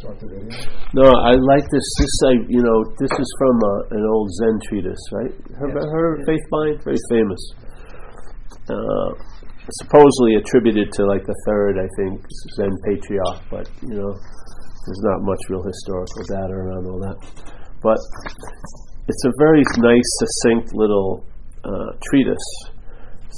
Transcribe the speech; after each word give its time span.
start 0.00 0.16
the 0.20 0.28
video? 0.28 0.48
No, 0.96 1.06
I 1.12 1.36
like 1.36 1.64
this. 1.68 1.86
This, 2.00 2.14
I, 2.28 2.32
you 2.48 2.62
know, 2.64 2.78
this 2.98 3.12
is 3.12 3.28
from 3.38 3.56
uh, 3.60 3.96
an 3.96 4.04
old 4.08 4.28
Zen 4.40 4.56
treatise, 4.68 5.04
right? 5.12 5.32
Her, 5.60 5.68
Yes. 5.68 5.84
her 5.92 6.08
faith 6.26 6.46
mind, 6.50 6.76
very 6.84 7.02
famous. 7.10 7.42
Uh, 8.68 9.10
supposedly 9.84 10.36
attributed 10.40 10.92
to 10.92 11.04
like 11.06 11.24
the 11.24 11.36
third, 11.46 11.76
I 11.80 11.88
think, 12.00 12.20
Zen 12.56 12.72
patriarch, 12.84 13.40
but 13.50 13.68
you 13.82 13.96
know, 13.96 14.12
there's 14.12 15.02
not 15.04 15.24
much 15.24 15.40
real 15.48 15.64
historical 15.64 16.22
data 16.28 16.52
around 16.52 16.84
all 16.88 17.00
that. 17.00 17.18
But 17.80 17.98
it's 19.08 19.24
a 19.24 19.32
very 19.38 19.62
nice, 19.80 20.08
succinct 20.20 20.72
little 20.74 21.24
uh, 21.64 21.90
treatise. 22.08 22.48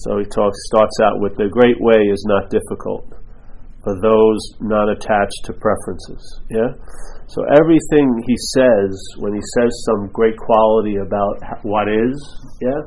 So 0.07 0.19
he 0.19 0.25
talks, 0.27 0.59
starts 0.71 0.97
out 1.03 1.21
with 1.21 1.37
the 1.37 1.49
great 1.49 1.81
way 1.81 1.99
is 2.11 2.23
not 2.29 2.51
difficult 2.51 3.16
for 3.87 3.95
those 4.03 4.43
not 4.59 4.91
attached 4.91 5.47
to 5.47 5.55
preferences. 5.55 6.19
Yeah? 6.51 6.75
So 7.31 7.47
everything 7.55 8.19
he 8.27 8.35
says, 8.59 8.91
when 9.23 9.33
he 9.33 9.41
says 9.55 9.71
some 9.87 10.11
great 10.11 10.35
quality 10.37 10.99
about 10.99 11.39
what 11.63 11.87
is, 11.87 12.19
yeah, 12.61 12.83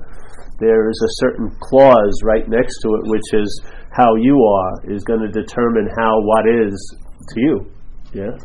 there 0.59 0.89
is 0.91 0.99
a 0.99 1.15
certain 1.23 1.55
clause 1.63 2.19
right 2.27 2.43
next 2.49 2.75
to 2.83 2.89
it 2.99 3.03
which 3.07 3.31
is 3.31 3.47
how 3.95 4.15
you 4.15 4.35
are 4.35 4.91
is 4.91 5.03
going 5.05 5.23
to 5.23 5.31
determine 5.31 5.87
how 5.95 6.19
what 6.19 6.43
is 6.51 6.75
to 7.31 7.39
you. 7.39 7.71
Yeah? 8.11 8.35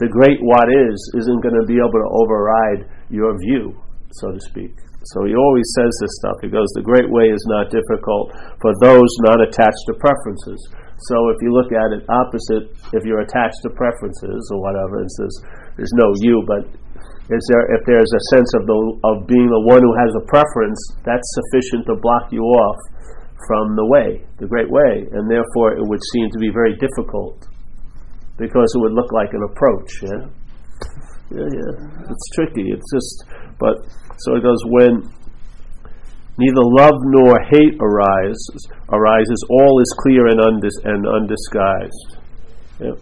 The 0.00 0.08
great 0.08 0.40
what 0.40 0.68
is 0.72 0.96
isn't 1.20 1.42
going 1.44 1.60
to 1.60 1.66
be 1.68 1.76
able 1.76 2.00
to 2.00 2.08
override 2.08 2.88
your 3.12 3.36
view, 3.36 3.76
so 4.12 4.32
to 4.32 4.40
speak. 4.40 4.72
So 5.12 5.24
he 5.24 5.36
always 5.36 5.68
says 5.76 5.92
this 6.00 6.16
stuff. 6.18 6.36
He 6.42 6.48
goes, 6.48 6.66
The 6.74 6.82
great 6.82 7.06
way 7.06 7.30
is 7.30 7.44
not 7.46 7.70
difficult 7.70 8.32
for 8.60 8.72
those 8.82 9.08
not 9.28 9.40
attached 9.40 9.84
to 9.86 9.94
preferences. 10.00 10.58
So 10.96 11.16
if 11.28 11.38
you 11.44 11.52
look 11.52 11.72
at 11.76 11.92
it 11.92 12.08
opposite, 12.08 12.72
if 12.96 13.04
you're 13.04 13.20
attached 13.20 13.60
to 13.68 13.70
preferences 13.76 14.42
or 14.52 14.64
whatever, 14.64 15.04
it 15.04 15.10
says 15.12 15.32
there's 15.76 15.92
no 15.92 16.08
you, 16.24 16.40
but 16.48 16.64
is 17.28 17.42
there 17.52 17.66
if 17.74 17.82
there's 17.84 18.08
a 18.08 18.22
sense 18.32 18.50
of 18.56 18.64
the 18.64 18.78
of 19.04 19.26
being 19.26 19.50
the 19.50 19.64
one 19.66 19.82
who 19.82 19.94
has 19.98 20.14
a 20.16 20.24
preference, 20.30 20.78
that's 21.04 21.26
sufficient 21.36 21.84
to 21.90 22.00
block 22.00 22.32
you 22.32 22.40
off 22.40 22.78
from 23.44 23.76
the 23.76 23.84
way, 23.84 24.24
the 24.38 24.48
great 24.48 24.70
way, 24.70 25.04
and 25.12 25.28
therefore 25.28 25.76
it 25.76 25.84
would 25.84 26.00
seem 26.14 26.30
to 26.32 26.38
be 26.38 26.48
very 26.48 26.72
difficult 26.80 27.44
because 28.38 28.68
it 28.72 28.80
would 28.80 28.96
look 28.96 29.12
like 29.12 29.32
an 29.36 29.44
approach. 29.44 29.90
Yeah, 30.00 30.22
yeah, 31.34 31.48
yeah. 31.50 31.72
It's 32.08 32.26
tricky. 32.32 32.72
It's 32.72 32.88
just, 32.88 33.26
but 33.58 33.84
so 34.24 34.36
it 34.36 34.42
goes 34.42 34.62
when 34.72 35.04
neither 36.38 36.62
love 36.62 36.96
nor 37.04 37.40
hate 37.50 37.76
arises. 37.80 38.68
Arises, 38.92 39.40
all 39.50 39.80
is 39.80 39.90
clear 39.98 40.28
and, 40.28 40.40
undis- 40.40 40.84
and 40.84 41.06
undisguised. 41.06 42.18
Yeah. 42.80 42.96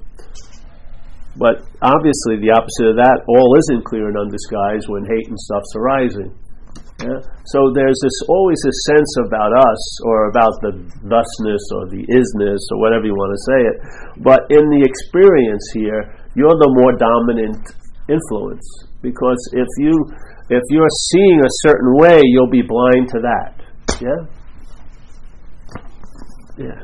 But 1.36 1.66
obviously, 1.82 2.38
the 2.38 2.54
opposite 2.54 2.94
of 2.94 2.96
that, 3.02 3.26
all 3.26 3.58
isn't 3.58 3.84
clear 3.84 4.06
and 4.06 4.16
undisguised 4.16 4.86
when 4.86 5.02
hate 5.02 5.26
and 5.26 5.38
stuff's 5.38 5.74
arising. 5.74 6.30
Yeah? 7.02 7.18
So 7.50 7.74
there's 7.74 7.98
this 7.98 8.18
always 8.30 8.62
a 8.62 8.74
sense 8.94 9.10
about 9.26 9.50
us, 9.50 9.82
or 10.06 10.30
about 10.30 10.54
the 10.62 10.78
thusness, 11.02 11.64
or 11.74 11.90
the 11.90 12.06
isness, 12.06 12.62
or 12.70 12.78
whatever 12.78 13.10
you 13.10 13.18
want 13.18 13.34
to 13.34 13.42
say 13.50 13.60
it. 13.66 13.76
But 14.22 14.46
in 14.54 14.62
the 14.70 14.86
experience 14.86 15.66
here, 15.74 16.14
you're 16.38 16.54
the 16.54 16.70
more 16.70 16.94
dominant 16.94 17.58
influence 18.08 18.66
because 19.02 19.38
if 19.52 19.68
you 19.78 19.94
if 20.50 20.62
you're 20.68 20.94
seeing 21.10 21.40
a 21.40 21.54
certain 21.64 21.96
way, 21.96 22.20
you'll 22.22 22.50
be 22.50 22.62
blind 22.62 23.08
to 23.08 23.20
that. 23.20 23.64
Yeah. 24.00 24.22
Yeah. 26.58 26.80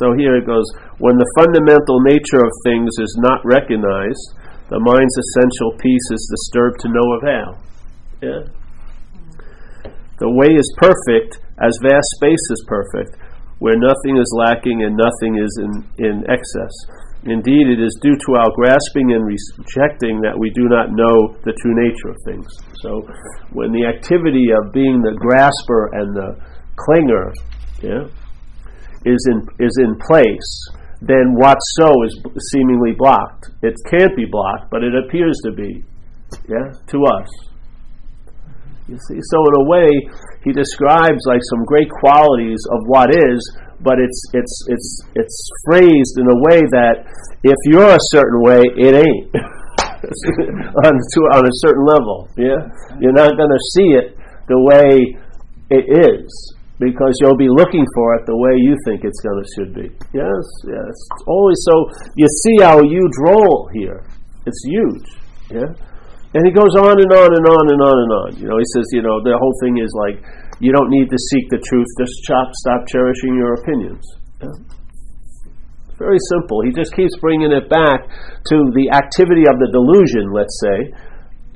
So 0.00 0.12
here 0.16 0.36
it 0.36 0.46
goes. 0.46 0.64
When 0.98 1.16
the 1.16 1.28
fundamental 1.36 2.00
nature 2.04 2.40
of 2.40 2.52
things 2.64 2.96
is 3.00 3.16
not 3.20 3.44
recognized, 3.44 4.36
the 4.68 4.80
mind's 4.80 5.16
essential 5.16 5.76
peace 5.78 6.08
is 6.10 6.24
disturbed 6.26 6.80
to 6.80 6.88
no 6.88 7.04
avail. 7.20 7.48
Yeah. 8.20 8.42
The 10.18 10.32
way 10.32 10.56
is 10.56 10.68
perfect 10.80 11.44
as 11.60 11.76
vast 11.84 12.08
space 12.16 12.44
is 12.50 12.64
perfect, 12.66 13.16
where 13.58 13.76
nothing 13.76 14.16
is 14.16 14.32
lacking 14.36 14.82
and 14.84 14.96
nothing 14.96 15.36
is 15.36 15.52
in, 15.60 15.84
in 16.00 16.24
excess. 16.28 16.72
Indeed, 17.26 17.66
it 17.74 17.82
is 17.82 17.98
due 18.00 18.14
to 18.14 18.30
our 18.38 18.50
grasping 18.54 19.10
and 19.10 19.26
rejecting 19.26 20.22
that 20.22 20.38
we 20.38 20.50
do 20.54 20.70
not 20.70 20.94
know 20.94 21.34
the 21.42 21.50
true 21.58 21.74
nature 21.74 22.14
of 22.14 22.18
things. 22.22 22.46
So, 22.78 23.02
when 23.50 23.74
the 23.74 23.82
activity 23.82 24.54
of 24.54 24.70
being 24.70 25.02
the 25.02 25.18
grasper 25.18 25.90
and 25.98 26.14
the 26.14 26.38
clinger 26.78 27.34
yeah, 27.82 28.06
is 29.02 29.20
in 29.26 29.42
is 29.58 29.74
in 29.82 29.98
place, 30.06 30.50
then 31.02 31.34
what's 31.34 31.66
so 31.82 31.90
is 32.06 32.14
seemingly 32.54 32.94
blocked. 32.94 33.50
It 33.62 33.74
can't 33.90 34.14
be 34.14 34.30
blocked, 34.30 34.70
but 34.70 34.86
it 34.86 34.94
appears 34.94 35.34
to 35.44 35.52
be, 35.52 35.82
yeah, 36.46 36.70
to 36.70 36.98
us. 37.10 37.30
You 38.86 38.94
see, 39.10 39.18
so 39.18 39.38
in 39.42 39.54
a 39.60 39.66
way, 39.66 39.90
he 40.44 40.52
describes 40.54 41.26
like 41.26 41.42
some 41.50 41.64
great 41.66 41.90
qualities 41.90 42.62
of 42.70 42.86
what 42.86 43.10
is, 43.10 43.40
but 43.80 43.98
it's 43.98 44.20
it's 44.32 44.54
it's 44.68 45.00
it's 45.14 45.38
phrased 45.64 46.16
in 46.18 46.26
a 46.28 46.38
way 46.48 46.60
that 46.72 47.04
if 47.42 47.56
you're 47.66 47.94
a 47.94 48.04
certain 48.12 48.40
way, 48.42 48.62
it 48.76 48.94
ain't 48.94 49.26
on 50.86 50.94
to 50.96 51.20
on 51.36 51.44
a 51.44 51.54
certain 51.64 51.84
level. 51.84 52.28
Yeah, 52.36 52.68
you're 53.00 53.16
not 53.16 53.36
going 53.36 53.50
to 53.50 53.62
see 53.74 53.88
it 53.96 54.16
the 54.48 54.58
way 54.58 55.16
it 55.70 55.84
is 55.90 56.56
because 56.78 57.16
you'll 57.20 57.36
be 57.36 57.48
looking 57.48 57.84
for 57.94 58.14
it 58.16 58.26
the 58.26 58.36
way 58.36 58.56
you 58.60 58.76
think 58.84 59.04
it's 59.04 59.20
going 59.20 59.42
to 59.42 59.46
should 59.56 59.72
be. 59.74 59.88
Yes, 60.12 60.44
yes. 60.68 60.94
Always 61.26 61.58
so. 61.64 61.88
You 62.16 62.28
see 62.28 62.62
our 62.62 62.84
huge 62.84 63.16
role 63.20 63.68
here. 63.72 64.04
It's 64.46 64.62
huge. 64.64 65.08
Yeah. 65.50 65.72
And 66.34 66.44
he 66.44 66.52
goes 66.52 66.76
on 66.76 67.00
and 67.00 67.12
on 67.16 67.30
and 67.32 67.46
on 67.48 67.64
and 67.72 67.80
on 67.80 67.96
and 67.96 68.12
on. 68.12 68.28
You 68.36 68.48
know, 68.52 68.58
he 68.60 68.68
says, 68.76 68.84
you 68.92 69.00
know, 69.00 69.24
the 69.24 69.32
whole 69.40 69.56
thing 69.64 69.80
is 69.80 69.88
like, 69.96 70.20
you 70.60 70.72
don't 70.72 70.90
need 70.90 71.10
to 71.10 71.18
seek 71.30 71.48
the 71.50 71.60
truth. 71.60 71.86
Just 72.00 72.12
stop, 72.24 72.48
stop 72.54 72.88
cherishing 72.88 73.36
your 73.36 73.54
opinions. 73.60 74.04
It's 74.40 75.98
very 75.98 76.20
simple. 76.32 76.62
He 76.64 76.72
just 76.72 76.94
keeps 76.94 77.16
bringing 77.20 77.52
it 77.52 77.68
back 77.68 78.08
to 78.08 78.56
the 78.72 78.92
activity 78.92 79.44
of 79.48 79.60
the 79.60 79.68
delusion, 79.72 80.32
let's 80.32 80.56
say, 80.60 80.92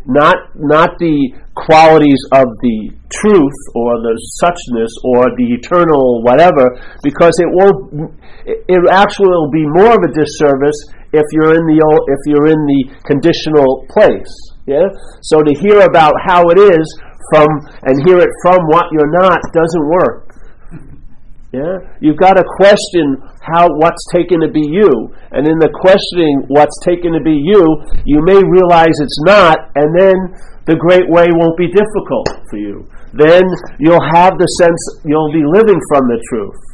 not 0.07 0.37
not 0.57 0.97
the 0.97 1.37
qualities 1.53 2.21
of 2.33 2.49
the 2.65 2.89
truth 3.13 3.59
or 3.77 4.01
the 4.01 4.17
suchness 4.41 4.89
or 5.05 5.29
the 5.37 5.53
eternal 5.53 6.25
whatever, 6.25 6.73
because 7.05 7.37
it 7.37 7.49
won't. 7.53 8.17
It 8.49 8.81
actually 8.89 9.29
will 9.29 9.53
be 9.53 9.67
more 9.77 9.93
of 9.93 10.01
a 10.01 10.13
disservice 10.17 10.79
if 11.13 11.27
you're 11.37 11.53
in 11.53 11.65
the 11.69 11.79
if 12.09 12.21
you're 12.25 12.49
in 12.49 12.61
the 12.65 12.81
conditional 13.05 13.85
place. 13.93 14.33
Yeah. 14.65 14.89
So 15.21 15.43
to 15.43 15.53
hear 15.61 15.85
about 15.85 16.15
how 16.25 16.49
it 16.49 16.59
is 16.59 16.85
from 17.33 17.49
and 17.85 18.01
hear 18.07 18.19
it 18.19 18.31
from 18.43 18.65
what 18.69 18.87
you're 18.93 19.13
not 19.13 19.41
doesn't 19.53 19.87
work. 19.89 20.31
Yeah, 21.53 21.83
you've 21.99 22.17
got 22.17 22.39
to 22.39 22.45
question 22.47 23.19
how 23.43 23.67
what's 23.83 24.07
taken 24.15 24.39
to 24.39 24.47
be 24.47 24.63
you, 24.63 25.11
and 25.35 25.49
in 25.51 25.59
the 25.59 25.67
questioning 25.83 26.47
what's 26.47 26.79
taken 26.87 27.11
to 27.11 27.19
be 27.19 27.35
you, 27.35 27.63
you 28.07 28.23
may 28.23 28.39
realize 28.39 28.95
it's 29.03 29.21
not, 29.27 29.59
and 29.75 29.91
then 29.99 30.15
the 30.71 30.79
great 30.79 31.11
way 31.11 31.27
won't 31.35 31.59
be 31.59 31.67
difficult 31.67 32.31
for 32.47 32.57
you. 32.57 32.87
Then 33.19 33.43
you'll 33.83 34.07
have 34.15 34.39
the 34.39 34.47
sense 34.63 34.79
you'll 35.03 35.35
be 35.35 35.43
living 35.43 35.81
from 35.91 36.07
the 36.07 36.23
truth. 36.31 36.70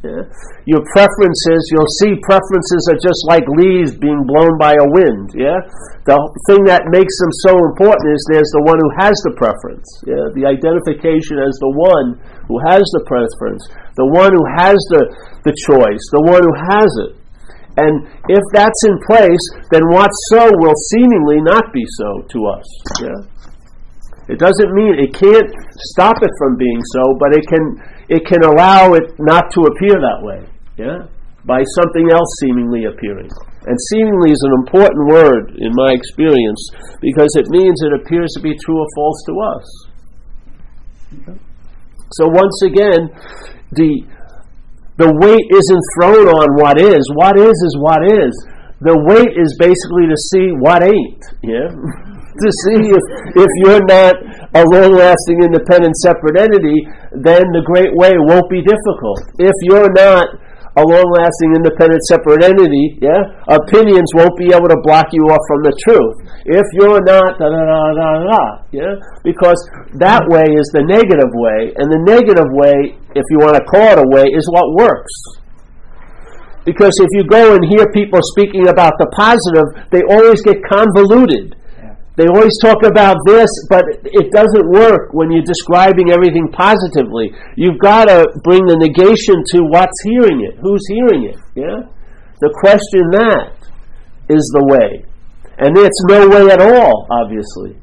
Yeah? 0.00 0.24
Your 0.64 0.80
preferences, 0.96 1.60
you'll 1.68 1.94
see 2.00 2.16
preferences 2.24 2.82
are 2.88 3.00
just 3.04 3.20
like 3.28 3.44
leaves 3.60 3.92
being 4.00 4.24
blown 4.24 4.56
by 4.56 4.72
a 4.72 4.88
wind. 4.96 5.36
Yeah, 5.36 5.60
the 6.08 6.16
thing 6.48 6.64
that 6.64 6.88
makes 6.88 7.12
them 7.20 7.32
so 7.44 7.52
important 7.68 8.08
is 8.08 8.20
there's 8.32 8.48
the 8.56 8.64
one 8.64 8.80
who 8.80 8.90
has 8.96 9.12
the 9.28 9.36
preference. 9.36 9.84
Yeah, 10.08 10.32
the 10.32 10.48
identification 10.48 11.36
as 11.36 11.52
the 11.60 11.72
one 11.76 12.16
who 12.48 12.56
has 12.64 12.80
the 12.96 13.04
preference, 13.04 13.60
the 14.00 14.08
one 14.08 14.32
who 14.32 14.44
has 14.56 14.80
the 14.88 15.04
the 15.44 15.52
choice, 15.68 16.04
the 16.16 16.24
one 16.24 16.40
who 16.48 16.54
has 16.72 16.90
it. 17.04 17.12
And 17.76 18.08
if 18.32 18.44
that's 18.56 18.80
in 18.88 18.96
place, 19.04 19.44
then 19.68 19.84
what's 19.92 20.16
so 20.32 20.48
will 20.64 20.76
seemingly 20.96 21.44
not 21.44 21.76
be 21.76 21.84
so 22.00 22.24
to 22.24 22.38
us. 22.56 22.66
Yeah. 23.04 23.20
It 24.32 24.38
doesn't 24.38 24.70
mean 24.72 24.94
it 24.96 25.12
can't 25.12 25.50
stop 25.92 26.22
it 26.22 26.30
from 26.38 26.56
being 26.56 26.80
so, 26.94 27.18
but 27.18 27.34
it 27.34 27.44
can 27.50 27.82
it 28.10 28.26
can 28.26 28.42
allow 28.42 28.92
it 28.94 29.14
not 29.22 29.54
to 29.54 29.60
appear 29.70 29.94
that 30.02 30.18
way. 30.20 30.42
Yeah? 30.76 31.06
By 31.46 31.62
something 31.78 32.10
else 32.10 32.28
seemingly 32.42 32.84
appearing. 32.90 33.30
And 33.64 33.76
seemingly 33.94 34.34
is 34.34 34.42
an 34.42 34.52
important 34.66 35.06
word 35.08 35.54
in 35.56 35.70
my 35.78 35.94
experience 35.94 36.60
because 37.00 37.30
it 37.38 37.46
means 37.48 37.80
it 37.80 37.94
appears 37.94 38.34
to 38.34 38.40
be 38.42 38.58
true 38.58 38.78
or 38.82 38.88
false 38.98 39.22
to 39.30 39.34
us. 39.54 39.66
So 42.18 42.26
once 42.26 42.60
again, 42.66 43.08
the 43.72 44.02
the 44.98 45.08
weight 45.16 45.46
isn't 45.48 45.84
thrown 45.96 46.28
on 46.28 46.60
what 46.60 46.76
is. 46.76 47.00
What 47.14 47.38
is 47.38 47.56
is 47.56 47.76
what 47.80 48.04
is. 48.04 48.32
The 48.82 48.96
weight 49.08 49.32
is 49.32 49.56
basically 49.56 50.10
to 50.12 50.18
see 50.28 50.52
what 50.60 50.82
ain't. 50.82 51.24
Yeah? 51.40 51.72
to 52.40 52.48
see 52.64 52.80
if, 52.92 53.04
if 53.36 53.50
you're 53.64 53.84
not 53.84 54.14
a 54.54 54.62
long 54.66 54.92
lasting, 54.96 55.42
independent, 55.42 55.94
separate 56.02 56.40
entity, 56.40 56.82
then 57.14 57.42
the 57.54 57.62
great 57.62 57.94
way 57.94 58.14
won't 58.18 58.50
be 58.50 58.62
difficult. 58.62 59.22
If 59.38 59.54
you're 59.70 59.92
not 59.94 60.26
a 60.78 60.84
long-lasting, 60.86 61.50
independent, 61.58 61.98
separate 62.06 62.46
entity, 62.46 63.02
yeah, 63.02 63.18
opinions 63.50 64.06
won't 64.14 64.38
be 64.38 64.54
able 64.54 64.70
to 64.70 64.78
block 64.86 65.10
you 65.10 65.26
off 65.26 65.42
from 65.50 65.66
the 65.66 65.74
truth. 65.82 66.14
If 66.46 66.62
you're 66.78 67.02
not, 67.02 67.42
da 67.42 67.46
da 67.50 67.62
da 67.66 67.80
da 67.90 68.08
da, 68.22 68.44
yeah, 68.70 68.94
because 69.26 69.58
that 69.98 70.22
way 70.30 70.46
is 70.46 70.70
the 70.70 70.86
negative 70.86 71.34
way, 71.34 71.74
and 71.74 71.90
the 71.90 71.98
negative 72.06 72.46
way, 72.54 72.94
if 73.18 73.26
you 73.34 73.42
want 73.42 73.58
to 73.58 73.64
call 73.66 73.98
it 73.98 73.98
a 73.98 74.08
way, 74.14 74.30
is 74.30 74.46
what 74.54 74.78
works. 74.78 75.10
Because 76.62 76.94
if 77.02 77.10
you 77.18 77.26
go 77.26 77.58
and 77.58 77.66
hear 77.66 77.90
people 77.90 78.20
speaking 78.38 78.70
about 78.70 78.94
the 79.02 79.10
positive, 79.10 79.66
they 79.90 80.06
always 80.06 80.38
get 80.46 80.62
convoluted. 80.62 81.58
They 82.20 82.28
always 82.28 82.52
talk 82.60 82.84
about 82.84 83.16
this, 83.24 83.48
but 83.72 83.80
it 84.04 84.28
doesn't 84.28 84.68
work 84.68 85.16
when 85.16 85.32
you're 85.32 85.40
describing 85.40 86.12
everything 86.12 86.52
positively. 86.52 87.32
You've 87.56 87.80
got 87.80 88.12
to 88.12 88.28
bring 88.44 88.68
the 88.68 88.76
negation 88.76 89.40
to 89.56 89.64
what's 89.72 89.96
hearing 90.04 90.44
it, 90.44 90.60
who's 90.60 90.84
hearing 90.92 91.32
it. 91.32 91.40
Yeah? 91.56 91.88
The 92.44 92.52
question 92.60 93.08
that 93.16 93.56
is 94.28 94.44
the 94.52 94.68
way. 94.68 95.08
And 95.64 95.72
it's 95.80 95.96
no 96.12 96.28
way 96.28 96.52
at 96.52 96.60
all, 96.60 97.08
obviously. 97.08 97.80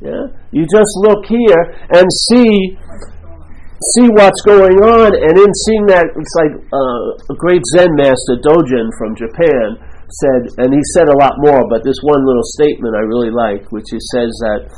Yeah? 0.00 0.32
You 0.48 0.64
just 0.64 0.92
look 1.04 1.28
here 1.28 1.76
and 1.92 2.08
see 2.32 2.80
see 3.92 4.08
what's 4.16 4.40
going 4.48 4.80
on, 4.80 5.12
and 5.12 5.34
in 5.36 5.52
seeing 5.68 5.84
that, 5.92 6.08
it's 6.16 6.34
like 6.40 6.56
uh, 6.56 7.04
a 7.28 7.36
great 7.36 7.60
Zen 7.76 7.92
master, 8.00 8.40
Dogen 8.40 8.88
from 8.96 9.12
Japan, 9.12 9.76
said, 10.20 10.40
and 10.62 10.70
he 10.74 10.82
said 10.94 11.08
a 11.08 11.18
lot 11.18 11.34
more, 11.38 11.66
but 11.68 11.82
this 11.82 11.98
one 12.02 12.22
little 12.26 12.46
statement 12.58 12.94
I 12.94 13.02
really 13.04 13.30
like, 13.30 13.70
which 13.72 13.88
he 13.90 14.00
says 14.14 14.30
that, 14.46 14.70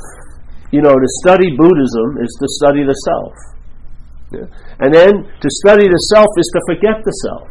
you 0.71 0.81
know, 0.81 0.93
to 0.93 1.09
study 1.23 1.55
Buddhism 1.55 2.17
is 2.21 2.31
to 2.41 2.47
study 2.61 2.83
the 2.83 2.97
self. 3.05 3.33
Yeah? 4.33 4.47
And 4.83 4.93
then 4.93 5.23
to 5.23 5.49
study 5.63 5.87
the 5.87 6.01
self 6.11 6.27
is 6.37 6.49
to 6.51 6.61
forget 6.67 6.99
the 7.05 7.15
self. 7.23 7.47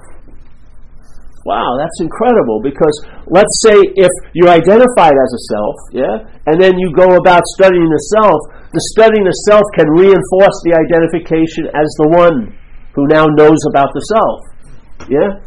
Wow, 1.46 1.78
that's 1.78 2.02
incredible 2.02 2.58
because 2.58 2.96
let's 3.30 3.54
say 3.62 3.78
if 3.78 4.10
you're 4.34 4.50
identified 4.50 5.14
as 5.14 5.30
a 5.30 5.42
self, 5.46 5.76
yeah, 5.94 6.14
and 6.50 6.58
then 6.58 6.74
you 6.74 6.90
go 6.90 7.14
about 7.14 7.46
studying 7.54 7.86
the 7.86 8.02
self, 8.18 8.34
the 8.74 8.82
studying 8.98 9.22
the 9.22 9.38
self 9.46 9.62
can 9.78 9.86
reinforce 9.94 10.58
the 10.66 10.74
identification 10.74 11.70
as 11.70 11.86
the 12.02 12.10
one 12.10 12.50
who 12.98 13.06
now 13.06 13.30
knows 13.30 13.62
about 13.70 13.94
the 13.94 14.02
self. 14.10 14.38
Yeah? 15.06 15.38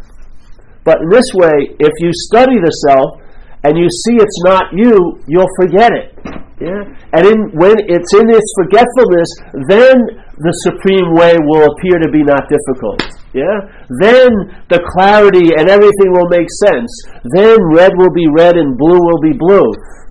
But 0.84 1.02
in 1.02 1.10
this 1.10 1.30
way, 1.36 1.76
if 1.80 1.94
you 2.00 2.12
study 2.30 2.58
the 2.60 2.72
self 2.88 3.22
and 3.64 3.78
you 3.78 3.88
see 3.90 4.16
it's 4.16 4.42
not 4.44 4.72
you, 4.72 5.20
you'll 5.28 5.52
forget 5.60 5.92
it. 5.92 6.16
Yeah? 6.60 6.84
And 7.16 7.24
in, 7.24 7.40
when 7.56 7.80
it's 7.88 8.12
in 8.16 8.28
its 8.28 8.50
forgetfulness, 8.60 9.30
then 9.72 9.96
the 10.40 10.54
supreme 10.68 11.16
way 11.16 11.36
will 11.48 11.68
appear 11.72 12.00
to 12.00 12.12
be 12.12 12.24
not 12.24 12.48
difficult. 12.52 13.00
Yeah? 13.32 13.64
Then 14.04 14.32
the 14.68 14.84
clarity 14.96 15.56
and 15.56 15.72
everything 15.72 16.12
will 16.12 16.28
make 16.28 16.48
sense. 16.68 16.92
Then 17.36 17.60
red 17.72 17.96
will 17.96 18.12
be 18.12 18.28
red 18.28 18.58
and 18.58 18.76
blue 18.76 19.00
will 19.00 19.22
be 19.24 19.36
blue. 19.36 19.68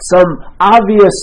Some 0.09 0.29
obvious 0.61 1.17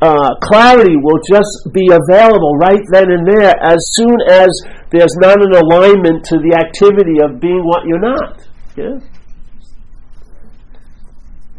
uh, 0.00 0.30
clarity 0.42 0.94
will 0.96 1.18
just 1.26 1.72
be 1.72 1.90
available 1.90 2.54
right 2.56 2.82
then 2.92 3.10
and 3.10 3.26
there 3.26 3.50
as 3.58 3.78
soon 3.98 4.16
as 4.30 4.48
there's 4.90 5.14
not 5.18 5.42
an 5.42 5.52
alignment 5.52 6.24
to 6.24 6.38
the 6.38 6.54
activity 6.54 7.18
of 7.18 7.40
being 7.40 7.62
what 7.64 7.84
you're 7.84 7.98
not. 7.98 8.46
Yeah? 8.76 9.02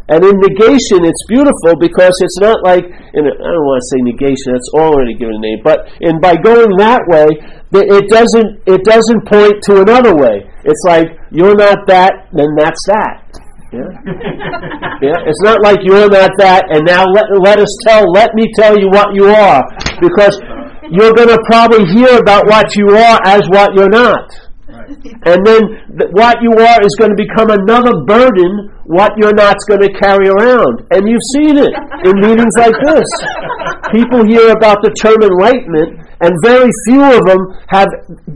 And 0.09 0.25
in 0.25 0.41
negation, 0.41 1.05
it's 1.05 1.21
beautiful 1.29 1.77
because 1.77 2.17
it's 2.25 2.39
not 2.41 2.65
like, 2.65 2.81
I 2.81 3.21
don't 3.21 3.65
want 3.69 3.77
to 3.77 3.87
say 3.93 4.01
negation, 4.01 4.57
it's 4.57 4.73
already 4.73 5.13
given 5.13 5.35
a 5.35 5.39
name, 5.39 5.61
but 5.63 5.85
in 6.01 6.19
by 6.19 6.33
going 6.33 6.73
that 6.81 7.05
way, 7.05 7.29
it 7.69 8.09
doesn't, 8.09 8.65
it 8.65 8.81
doesn't 8.89 9.21
point 9.29 9.61
to 9.69 9.85
another 9.85 10.15
way. 10.17 10.49
It's 10.65 10.81
like, 10.87 11.13
you're 11.29 11.53
not 11.53 11.85
that, 11.85 12.25
then 12.33 12.55
that's 12.57 12.81
that. 12.87 13.38
Yeah? 13.69 13.85
yeah? 15.05 15.29
It's 15.29 15.43
not 15.45 15.61
like 15.61 15.79
you're 15.85 16.09
not 16.09 16.33
that, 16.41 16.65
and 16.73 16.85
now 16.85 17.05
let, 17.05 17.29
let 17.37 17.59
us 17.59 17.69
tell, 17.85 18.09
let 18.09 18.33
me 18.33 18.49
tell 18.57 18.73
you 18.77 18.89
what 18.89 19.13
you 19.13 19.29
are. 19.29 19.61
Because 20.01 20.33
you're 20.89 21.13
going 21.13 21.29
to 21.29 21.37
probably 21.45 21.85
hear 21.93 22.17
about 22.17 22.49
what 22.49 22.75
you 22.75 22.89
are 22.89 23.19
as 23.25 23.45
what 23.53 23.73
you're 23.77 23.93
not. 23.93 24.25
And 24.89 25.45
then 25.45 25.61
th- 26.01 26.09
what 26.17 26.41
you 26.41 26.49
are 26.57 26.79
is 26.81 26.93
going 26.97 27.13
to 27.13 27.19
become 27.19 27.53
another 27.53 27.93
burden, 28.09 28.73
what 28.89 29.13
you're 29.21 29.37
not's 29.37 29.61
going 29.69 29.85
to 29.85 29.93
carry 30.01 30.33
around. 30.33 30.81
And 30.89 31.05
you've 31.05 31.29
seen 31.37 31.61
it 31.61 31.69
in 32.09 32.13
meetings 32.17 32.57
like 32.57 32.73
this. 32.81 33.05
People 33.93 34.25
hear 34.25 34.49
about 34.49 34.81
the 34.81 34.89
term 34.97 35.21
enlightenment, 35.21 36.08
and 36.19 36.35
very 36.43 36.67
few 36.83 36.99
of 36.99 37.23
them 37.23 37.39
have 37.71 37.87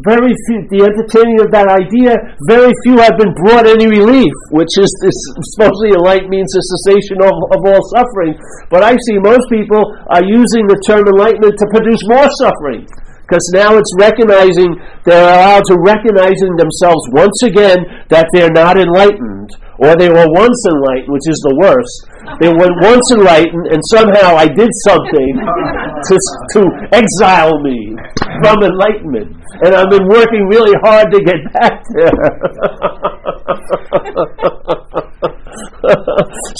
very 0.08 0.32
few 0.48 0.64
the 0.72 0.88
entertaining 0.88 1.44
of 1.44 1.52
that 1.52 1.68
idea 1.68 2.16
very 2.48 2.72
few 2.88 2.96
have 3.04 3.20
been 3.20 3.36
brought 3.44 3.68
any 3.68 3.92
relief. 3.92 4.32
Which 4.56 4.72
is 4.80 4.88
this 5.04 5.18
supposedly 5.56 6.00
a 6.00 6.02
light 6.02 6.32
means 6.32 6.48
a 6.56 6.64
cessation 6.80 7.20
of, 7.20 7.36
of 7.52 7.60
all 7.68 7.84
suffering. 7.92 8.40
But 8.72 8.88
i 8.88 8.96
see 9.04 9.20
most 9.20 9.44
people 9.52 9.84
are 10.16 10.24
using 10.24 10.64
the 10.72 10.80
term 10.88 11.04
enlightenment 11.12 11.60
to 11.60 11.66
produce 11.76 12.00
more 12.08 12.28
suffering. 12.40 12.88
Because 13.28 13.44
now 13.56 13.76
it's 13.80 13.92
recognizing 14.00 14.76
they're 15.04 15.32
allowed 15.36 15.64
to 15.72 15.76
recognizing 15.80 16.56
themselves 16.60 17.04
once 17.16 17.40
again 17.44 17.84
that 18.12 18.28
they're 18.32 18.52
not 18.52 18.80
enlightened. 18.80 19.50
Or 19.80 19.96
they 19.96 20.08
were 20.08 20.28
once 20.38 20.60
enlightened, 20.70 21.12
which 21.12 21.28
is 21.28 21.40
the 21.44 21.56
worst. 21.60 21.96
They 22.40 22.52
were 22.52 22.72
once 22.84 23.04
enlightened, 23.12 23.68
and 23.74 23.82
somehow 23.92 24.38
I 24.40 24.48
did 24.48 24.70
something 24.88 25.32
to, 26.10 26.18
to 26.54 26.62
exile 26.92 27.60
me 27.60 27.96
from 28.44 28.64
enlightenment. 28.64 29.36
And 29.64 29.76
I've 29.76 29.90
been 29.90 30.08
working 30.10 30.48
really 30.50 30.74
hard 30.84 31.12
to 31.12 31.20
get 31.24 31.54
back 31.54 31.84
there. 31.96 32.10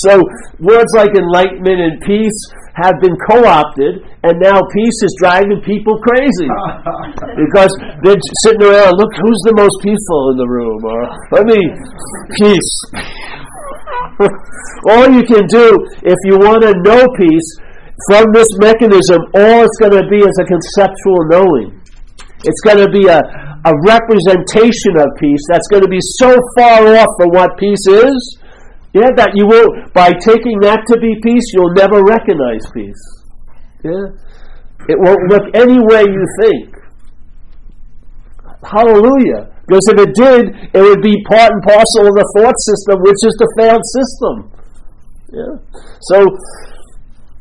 so, 0.06 0.22
words 0.60 0.94
like 0.96 1.16
enlightenment 1.16 1.80
and 1.80 2.02
peace 2.02 2.54
have 2.74 3.00
been 3.02 3.16
co 3.30 3.46
opted, 3.46 4.02
and 4.24 4.40
now 4.42 4.60
peace 4.74 5.04
is 5.04 5.16
driving 5.20 5.62
people 5.62 6.00
crazy. 6.02 6.48
because 7.46 7.70
they're 8.04 8.18
sitting 8.46 8.64
around, 8.64 8.98
look, 8.98 9.14
who's 9.22 9.42
the 9.46 9.54
most 9.56 9.80
peaceful 9.82 10.32
in 10.32 10.38
the 10.38 10.48
room? 10.48 10.84
Or, 10.86 11.08
let 11.32 11.46
me, 11.46 11.72
peace. 12.38 12.82
all 14.90 15.10
you 15.10 15.24
can 15.24 15.48
do, 15.48 15.74
if 16.04 16.18
you 16.26 16.38
want 16.38 16.62
to 16.64 16.74
know 16.86 17.08
peace, 17.18 17.58
from 18.10 18.26
this 18.34 18.48
mechanism, 18.60 19.20
all 19.36 19.64
it's 19.64 19.80
going 19.80 19.96
to 19.96 20.08
be 20.10 20.20
is 20.20 20.38
a 20.40 20.46
conceptual 20.46 21.20
knowing. 21.30 21.80
It's 22.44 22.62
going 22.62 22.80
to 22.80 22.92
be 22.92 23.08
a, 23.08 23.20
a 23.20 23.74
representation 23.88 25.00
of 25.00 25.08
peace 25.20 25.44
that's 25.50 25.68
going 25.72 25.84
to 25.84 25.90
be 25.90 26.02
so 26.20 26.36
far 26.58 26.84
off 26.96 27.12
from 27.20 27.30
what 27.32 27.58
peace 27.58 27.88
is 27.88 28.40
yeah, 28.94 29.10
that 29.18 29.34
you 29.34 29.50
will, 29.50 29.66
by 29.98 30.14
taking 30.22 30.62
that 30.62 30.86
to 30.86 30.96
be 31.02 31.18
peace, 31.26 31.50
you'll 31.50 31.74
never 31.74 32.06
recognize 32.06 32.62
peace. 32.78 33.02
Yeah? 33.82 34.06
It 34.86 34.98
won't 35.02 35.34
look 35.34 35.50
any 35.58 35.82
way 35.82 36.06
you 36.06 36.26
think. 36.46 36.78
Hallelujah. 38.62 39.50
Because 39.66 39.86
if 39.90 39.98
it 39.98 40.14
did, 40.14 40.44
it 40.78 40.82
would 40.82 41.02
be 41.02 41.18
part 41.26 41.50
and 41.50 41.64
parcel 41.66 42.06
of 42.06 42.14
the 42.14 42.28
thought 42.38 42.54
system, 42.70 43.02
which 43.02 43.18
is 43.26 43.34
the 43.42 43.50
failed 43.58 43.82
system. 43.98 44.36
Yeah? 45.34 45.54
So, 46.14 46.30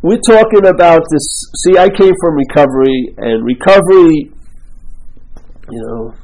we're 0.02 0.23
talking 0.28 0.66
about 0.66 1.00
this. 1.11 1.26
See, 1.62 1.78
I 1.78 1.88
came 1.88 2.12
from 2.21 2.35
recovery, 2.35 3.14
and 3.18 3.47
recovery, 3.47 4.35
you 5.71 5.80
know, 5.87 6.14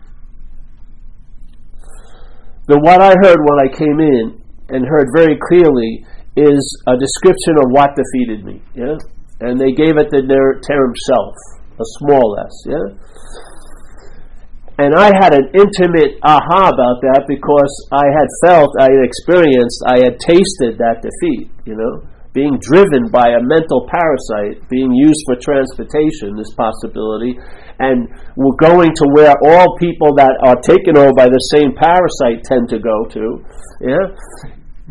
the 2.66 2.78
what 2.80 3.00
I 3.00 3.14
heard 3.22 3.38
when 3.38 3.58
I 3.62 3.68
came 3.72 3.98
in 4.00 4.42
and 4.68 4.84
heard 4.84 5.08
very 5.16 5.38
clearly 5.48 6.04
is 6.36 6.82
a 6.86 6.96
description 6.98 7.56
of 7.56 7.70
what 7.70 7.96
defeated 7.96 8.44
me. 8.44 8.60
Yeah, 8.74 8.98
and 9.40 9.58
they 9.58 9.72
gave 9.72 9.96
it 9.96 10.10
the 10.10 10.26
term 10.26 10.92
self, 11.06 11.34
a 11.78 11.86
small 12.02 12.36
s. 12.38 12.54
Yeah, 12.66 12.98
and 14.78 14.94
I 14.94 15.10
had 15.22 15.34
an 15.34 15.50
intimate 15.54 16.18
aha 16.22 16.70
about 16.74 16.98
that 17.02 17.26
because 17.26 17.72
I 17.90 18.06
had 18.10 18.26
felt, 18.44 18.70
I 18.78 18.90
had 18.90 19.02
experienced, 19.06 19.82
I 19.86 20.02
had 20.02 20.18
tasted 20.18 20.78
that 20.78 21.02
defeat. 21.02 21.50
You 21.64 21.74
know, 21.78 22.07
being 22.32 22.58
driven 22.60 23.08
by 23.10 23.32
a 23.34 23.42
mental 23.42 23.88
parasite, 23.88 24.62
being 24.68 24.92
used 24.92 25.22
for 25.26 25.36
transportation, 25.40 26.36
this 26.36 26.52
possibility, 26.54 27.38
and 27.78 28.08
we're 28.36 28.58
going 28.60 28.90
to 28.94 29.06
where 29.14 29.34
all 29.46 29.78
people 29.78 30.14
that 30.16 30.34
are 30.44 30.58
taken 30.60 30.98
over 30.98 31.12
by 31.14 31.26
the 31.26 31.42
same 31.54 31.72
parasite 31.74 32.44
tend 32.44 32.68
to 32.68 32.78
go 32.78 33.06
to. 33.10 33.24
Yeah, 33.80 34.04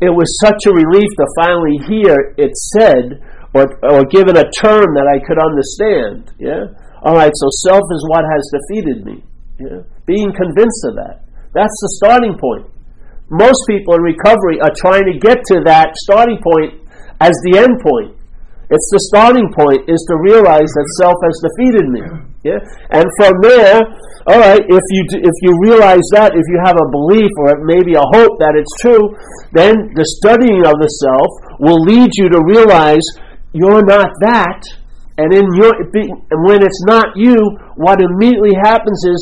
it 0.01 0.13
was 0.13 0.29
such 0.45 0.69
a 0.69 0.71
relief 0.71 1.09
to 1.09 1.25
finally 1.41 1.77
hear 1.89 2.15
it 2.37 2.53
said 2.77 3.17
or, 3.57 3.65
or 3.81 4.05
given 4.13 4.37
a 4.37 4.45
term 4.53 4.93
that 4.93 5.09
I 5.09 5.17
could 5.25 5.41
understand. 5.41 6.29
Yeah? 6.37 6.69
All 7.01 7.17
right, 7.17 7.33
so 7.33 7.47
self 7.65 7.81
is 7.81 8.01
what 8.09 8.21
has 8.21 8.43
defeated 8.53 9.05
me. 9.05 9.25
Yeah? 9.57 9.81
Being 10.05 10.29
convinced 10.37 10.83
of 10.85 11.01
that. 11.01 11.25
That's 11.53 11.73
the 11.81 11.91
starting 11.97 12.37
point. 12.37 12.69
Most 13.29 13.65
people 13.67 13.95
in 13.95 14.01
recovery 14.01 14.61
are 14.61 14.71
trying 14.77 15.09
to 15.09 15.17
get 15.17 15.41
to 15.51 15.65
that 15.65 15.97
starting 15.97 16.37
point 16.37 16.86
as 17.19 17.33
the 17.45 17.57
end 17.57 17.79
point. 17.81 18.17
It's 18.67 18.89
the 18.91 18.99
starting 19.07 19.47
point 19.55 19.87
is 19.87 20.03
to 20.11 20.15
realize 20.27 20.67
that 20.67 20.87
self 20.99 21.15
has 21.23 21.35
defeated 21.39 21.87
me. 21.87 22.03
Yeah? 22.43 22.59
And 22.91 23.07
from 23.15 23.39
there, 23.39 23.79
all 24.27 24.39
right, 24.43 24.59
if 24.59 24.85
you 24.91 25.01
if 25.23 25.35
you 25.39 25.55
realize 25.63 26.03
that, 26.11 26.35
if 26.35 26.43
you 26.51 26.59
have 26.67 26.75
a 26.75 26.87
belief 26.91 27.31
or 27.47 27.63
maybe 27.63 27.95
a 27.95 28.03
hope 28.11 28.35
that 28.43 28.59
it's 28.59 28.75
true, 28.83 29.07
then 29.55 29.95
the 29.95 30.03
studying 30.19 30.67
of 30.67 30.75
the 30.83 30.91
self 30.99 31.31
will 31.63 31.79
lead 31.79 32.11
you 32.19 32.27
to 32.27 32.43
realize 32.43 33.03
you're 33.55 33.87
not 33.87 34.11
that. 34.27 34.59
And 35.15 35.31
in 35.31 35.47
your 35.55 35.71
and 35.71 36.39
when 36.43 36.59
it's 36.59 36.83
not 36.83 37.15
you, 37.15 37.39
what 37.79 38.03
immediately 38.03 38.53
happens 38.59 38.99
is 39.07 39.19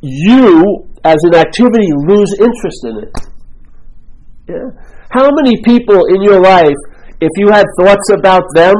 you 0.00 0.88
as 1.04 1.20
an 1.28 1.36
activity 1.36 1.92
lose 2.08 2.32
interest 2.40 2.80
in 2.88 2.94
it. 3.04 3.12
Yeah? 4.48 4.68
How 5.12 5.28
many 5.36 5.60
people 5.62 6.06
in 6.08 6.22
your 6.22 6.40
life 6.40 6.80
if 7.20 7.30
you 7.36 7.48
had 7.48 7.66
thoughts 7.78 8.10
about 8.12 8.44
them, 8.54 8.74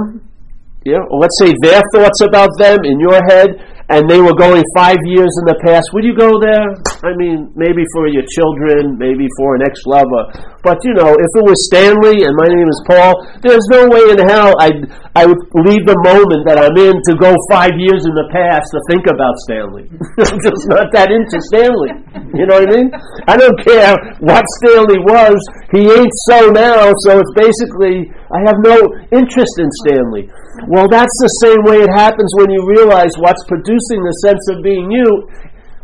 you 0.84 0.92
know, 0.92 1.16
let's 1.18 1.36
say 1.38 1.52
their 1.62 1.82
thoughts 1.92 2.20
about 2.22 2.50
them 2.58 2.84
in 2.84 2.98
your 2.98 3.20
head, 3.28 3.50
and 3.90 4.06
they 4.06 4.22
were 4.22 4.38
going 4.38 4.62
five 4.78 5.02
years 5.02 5.34
in 5.42 5.50
the 5.50 5.58
past, 5.66 5.90
would 5.90 6.06
you 6.06 6.14
go 6.14 6.38
there? 6.38 6.62
I 7.02 7.10
mean, 7.18 7.50
maybe 7.58 7.82
for 7.90 8.06
your 8.06 8.22
children, 8.22 8.94
maybe 8.94 9.26
for 9.34 9.58
an 9.58 9.66
ex 9.66 9.82
lover. 9.82 10.30
But, 10.62 10.78
you 10.86 10.94
know, 10.94 11.10
if 11.10 11.30
it 11.34 11.44
was 11.44 11.58
Stanley 11.66 12.22
and 12.22 12.30
my 12.38 12.46
name 12.46 12.70
is 12.70 12.78
Paul, 12.86 13.18
there's 13.42 13.66
no 13.66 13.90
way 13.90 14.14
in 14.14 14.22
hell 14.22 14.54
I'd, 14.62 14.86
I 15.18 15.26
would 15.26 15.42
leave 15.66 15.82
the 15.90 15.98
moment 16.06 16.46
that 16.46 16.54
I'm 16.62 16.76
in 16.78 17.02
to 17.10 17.12
go 17.18 17.34
five 17.50 17.74
years 17.82 18.06
in 18.06 18.14
the 18.14 18.30
past 18.30 18.70
to 18.70 18.78
think 18.86 19.10
about 19.10 19.34
Stanley. 19.50 19.90
I'm 20.22 20.38
just 20.38 20.64
not 20.70 20.94
that 20.94 21.10
into 21.10 21.42
Stanley. 21.50 21.90
You 22.30 22.46
know 22.46 22.62
what 22.62 22.70
I 22.70 22.76
mean? 22.78 22.88
I 23.26 23.34
don't 23.34 23.58
care 23.58 23.98
what 24.22 24.46
Stanley 24.62 25.02
was. 25.02 25.40
He 25.74 25.90
ain't 25.90 26.14
so 26.30 26.54
now, 26.54 26.94
so 27.08 27.18
it's 27.18 27.34
basically, 27.34 28.06
I 28.30 28.38
have 28.46 28.62
no 28.62 28.86
interest 29.10 29.58
in 29.58 29.66
Stanley. 29.82 30.30
Well, 30.66 30.90
that's 30.90 31.14
the 31.22 31.32
same 31.46 31.62
way 31.62 31.82
it 31.82 31.92
happens 31.94 32.30
when 32.36 32.50
you 32.50 32.66
realize 32.66 33.14
what's 33.18 33.42
producing 33.46 34.02
the 34.02 34.14
sense 34.26 34.42
of 34.50 34.62
being 34.62 34.90
you. 34.90 35.30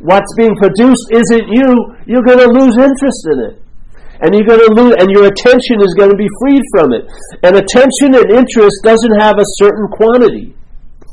What's 0.02 0.28
being 0.36 0.54
produced 0.58 1.08
isn't 1.14 1.46
you. 1.48 1.70
You're 2.04 2.26
going 2.26 2.42
to 2.42 2.50
lose 2.50 2.76
interest 2.76 3.22
in 3.32 3.38
it. 3.46 3.54
And 4.20 4.32
you're 4.32 4.48
going 4.48 4.64
to 4.64 4.72
lose, 4.72 4.94
and 4.98 5.08
your 5.12 5.28
attention 5.28 5.80
is 5.80 5.92
going 5.96 6.10
to 6.10 6.16
be 6.18 6.28
freed 6.40 6.64
from 6.72 6.92
it. 6.92 7.04
And 7.44 7.56
attention 7.56 8.16
and 8.16 8.26
interest 8.32 8.80
doesn't 8.82 9.16
have 9.20 9.36
a 9.38 9.46
certain 9.60 9.88
quantity. 9.92 10.56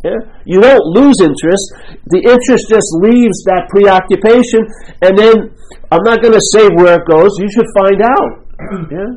Yeah? 0.03 0.19
You 0.43 0.59
don't 0.59 0.83
lose 0.91 1.19
interest. 1.23 1.63
The 2.11 2.19
interest 2.19 2.67
just 2.67 2.89
leaves 2.99 3.43
that 3.47 3.71
preoccupation, 3.71 4.67
and 4.99 5.15
then 5.15 5.55
I'm 5.91 6.03
not 6.03 6.19
going 6.19 6.35
to 6.35 6.45
say 6.51 6.67
where 6.75 6.99
it 6.99 7.07
goes. 7.07 7.39
You 7.39 7.47
should 7.51 7.67
find 7.71 7.99
out. 8.03 8.31
Yeah? 8.91 9.11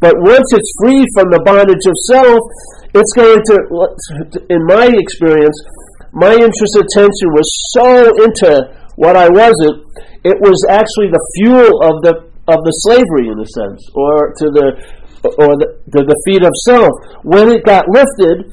But 0.00 0.14
once 0.20 0.46
it's 0.52 0.72
free 0.84 1.04
from 1.16 1.32
the 1.32 1.40
bondage 1.44 1.84
of 1.88 1.96
self, 2.12 2.38
it's 2.94 3.12
going 3.16 3.40
to, 3.52 3.54
in 4.48 4.62
my 4.66 4.88
experience, 4.88 5.56
my 6.12 6.32
interest 6.32 6.74
attention 6.76 7.28
was 7.36 7.48
so 7.76 7.88
into 8.24 8.50
what 8.96 9.16
I 9.16 9.28
wasn't, 9.28 9.84
it 10.24 10.36
was 10.40 10.58
actually 10.68 11.12
the 11.12 11.24
fuel 11.36 11.82
of 11.84 12.02
the 12.02 12.28
of 12.48 12.64
the 12.64 12.72
slavery 12.88 13.28
in 13.28 13.36
a 13.36 13.44
sense, 13.44 13.80
or 13.92 14.32
to 14.40 14.46
the 14.48 14.66
or 15.36 15.52
the, 15.60 15.68
the 15.92 16.02
defeat 16.08 16.40
of 16.40 16.52
self. 16.64 16.88
When 17.20 17.52
it 17.52 17.60
got 17.62 17.84
lifted, 17.92 18.48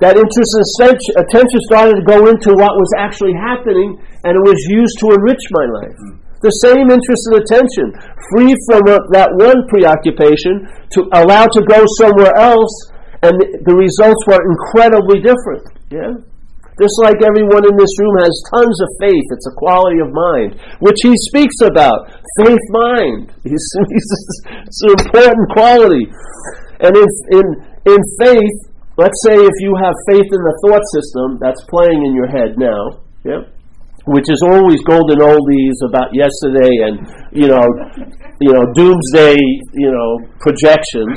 that 0.00 0.16
interest 0.16 0.52
and 0.56 0.96
attention 1.18 1.60
started 1.68 1.98
to 1.98 2.04
go 2.06 2.30
into 2.30 2.56
what 2.56 2.72
was 2.78 2.90
actually 2.96 3.36
happening, 3.36 4.00
and 4.24 4.32
it 4.32 4.44
was 4.46 4.56
used 4.70 4.96
to 5.04 5.12
enrich 5.12 5.44
my 5.52 5.66
life. 5.82 5.98
The 6.40 6.54
same 6.64 6.88
interest 6.88 7.22
and 7.28 7.36
attention, 7.44 7.86
free 8.32 8.56
from 8.64 8.88
uh, 8.88 8.96
that 9.12 9.28
one 9.36 9.68
preoccupation, 9.68 10.64
to 10.96 11.04
allow 11.12 11.44
to 11.44 11.60
go 11.68 11.84
somewhere 12.00 12.32
else, 12.32 12.72
and 13.22 13.36
the, 13.36 13.74
results 13.76 14.22
were 14.24 14.40
incredibly 14.40 15.20
different. 15.20 15.64
Yeah? 15.92 16.12
Just 16.80 16.96
like 17.04 17.20
everyone 17.20 17.68
in 17.68 17.76
this 17.76 17.92
room 18.00 18.16
has 18.24 18.32
tons 18.48 18.76
of 18.80 18.88
faith, 19.04 19.26
it's 19.28 19.44
a 19.44 19.54
quality 19.60 20.00
of 20.00 20.08
mind, 20.08 20.56
which 20.80 20.96
he 21.04 21.12
speaks 21.28 21.60
about. 21.60 22.08
Faith 22.40 22.66
mind. 22.72 23.28
He's, 23.44 23.66
he's, 23.92 24.08
it's 24.64 24.80
an 24.88 24.96
important 24.96 25.44
quality. 25.52 26.08
And 26.80 26.96
in, 26.96 27.08
in, 27.36 27.46
in 27.92 28.00
faith, 28.16 28.56
let's 28.96 29.20
say 29.28 29.36
if 29.36 29.56
you 29.60 29.76
have 29.76 29.92
faith 30.08 30.24
in 30.24 30.40
the 30.40 30.56
thought 30.64 30.84
system 30.96 31.36
that's 31.36 31.60
playing 31.68 32.00
in 32.00 32.16
your 32.16 32.28
head 32.32 32.56
now, 32.56 33.04
yeah, 33.28 33.44
which 34.06 34.24
is 34.32 34.40
always 34.42 34.80
golden 34.88 35.20
oldies 35.20 35.76
about 35.84 36.08
yesterday 36.16 36.72
and 36.88 36.94
you 37.32 37.48
know 37.48 37.66
you 38.40 38.52
know 38.52 38.64
doomsday 38.72 39.36
you 39.76 39.90
know 39.92 40.10
projections. 40.40 41.16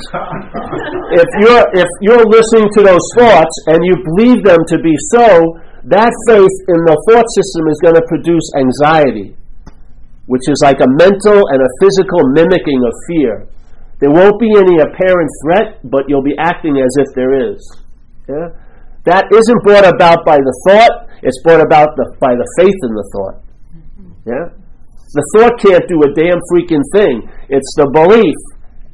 If 1.16 1.28
you're 1.40 1.64
if 1.72 1.88
you're 2.02 2.26
listening 2.28 2.68
to 2.76 2.82
those 2.84 3.06
thoughts 3.16 3.54
and 3.72 3.80
you 3.84 3.94
believe 4.14 4.44
them 4.44 4.60
to 4.68 4.78
be 4.78 4.92
so 5.16 5.56
that 5.84 6.12
faith 6.28 6.56
in 6.68 6.80
the 6.84 6.96
thought 7.08 7.28
system 7.36 7.68
is 7.68 7.78
going 7.80 7.96
to 7.96 8.04
produce 8.08 8.44
anxiety 8.56 9.36
which 10.26 10.48
is 10.48 10.56
like 10.64 10.80
a 10.80 10.88
mental 10.96 11.36
and 11.52 11.60
a 11.60 11.70
physical 11.80 12.24
mimicking 12.32 12.80
of 12.80 12.92
fear. 13.08 13.46
There 14.00 14.10
won't 14.10 14.40
be 14.40 14.48
any 14.56 14.80
apparent 14.80 15.30
threat 15.44 15.80
but 15.84 16.04
you'll 16.08 16.24
be 16.24 16.36
acting 16.38 16.76
as 16.80 16.92
if 16.96 17.14
there 17.14 17.52
is. 17.52 17.60
Yeah? 18.28 18.48
that 19.04 19.28
isn't 19.28 19.60
brought 19.62 19.84
about 19.84 20.24
by 20.24 20.36
the 20.40 20.54
thought 20.66 21.08
it's 21.24 21.40
brought 21.42 21.64
about 21.64 21.96
the, 21.96 22.04
by 22.20 22.36
the 22.36 22.46
faith 22.60 22.78
in 22.84 22.92
the 22.92 23.06
thought. 23.16 23.36
Yeah? 24.28 24.46
The 25.16 25.24
thought 25.34 25.54
can't 25.60 25.86
do 25.88 26.02
a 26.04 26.10
damn 26.12 26.40
freaking 26.52 26.84
thing. 26.92 27.24
It's 27.48 27.72
the 27.80 27.88
belief 27.88 28.36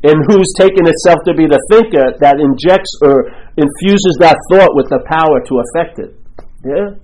in 0.02 0.16
who's 0.28 0.48
taken 0.56 0.86
itself 0.88 1.20
to 1.26 1.34
be 1.34 1.44
the 1.44 1.60
thinker 1.68 2.16
that 2.22 2.40
injects 2.40 2.92
or 3.04 3.28
infuses 3.56 4.16
that 4.20 4.36
thought 4.48 4.72
with 4.72 4.88
the 4.88 5.02
power 5.04 5.42
to 5.44 5.54
affect 5.68 5.98
it. 5.98 6.16
Yeah? 6.64 6.96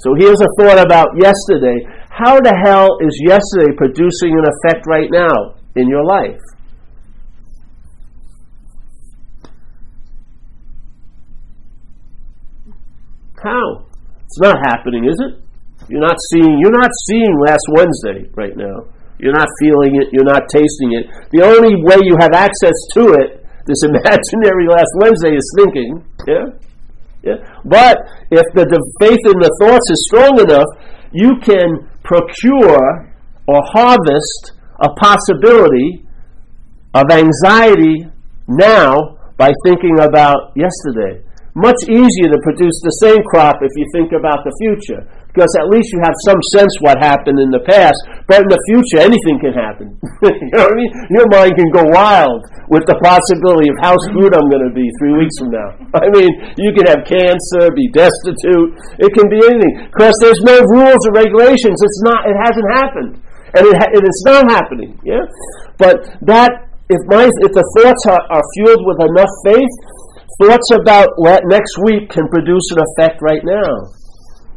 So 0.00 0.14
here's 0.16 0.40
a 0.40 0.48
thought 0.56 0.78
about 0.78 1.08
yesterday. 1.20 1.84
How 2.08 2.40
the 2.40 2.54
hell 2.64 2.96
is 3.00 3.12
yesterday 3.26 3.76
producing 3.76 4.32
an 4.32 4.44
effect 4.48 4.86
right 4.86 5.10
now 5.10 5.60
in 5.76 5.88
your 5.88 6.04
life? 6.04 6.40
How? 13.42 13.89
It's 14.30 14.38
not 14.38 14.62
happening, 14.62 15.10
is 15.10 15.18
it? 15.18 15.42
You're 15.90 16.06
not 16.06 16.14
seeing 16.30 16.62
you're 16.62 16.70
not 16.70 16.90
seeing 17.10 17.34
last 17.42 17.66
Wednesday 17.74 18.30
right 18.38 18.54
now. 18.54 18.86
You're 19.18 19.34
not 19.34 19.48
feeling 19.58 19.98
it, 19.98 20.14
you're 20.14 20.22
not 20.22 20.46
tasting 20.46 20.94
it. 20.94 21.10
The 21.34 21.42
only 21.42 21.74
way 21.82 21.98
you 22.06 22.14
have 22.22 22.30
access 22.30 22.78
to 22.94 23.10
it, 23.18 23.42
this 23.66 23.82
imaginary 23.90 24.70
last 24.70 24.94
Wednesday 25.02 25.34
is 25.34 25.42
thinking. 25.58 26.06
Yeah? 26.30 26.46
Yeah. 27.26 27.42
But 27.66 27.98
if 28.30 28.46
the, 28.54 28.70
the 28.70 28.78
faith 29.02 29.18
in 29.26 29.34
the 29.42 29.50
thoughts 29.58 29.90
is 29.90 30.06
strong 30.06 30.38
enough, 30.38 30.70
you 31.10 31.34
can 31.42 31.90
procure 32.06 33.10
or 33.50 33.60
harvest 33.66 34.52
a 34.78 34.94
possibility 34.94 36.06
of 36.94 37.10
anxiety 37.10 38.06
now 38.46 39.18
by 39.36 39.50
thinking 39.66 39.98
about 39.98 40.54
yesterday 40.54 41.18
much 41.58 41.78
easier 41.90 42.28
to 42.30 42.38
produce 42.46 42.76
the 42.86 42.94
same 43.02 43.22
crop 43.30 43.58
if 43.62 43.72
you 43.74 43.86
think 43.90 44.14
about 44.14 44.46
the 44.46 44.54
future. 44.62 45.02
Because 45.30 45.50
at 45.62 45.70
least 45.70 45.94
you 45.94 46.02
have 46.02 46.14
some 46.26 46.42
sense 46.58 46.74
what 46.82 46.98
happened 46.98 47.38
in 47.38 47.54
the 47.54 47.62
past, 47.62 47.94
but 48.26 48.42
in 48.42 48.48
the 48.50 48.58
future 48.66 48.98
anything 48.98 49.38
can 49.38 49.54
happen. 49.54 49.94
you 50.26 50.50
know 50.50 50.66
what 50.66 50.74
I 50.74 50.78
mean? 50.78 50.90
Your 51.14 51.26
mind 51.30 51.54
can 51.54 51.70
go 51.70 51.86
wild 51.86 52.42
with 52.66 52.82
the 52.90 52.98
possibility 52.98 53.70
of 53.70 53.78
how 53.78 53.94
screwed 54.10 54.34
I'm 54.34 54.50
going 54.50 54.66
to 54.66 54.74
be 54.74 54.86
three 54.98 55.14
weeks 55.14 55.38
from 55.38 55.54
now. 55.54 55.70
I 56.02 56.10
mean, 56.10 56.30
you 56.58 56.74
can 56.74 56.90
have 56.90 57.06
cancer, 57.06 57.70
be 57.78 57.86
destitute. 57.94 58.74
It 58.98 59.10
can 59.14 59.30
be 59.30 59.38
anything. 59.46 59.86
Because 59.94 60.18
there's 60.18 60.42
no 60.42 60.58
rules 60.66 60.98
or 61.06 61.14
regulations. 61.14 61.78
It's 61.78 62.02
not. 62.02 62.26
It 62.26 62.34
hasn't 62.34 62.68
happened, 62.74 63.12
and 63.54 63.62
it 63.70 63.74
ha- 63.78 63.92
it's 63.94 64.22
not 64.26 64.50
happening. 64.50 64.98
Yeah, 65.06 65.22
but 65.78 66.10
that 66.26 66.70
if 66.90 67.00
my 67.06 67.30
if 67.46 67.54
the 67.54 67.62
thoughts 67.78 68.02
are, 68.10 68.22
are 68.34 68.44
fueled 68.58 68.82
with 68.82 68.98
enough 68.98 69.30
faith, 69.46 69.72
Thoughts 70.38 70.70
about 70.72 71.08
next 71.48 71.78
week 71.82 72.10
can 72.10 72.28
produce 72.28 72.70
an 72.72 72.78
effect 72.78 73.20
right 73.20 73.42
now. 73.44 73.90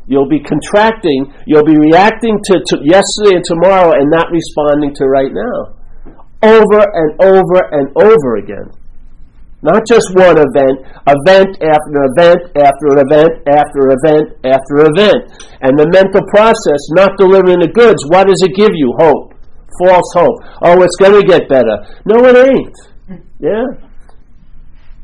You'll 0.05 0.29
be 0.29 0.39
contracting, 0.43 1.33
you'll 1.47 1.65
be 1.65 1.77
reacting 1.77 2.37
to, 2.51 2.59
to 2.59 2.75
yesterday 2.83 3.39
and 3.39 3.45
tomorrow 3.45 3.93
and 3.95 4.11
not 4.11 4.27
responding 4.31 4.93
to 4.95 5.05
right 5.07 5.31
now. 5.31 5.79
Over 6.43 6.83
and 6.83 7.09
over 7.23 7.59
and 7.71 7.87
over 7.95 8.35
again. 8.35 8.67
Not 9.63 9.87
just 9.87 10.11
one 10.11 10.35
event, 10.35 10.83
event 11.07 11.55
after 11.63 11.95
event 12.11 12.51
after 12.59 12.99
event 12.99 13.31
after 13.47 13.95
event 13.95 14.35
after 14.43 14.91
event. 14.91 15.31
And 15.63 15.79
the 15.79 15.87
mental 15.87 16.19
process, 16.35 16.83
not 16.91 17.15
delivering 17.15 17.63
the 17.63 17.71
goods, 17.71 18.03
what 18.11 18.27
does 18.27 18.43
it 18.43 18.55
give 18.59 18.75
you? 18.75 18.91
Hope. 18.99 19.31
False 19.79 20.11
hope. 20.13 20.35
Oh, 20.61 20.83
it's 20.83 20.97
going 20.99 21.15
to 21.15 21.25
get 21.25 21.47
better. 21.47 21.79
No, 22.03 22.19
it 22.27 22.35
ain't. 22.43 23.23
Yeah? 23.39 23.63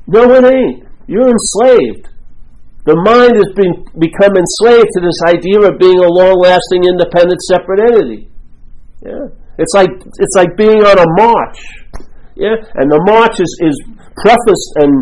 No, 0.10 0.26
it 0.34 0.44
ain't. 0.44 0.90
You're 1.06 1.30
enslaved. 1.30 2.10
The 2.90 2.98
mind 2.98 3.38
has 3.38 3.54
been 3.54 3.86
become 4.02 4.34
enslaved 4.34 4.90
to 4.98 5.00
this 5.06 5.22
idea 5.30 5.62
of 5.62 5.78
being 5.78 6.02
a 6.02 6.10
long-lasting, 6.10 6.90
independent, 6.90 7.38
separate 7.46 7.94
entity. 7.94 8.26
Yeah, 9.06 9.30
it's 9.62 9.78
like 9.78 9.94
it's 9.94 10.36
like 10.36 10.58
being 10.58 10.82
on 10.82 10.98
a 10.98 11.10
march. 11.14 11.60
Yeah, 12.34 12.58
and 12.82 12.90
the 12.90 12.98
march 13.06 13.38
is, 13.38 13.52
is 13.62 13.78
prefaced 14.18 14.72
and 14.82 14.94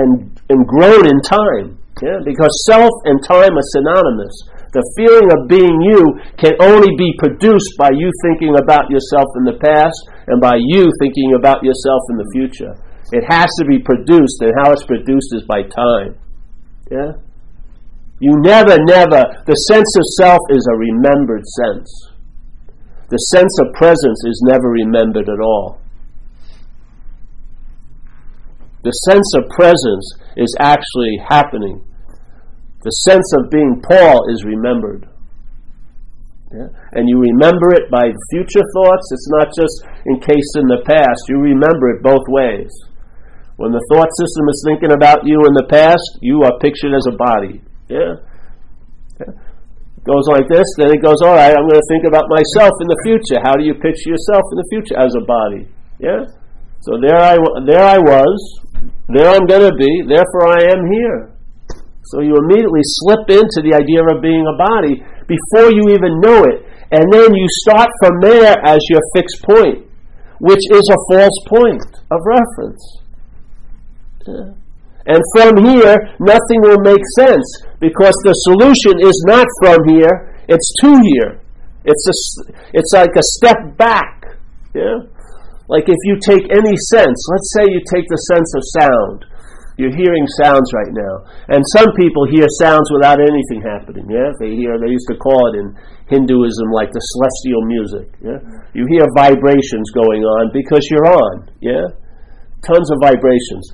and 0.00 0.10
and 0.48 0.60
grown 0.64 1.04
in 1.04 1.20
time. 1.20 1.76
Yeah? 2.00 2.24
Because 2.24 2.48
self 2.64 2.88
and 3.04 3.20
time 3.20 3.52
are 3.52 3.68
synonymous. 3.76 4.32
The 4.72 4.80
feeling 4.96 5.28
of 5.36 5.50
being 5.50 5.76
you 5.84 6.16
can 6.40 6.56
only 6.64 6.96
be 6.96 7.12
produced 7.20 7.76
by 7.76 7.92
you 7.92 8.08
thinking 8.24 8.56
about 8.56 8.88
yourself 8.88 9.28
in 9.36 9.44
the 9.44 9.58
past 9.60 9.98
and 10.30 10.40
by 10.40 10.56
you 10.56 10.88
thinking 11.02 11.36
about 11.36 11.60
yourself 11.60 12.00
in 12.08 12.16
the 12.16 12.28
future. 12.32 12.72
It 13.12 13.24
has 13.28 13.48
to 13.58 13.64
be 13.66 13.78
produced, 13.78 14.40
and 14.40 14.52
how 14.62 14.72
it's 14.72 14.84
produced 14.84 15.34
is 15.34 15.42
by 15.42 15.62
time. 15.62 16.16
Yeah? 16.90 17.12
You 18.20 18.36
never, 18.40 18.76
never, 18.84 19.42
the 19.46 19.54
sense 19.54 19.96
of 19.96 20.04
self 20.18 20.40
is 20.50 20.66
a 20.70 20.76
remembered 20.76 21.44
sense. 21.46 21.88
The 23.08 23.18
sense 23.34 23.58
of 23.60 23.72
presence 23.74 24.22
is 24.26 24.44
never 24.46 24.68
remembered 24.68 25.28
at 25.28 25.40
all. 25.40 25.80
The 28.82 28.92
sense 28.92 29.32
of 29.36 29.48
presence 29.50 30.14
is 30.36 30.54
actually 30.60 31.18
happening 31.28 31.84
the 32.82 32.90
sense 33.04 33.28
of 33.36 33.50
being 33.50 33.82
Paul 33.84 34.24
is 34.32 34.44
remembered. 34.44 35.06
Yeah? 36.50 36.68
And 36.92 37.08
you 37.08 37.20
remember 37.20 37.76
it 37.76 37.90
by 37.90 38.10
future 38.32 38.64
thoughts. 38.74 39.06
It's 39.12 39.28
not 39.30 39.48
just 39.54 39.76
in 40.06 40.20
case 40.20 40.50
in 40.56 40.66
the 40.66 40.82
past. 40.88 41.28
You 41.28 41.38
remember 41.38 41.90
it 41.94 42.02
both 42.02 42.24
ways. 42.26 42.72
When 43.60 43.76
the 43.76 43.84
thought 43.92 44.08
system 44.16 44.48
is 44.48 44.64
thinking 44.64 44.88
about 44.88 45.28
you 45.28 45.36
in 45.44 45.52
the 45.52 45.68
past, 45.68 46.16
you 46.24 46.40
are 46.48 46.56
pictured 46.64 46.96
as 46.96 47.04
a 47.04 47.12
body. 47.12 47.60
Yeah? 47.92 48.16
yeah. 49.20 49.36
Goes 50.00 50.24
like 50.32 50.48
this, 50.48 50.64
then 50.80 50.96
it 50.96 51.04
goes, 51.04 51.20
all 51.20 51.36
right, 51.36 51.52
I'm 51.52 51.68
going 51.68 51.76
to 51.76 51.90
think 51.92 52.08
about 52.08 52.24
myself 52.32 52.72
in 52.80 52.88
the 52.88 52.96
future. 53.04 53.36
How 53.44 53.60
do 53.60 53.68
you 53.68 53.76
picture 53.76 54.16
yourself 54.16 54.48
in 54.48 54.56
the 54.64 54.68
future 54.72 54.96
as 54.96 55.12
a 55.12 55.20
body? 55.28 55.68
Yeah? 56.00 56.24
So 56.88 56.96
there 57.04 57.20
I, 57.20 57.36
there 57.68 57.84
I 57.84 58.00
was, 58.00 58.32
there 59.12 59.28
I'm 59.28 59.44
going 59.44 59.68
to 59.68 59.76
be, 59.76 60.08
therefore 60.08 60.56
I 60.56 60.72
am 60.72 60.80
here. 60.88 61.36
So 62.16 62.24
you 62.24 62.40
immediately 62.40 62.80
slip 63.04 63.28
into 63.28 63.60
the 63.60 63.76
idea 63.76 64.00
of 64.08 64.24
being 64.24 64.48
a 64.48 64.56
body 64.56 65.04
before 65.28 65.68
you 65.68 65.92
even 65.92 66.16
know 66.24 66.48
it. 66.48 66.64
And 66.96 67.04
then 67.12 67.36
you 67.36 67.46
start 67.68 67.92
from 68.00 68.24
there 68.24 68.56
as 68.64 68.80
your 68.88 69.04
fixed 69.12 69.44
point, 69.44 69.84
which 70.40 70.64
is 70.72 70.84
a 70.88 71.00
false 71.12 71.38
point 71.44 71.84
of 72.08 72.24
reference. 72.24 72.99
And 74.26 75.20
from 75.34 75.56
here, 75.64 75.96
nothing 76.20 76.60
will 76.60 76.80
make 76.84 77.02
sense 77.18 77.46
because 77.80 78.14
the 78.24 78.36
solution 78.52 79.00
is 79.00 79.16
not 79.26 79.46
from 79.62 79.78
here, 79.88 80.36
it's 80.48 80.68
to 80.82 80.90
here. 81.00 81.40
It's, 81.84 82.04
a, 82.06 82.14
it's 82.74 82.92
like 82.92 83.16
a 83.16 83.24
step 83.40 83.76
back. 83.78 84.36
Yeah? 84.74 85.08
Like 85.68 85.88
if 85.88 85.96
you 86.04 86.18
take 86.20 86.44
any 86.52 86.76
sense, 86.92 87.16
let's 87.32 87.50
say 87.56 87.64
you 87.72 87.80
take 87.88 88.04
the 88.10 88.20
sense 88.28 88.50
of 88.54 88.62
sound. 88.82 89.24
You're 89.80 89.96
hearing 89.96 90.26
sounds 90.36 90.68
right 90.76 90.92
now. 90.92 91.24
And 91.48 91.64
some 91.72 91.88
people 91.96 92.28
hear 92.28 92.44
sounds 92.60 92.92
without 92.92 93.16
anything 93.16 93.64
happening. 93.64 94.04
Yeah? 94.12 94.28
They 94.36 94.52
hear, 94.52 94.76
they 94.76 94.92
used 94.92 95.08
to 95.08 95.16
call 95.16 95.40
it 95.48 95.56
in 95.56 95.72
Hinduism 96.12 96.68
like 96.76 96.92
the 96.92 97.00
celestial 97.00 97.64
music. 97.64 98.06
Yeah? 98.20 98.38
You 98.76 98.84
hear 98.92 99.08
vibrations 99.16 99.88
going 99.96 100.20
on 100.20 100.52
because 100.52 100.84
you're 100.92 101.08
on. 101.08 101.48
Yeah? 101.64 101.96
Tons 102.60 102.92
of 102.92 103.00
vibrations. 103.00 103.64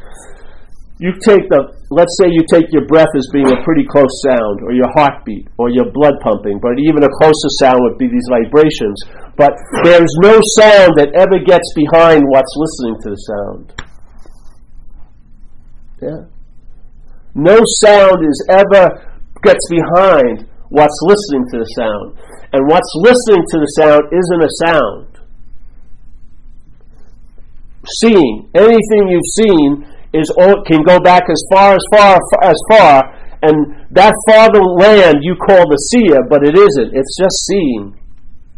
You 0.99 1.13
take 1.21 1.45
the, 1.53 1.77
let's 1.93 2.17
say 2.17 2.33
you 2.33 2.41
take 2.49 2.73
your 2.73 2.89
breath 2.89 3.13
as 3.13 3.29
being 3.29 3.53
a 3.53 3.61
pretty 3.69 3.85
close 3.85 4.09
sound, 4.25 4.65
or 4.65 4.73
your 4.73 4.89
heartbeat, 4.97 5.45
or 5.61 5.69
your 5.69 5.93
blood 5.93 6.17
pumping, 6.25 6.57
but 6.57 6.81
even 6.81 7.05
a 7.05 7.13
closer 7.21 7.51
sound 7.61 7.85
would 7.85 8.01
be 8.01 8.09
these 8.09 8.25
vibrations. 8.33 8.97
But 9.37 9.53
there's 9.85 10.09
no 10.25 10.41
sound 10.57 10.97
that 10.97 11.13
ever 11.13 11.37
gets 11.45 11.69
behind 11.77 12.25
what's 12.33 12.49
listening 12.57 12.97
to 13.05 13.09
the 13.13 13.21
sound. 13.29 13.65
Yeah. 16.01 16.23
No 17.37 17.61
sound 17.85 18.25
is 18.25 18.39
ever 18.49 18.89
gets 19.45 19.69
behind 19.69 20.49
what's 20.71 20.99
listening 21.05 21.45
to 21.53 21.59
the 21.61 21.69
sound. 21.77 22.17
And 22.57 22.65
what's 22.73 22.89
listening 23.05 23.45
to 23.53 23.57
the 23.61 23.71
sound 23.77 24.03
isn't 24.17 24.43
a 24.43 24.53
sound. 24.65 25.13
Seeing 28.01 28.49
anything 28.55 29.09
you've 29.13 29.37
seen 29.37 29.96
is 30.13 30.31
can 30.67 30.83
go 30.83 31.01
back 31.01 31.25
as 31.31 31.43
far 31.51 31.75
as 31.75 31.85
far 31.93 32.19
as 32.43 32.59
far, 32.71 33.03
and 33.43 33.87
that 33.91 34.15
farther 34.29 34.63
land 34.63 35.19
you 35.23 35.35
call 35.37 35.65
the 35.69 35.81
seer, 35.91 36.19
but 36.29 36.47
it 36.47 36.57
isn't. 36.57 36.95
It's 36.95 37.17
just 37.19 37.37
seeing. 37.47 37.99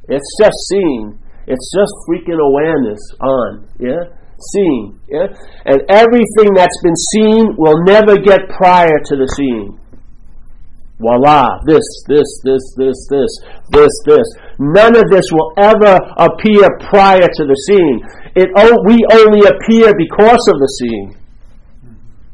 It's 0.09 0.37
just 0.41 0.57
seeing. 0.69 1.19
It's 1.47 1.73
just 1.75 1.93
freaking 2.09 2.41
awareness 2.41 3.01
on. 3.21 3.69
Yeah 3.79 4.19
seeing. 4.55 5.01
Yeah? 5.09 5.27
And 5.67 5.83
everything 5.91 6.55
that's 6.55 6.79
been 6.83 6.97
seen 7.15 7.55
will 7.57 7.83
never 7.85 8.17
get 8.17 8.49
prior 8.49 8.99
to 9.07 9.15
the 9.17 9.27
seeing. 9.37 9.79
Voila, 10.99 11.47
this, 11.67 11.87
this, 12.09 12.27
this, 12.43 12.63
this, 12.77 12.99
this, 13.07 13.31
this, 13.71 13.93
this. 14.07 14.27
None 14.59 14.97
of 14.99 15.07
this 15.11 15.31
will 15.31 15.55
ever 15.57 15.95
appear 16.19 16.67
prior 16.91 17.23
to 17.23 17.43
the 17.47 17.55
seeing. 17.71 18.03
It, 18.35 18.51
we 18.83 18.99
only 19.15 19.47
appear 19.47 19.95
because 19.95 20.43
of 20.51 20.59
the 20.59 20.71
seeing. 20.83 21.15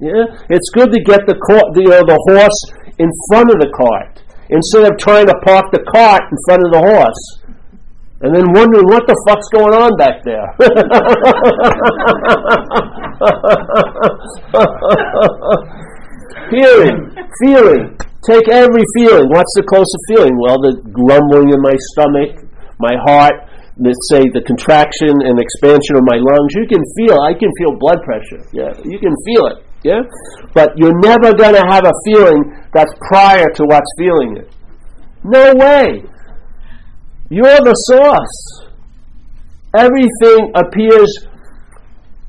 Yeah? 0.04 0.36
It's 0.52 0.68
good 0.76 0.92
to 0.92 1.00
get 1.00 1.24
the, 1.24 1.32
the, 1.32 1.84
uh, 1.88 2.04
the 2.04 2.20
horse 2.28 2.60
in 3.00 3.08
front 3.32 3.48
of 3.48 3.56
the 3.56 3.72
cart 3.72 4.20
instead 4.52 4.84
of 4.84 5.00
trying 5.00 5.24
to 5.32 5.36
park 5.40 5.72
the 5.72 5.80
cart 5.80 6.28
in 6.28 6.36
front 6.44 6.60
of 6.60 6.76
the 6.76 6.84
horse 6.84 7.40
and 8.20 8.36
then 8.36 8.52
wondering 8.52 8.84
what 8.84 9.08
the 9.08 9.16
fuck's 9.24 9.48
going 9.48 9.72
on 9.72 9.96
back 9.96 10.20
there. 10.24 10.44
Hearing, 16.52 17.16
feeling. 17.40 17.96
Take 18.28 18.48
every 18.48 18.84
feeling. 18.96 19.28
What's 19.32 19.52
the 19.56 19.64
closest 19.64 20.00
feeling? 20.08 20.36
Well, 20.36 20.60
the 20.60 20.76
grumbling 20.88 21.52
in 21.52 21.60
my 21.60 21.76
stomach, 21.92 22.40
my 22.80 22.96
heart, 23.08 23.34
let's 23.76 24.00
say 24.08 24.24
the 24.32 24.40
contraction 24.40 25.20
and 25.20 25.36
expansion 25.40 25.96
of 25.96 26.04
my 26.08 26.16
lungs. 26.16 26.54
You 26.56 26.64
can 26.68 26.80
feel, 26.96 27.20
I 27.20 27.34
can 27.36 27.52
feel 27.60 27.76
blood 27.76 28.00
pressure. 28.04 28.40
Yeah, 28.52 28.72
you 28.84 28.98
can 29.00 29.12
feel 29.28 29.46
it. 29.52 29.58
Yeah? 29.84 30.00
But 30.54 30.72
you're 30.76 30.98
never 31.00 31.34
going 31.34 31.54
to 31.54 31.64
have 31.68 31.84
a 31.84 31.92
feeling 32.06 32.42
that's 32.72 32.92
prior 33.08 33.44
to 33.54 33.64
what's 33.64 33.90
feeling 33.98 34.36
it. 34.38 34.50
No 35.22 35.52
way. 35.54 36.02
You're 37.28 37.60
the 37.60 37.74
source. 37.92 38.70
Everything 39.76 40.52
appears 40.56 41.28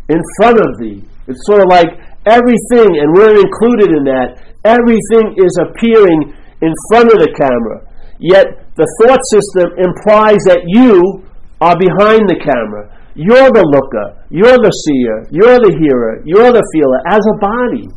in 0.09 0.19
front 0.37 0.59
of 0.59 0.77
thee. 0.79 1.03
It's 1.27 1.45
sort 1.45 1.61
of 1.61 1.67
like 1.69 1.87
everything, 2.27 2.99
and 2.99 3.13
we're 3.15 3.39
included 3.39 3.95
in 3.95 4.03
that, 4.03 4.41
everything 4.65 5.35
is 5.37 5.55
appearing 5.61 6.33
in 6.61 6.73
front 6.89 7.11
of 7.13 7.19
the 7.19 7.31
camera. 7.37 7.87
Yet 8.19 8.67
the 8.75 8.87
thought 8.99 9.21
system 9.31 9.71
implies 9.79 10.43
that 10.45 10.63
you 10.67 11.23
are 11.61 11.77
behind 11.77 12.27
the 12.27 12.39
camera. 12.43 12.91
You're 13.15 13.47
the 13.47 13.63
looker, 13.63 14.27
you're 14.29 14.59
the 14.59 14.71
seer, 14.83 15.23
you're 15.31 15.59
the 15.63 15.71
hearer, 15.79 16.21
you're 16.25 16.51
the 16.51 16.63
feeler 16.75 16.99
as 17.07 17.23
a 17.23 17.35
body, 17.39 17.87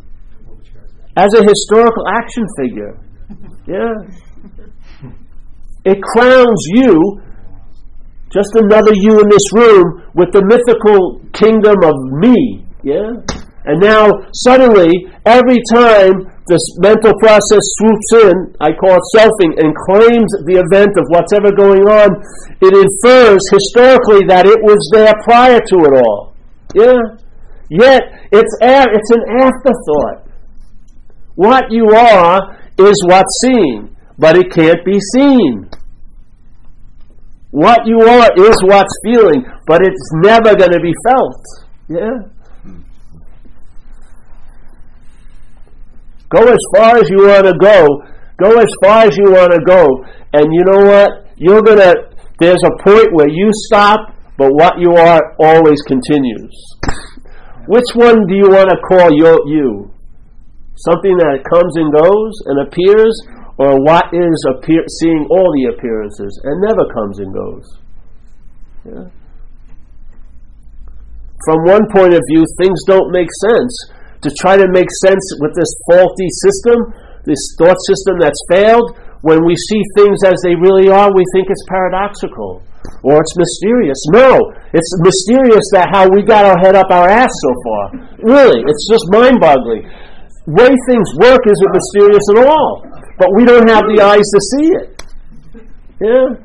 as 1.17 1.33
a 1.35 1.43
historical 1.43 2.07
action 2.07 2.45
figure. 2.55 2.95
Yeah. 3.67 3.93
It 5.83 6.01
crowns 6.01 6.63
you, 6.71 7.21
just 8.31 8.55
another 8.55 8.93
you 8.93 9.19
in 9.19 9.27
this 9.27 9.47
room, 9.53 10.07
with 10.15 10.31
the 10.31 10.43
mythical 10.47 11.19
kingdom 11.33 11.75
of 11.83 11.95
me. 12.23 12.63
Yeah? 12.83 13.19
And 13.65 13.81
now, 13.81 14.07
suddenly, 14.33 15.11
every 15.25 15.59
time 15.75 16.31
this 16.49 16.65
mental 16.81 17.13
process 17.21 17.61
swoops 17.77 18.09
in, 18.25 18.35
I 18.59 18.73
call 18.73 18.97
it 18.97 19.05
selfing, 19.15 19.55
and 19.61 19.71
claims 19.87 20.29
the 20.49 20.57
event 20.59 20.97
of 20.97 21.05
what's 21.13 21.31
ever 21.31 21.53
going 21.53 21.85
on, 21.85 22.09
it 22.59 22.73
infers 22.73 23.41
historically 23.53 24.25
that 24.27 24.49
it 24.49 24.59
was 24.65 24.81
there 24.91 25.13
prior 25.23 25.61
to 25.61 25.77
it 25.85 25.93
all. 26.01 26.33
Yeah? 26.73 26.97
Yet, 27.69 28.01
it's, 28.33 28.53
a- 28.65 28.89
it's 28.91 29.11
an 29.13 29.23
afterthought. 29.39 30.27
What 31.35 31.71
you 31.71 31.87
are 31.93 32.57
is 32.77 32.97
what's 33.07 33.39
seen 33.45 33.95
but 34.19 34.35
it 34.35 34.51
can't 34.51 34.83
be 34.85 34.99
seen. 35.15 35.69
What 37.51 37.87
you 37.87 37.99
are 38.01 38.29
is 38.37 38.55
what's 38.63 38.93
feeling, 39.03 39.43
but 39.65 39.81
it's 39.81 40.09
never 40.15 40.55
going 40.55 40.73
to 40.73 40.79
be 40.81 40.93
felt. 41.07 41.43
Yeah? 41.87 42.29
Go 46.29 46.45
as 46.45 46.61
far 46.75 46.97
as 46.97 47.09
you 47.09 47.25
want 47.25 47.45
to 47.45 47.57
go. 47.57 47.85
Go 48.37 48.57
as 48.59 48.69
far 48.83 49.03
as 49.05 49.17
you 49.17 49.33
want 49.33 49.51
to 49.51 49.59
go. 49.65 49.83
And 50.33 50.53
you 50.53 50.63
know 50.63 50.85
what? 50.85 51.09
You're 51.37 51.61
going 51.61 51.79
to, 51.79 51.95
there's 52.39 52.61
a 52.63 52.83
point 52.83 53.09
where 53.13 53.29
you 53.29 53.49
stop, 53.65 54.13
but 54.37 54.51
what 54.53 54.79
you 54.79 54.93
are 54.93 55.35
always 55.39 55.81
continues. 55.83 56.53
Which 57.67 57.89
one 57.95 58.25
do 58.27 58.35
you 58.35 58.49
want 58.49 58.69
to 58.69 58.77
call 58.87 59.09
your 59.11 59.41
you? 59.47 59.91
Something 60.77 61.17
that 61.17 61.43
comes 61.49 61.75
and 61.75 61.91
goes 61.91 62.33
and 62.45 62.67
appears, 62.67 63.13
or 63.57 63.83
what 63.83 64.05
is 64.13 64.45
appear, 64.55 64.85
seeing 65.01 65.27
all 65.29 65.51
the 65.51 65.75
appearances 65.75 66.39
and 66.45 66.61
never 66.61 66.87
comes 66.93 67.19
and 67.19 67.33
goes. 67.33 67.65
Yeah? 68.85 69.05
From 71.45 71.63
one 71.65 71.83
point 71.91 72.13
of 72.13 72.21
view, 72.31 72.45
things 72.59 72.79
don't 72.87 73.11
make 73.11 73.27
sense 73.49 73.73
to 74.21 74.29
try 74.39 74.57
to 74.57 74.67
make 74.71 74.87
sense 75.05 75.23
with 75.39 75.55
this 75.55 75.71
faulty 75.89 76.29
system, 76.43 76.93
this 77.25 77.39
thought 77.57 77.77
system 77.87 78.19
that's 78.19 78.41
failed, 78.49 78.97
when 79.21 79.45
we 79.45 79.55
see 79.55 79.81
things 79.95 80.23
as 80.23 80.39
they 80.43 80.55
really 80.55 80.87
are, 80.87 81.11
we 81.11 81.23
think 81.33 81.47
it's 81.49 81.63
paradoxical 81.67 82.63
or 83.03 83.19
it's 83.19 83.35
mysterious. 83.35 83.99
No, 84.11 84.39
it's 84.71 84.91
mysterious 85.03 85.63
that 85.73 85.89
how 85.91 86.07
we 86.07 86.23
got 86.23 86.45
our 86.45 86.57
head 86.59 86.75
up 86.75 86.87
our 86.91 87.07
ass 87.07 87.31
so 87.31 87.51
far. 87.63 87.83
Really, 88.23 88.63
it's 88.63 88.87
just 88.89 89.03
mind 89.11 89.39
boggling. 89.39 89.83
Way 90.47 90.71
things 90.87 91.09
work 91.19 91.43
isn't 91.45 91.71
mysterious 91.75 92.25
at 92.35 92.47
all, 92.47 92.83
but 93.17 93.29
we 93.35 93.45
don't 93.45 93.67
have 93.67 93.83
the 93.91 94.01
eyes 94.01 94.23
to 94.23 94.39
see 94.55 94.67
it. 94.79 95.03
Yeah? 95.99 96.39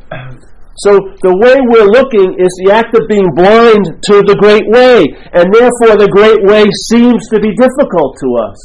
So 0.77 0.99
the 1.23 1.35
way 1.39 1.55
we're 1.71 1.87
looking 1.87 2.35
is 2.35 2.51
the 2.67 2.75
act 2.75 2.99
of 2.99 3.07
being 3.07 3.31
blind 3.31 4.03
to 4.11 4.27
the 4.27 4.35
great 4.43 4.67
way, 4.67 5.07
and 5.31 5.47
therefore 5.55 5.95
the 5.95 6.11
great 6.11 6.43
way 6.43 6.67
seems 6.91 7.31
to 7.31 7.39
be 7.39 7.55
difficult 7.55 8.19
to 8.19 8.29
us. 8.43 8.59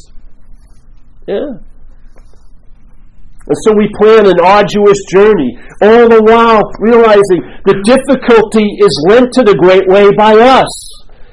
Yeah. 1.30 1.50
And 3.46 3.58
so 3.66 3.78
we 3.78 3.90
plan 4.02 4.26
an 4.26 4.42
arduous 4.42 4.98
journey, 5.14 5.58
all 5.86 6.10
the 6.10 6.22
while 6.26 6.66
realizing 6.82 7.46
the 7.66 7.78
difficulty 7.86 8.66
is 8.82 8.94
lent 9.10 9.34
to 9.38 9.46
the 9.46 9.58
great 9.58 9.86
way 9.86 10.10
by 10.18 10.34
us. 10.34 10.70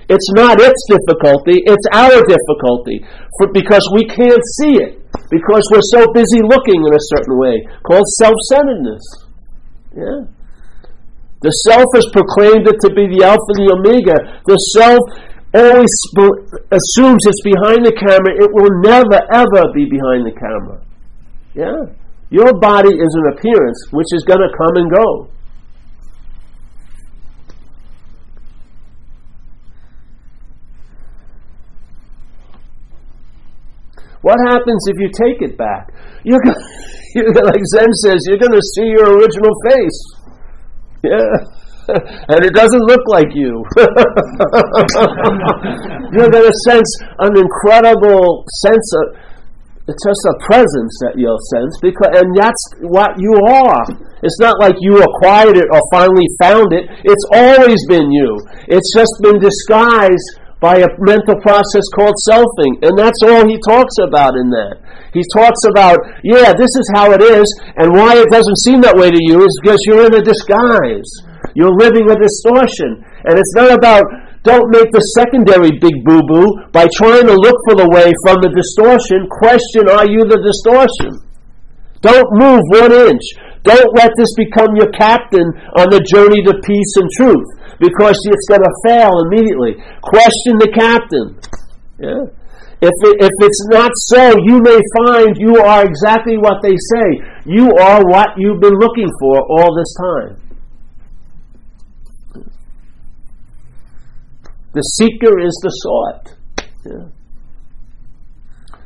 It's 0.08 0.28
not 0.36 0.60
its 0.60 0.80
difficulty, 0.92 1.64
it's 1.64 1.88
our 1.92 2.20
difficulty. 2.20 3.00
For, 3.40 3.48
because 3.52 3.84
we 3.96 4.04
can't 4.04 4.44
see 4.60 4.76
it. 4.76 5.00
Because 5.32 5.64
we're 5.72 5.88
so 5.88 6.04
busy 6.12 6.44
looking 6.44 6.84
in 6.84 6.92
a 6.92 7.04
certain 7.16 7.36
way, 7.40 7.64
called 7.84 8.06
self 8.20 8.36
centeredness. 8.52 9.04
Yeah. 9.96 10.36
The 11.46 11.54
self 11.70 11.87
has 11.94 12.02
proclaimed 12.11 12.66
it 12.66 12.74
to 12.82 12.90
be 12.90 13.06
the 13.06 13.22
Alpha 13.22 13.52
the 13.54 13.70
Omega. 13.70 14.18
The 14.50 14.59
self 14.74 14.98
always 15.54 15.94
assumes 16.74 17.22
it's 17.22 17.44
behind 17.46 17.87
the 17.87 17.94
camera. 17.94 18.35
It 18.35 18.50
will 18.50 18.82
never, 18.82 19.22
ever 19.30 19.70
be 19.70 19.87
behind 19.87 20.26
the 20.26 20.35
camera. 20.35 20.82
Yeah. 21.54 21.94
Your 22.35 22.50
body 22.59 22.90
is 22.90 23.12
an 23.14 23.38
appearance 23.38 23.78
which 23.94 24.11
is 24.11 24.26
going 24.26 24.42
to 24.42 24.50
come 24.59 24.74
and 24.74 24.90
go. 24.90 25.30
What 34.26 34.35
happens 34.50 34.82
if 34.90 34.98
you 34.98 35.14
take 35.14 35.46
it 35.46 35.56
back? 35.56 35.94
You're, 36.24 36.42
gonna, 36.42 36.59
you're 37.14 37.30
like 37.30 37.62
Zen 37.70 37.92
says, 38.02 38.26
you're 38.26 38.42
going 38.42 38.50
to 38.50 38.66
see 38.74 38.90
your 38.98 39.14
original 39.14 39.54
face. 39.70 40.25
Yeah. 41.07 41.38
and 42.35 42.42
it 42.42 42.51
doesn't 42.53 42.85
look 42.90 43.07
like 43.07 43.31
you. 43.31 43.62
you're 46.11 46.31
going 46.31 46.51
to 46.51 46.59
sense 46.66 46.90
an 47.23 47.38
incredible 47.38 48.45
sense 48.66 48.90
of 48.99 49.23
it's 49.87 50.03
just 50.03 50.27
a 50.27 50.35
presence 50.42 50.90
that 51.07 51.14
you'll 51.14 51.38
sense 51.55 51.79
because 51.79 52.11
and 52.19 52.35
that's 52.35 52.59
what 52.83 53.14
you 53.23 53.38
are. 53.47 53.87
It's 54.27 54.42
not 54.42 54.59
like 54.59 54.75
you 54.83 54.99
acquired 54.99 55.55
it 55.55 55.71
or 55.71 55.79
finally 55.95 56.27
found 56.42 56.75
it. 56.75 56.90
It's 57.07 57.23
always 57.31 57.79
been 57.87 58.11
you. 58.11 58.35
It's 58.66 58.90
just 58.90 59.14
been 59.23 59.38
disguised 59.38 60.42
by 60.59 60.83
a 60.83 60.90
mental 60.99 61.38
process 61.38 61.87
called 61.95 62.19
selfing. 62.27 62.83
And 62.83 62.99
that's 62.99 63.23
all 63.23 63.47
he 63.47 63.62
talks 63.62 63.95
about 64.03 64.35
in 64.35 64.51
that 64.51 64.83
he 65.16 65.24
talks 65.33 65.64
about 65.64 65.96
yeah 66.20 66.52
this 66.52 66.70
is 66.76 66.87
how 66.92 67.09
it 67.16 67.24
is 67.24 67.48
and 67.81 67.88
why 67.96 68.12
it 68.12 68.29
doesn't 68.29 68.61
seem 68.68 68.85
that 68.85 68.96
way 68.96 69.09
to 69.09 69.22
you 69.24 69.40
is 69.40 69.55
because 69.64 69.81
you're 69.88 70.05
in 70.05 70.14
a 70.14 70.22
disguise 70.22 71.09
you're 71.57 71.72
living 71.72 72.05
a 72.12 72.16
distortion 72.20 73.00
and 73.24 73.40
it's 73.40 73.55
not 73.57 73.72
about 73.72 74.05
don't 74.46 74.70
make 74.70 74.94
the 74.94 75.02
secondary 75.18 75.74
big 75.74 76.07
boo 76.07 76.22
boo 76.22 76.46
by 76.70 76.87
trying 76.94 77.26
to 77.26 77.35
look 77.35 77.59
for 77.66 77.74
the 77.74 77.90
way 77.90 78.14
from 78.22 78.38
the 78.38 78.55
distortion. 78.55 79.26
Question 79.26 79.90
Are 79.90 80.07
you 80.07 80.22
the 80.22 80.38
distortion? 80.38 81.18
Don't 81.98 82.31
move 82.38 82.62
one 82.70 82.94
inch. 83.11 83.26
Don't 83.66 83.90
let 83.98 84.14
this 84.14 84.31
become 84.38 84.79
your 84.79 84.87
captain 84.94 85.50
on 85.74 85.90
the 85.90 85.98
journey 85.98 86.46
to 86.46 86.55
peace 86.62 86.92
and 86.94 87.11
truth 87.18 87.48
because 87.83 88.14
it's 88.22 88.46
going 88.46 88.62
to 88.62 88.74
fail 88.87 89.11
immediately. 89.26 89.83
Question 90.07 90.62
the 90.62 90.70
captain. 90.70 91.35
Yeah? 91.98 92.31
If, 92.82 92.92
it, 93.08 93.16
if 93.24 93.32
it's 93.40 93.68
not 93.70 93.90
so, 93.94 94.36
you 94.44 94.60
may 94.60 94.78
find 95.00 95.36
you 95.38 95.56
are 95.56 95.84
exactly 95.86 96.36
what 96.36 96.60
they 96.62 96.76
say. 96.76 97.24
You 97.46 97.72
are 97.80 98.04
what 98.04 98.36
you've 98.36 98.60
been 98.60 98.76
looking 98.76 99.08
for 99.18 99.40
all 99.48 99.74
this 99.74 99.94
time. 99.96 100.46
The 104.76 104.82
seeker 104.82 105.40
is 105.40 105.56
the 105.64 105.72
sought. 105.72 106.36
Yeah. 106.84 107.08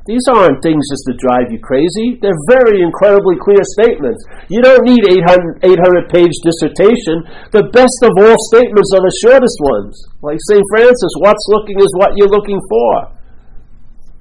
These 0.07 0.23
aren't 0.31 0.63
things 0.63 0.87
just 0.87 1.05
to 1.11 1.15
drive 1.19 1.51
you 1.51 1.59
crazy. 1.59 2.17
They're 2.23 2.47
very 2.49 2.81
incredibly 2.81 3.37
clear 3.43 3.61
statements. 3.77 4.23
You 4.49 4.63
don't 4.63 4.87
need 4.87 5.03
800, 5.03 5.67
800 5.67 6.09
page 6.15 6.33
dissertation. 6.47 7.27
The 7.51 7.69
best 7.75 7.99
of 8.07 8.15
all 8.23 8.39
statements 8.55 8.91
are 8.95 9.03
the 9.03 9.19
shortest 9.19 9.59
ones. 9.61 9.95
Like 10.23 10.39
St. 10.47 10.63
Francis, 10.71 11.15
what's 11.21 11.43
looking 11.51 11.79
is 11.83 11.91
what 11.99 12.15
you're 12.15 12.33
looking 12.33 12.63
for. 12.71 13.20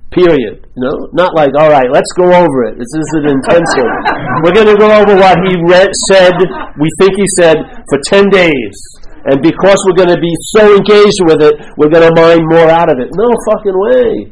Period. 0.09 0.65
Know, 0.75 1.09
not 1.13 1.35
like, 1.35 1.53
all 1.53 1.69
right, 1.69 1.85
let's 1.91 2.09
go 2.17 2.25
over 2.25 2.65
it. 2.65 2.79
This 2.81 2.89
is 2.89 3.09
an 3.21 3.29
intensive. 3.29 3.91
We're 4.41 4.57
going 4.57 4.73
to 4.73 4.79
go 4.79 4.89
over 4.89 5.13
what 5.13 5.37
he 5.45 5.53
said, 6.09 6.33
we 6.81 6.89
think 6.97 7.13
he 7.13 7.27
said, 7.37 7.57
for 7.89 7.99
10 8.09 8.29
days. 8.29 8.77
And 9.29 9.43
because 9.43 9.77
we're 9.85 9.99
going 10.01 10.15
to 10.15 10.19
be 10.19 10.33
so 10.57 10.73
engaged 10.73 11.21
with 11.29 11.43
it, 11.45 11.53
we're 11.77 11.93
going 11.93 12.09
to 12.09 12.15
mine 12.15 12.41
more 12.49 12.69
out 12.71 12.89
of 12.89 12.97
it. 12.97 13.09
No 13.13 13.29
fucking 13.53 13.77
way. 13.77 14.25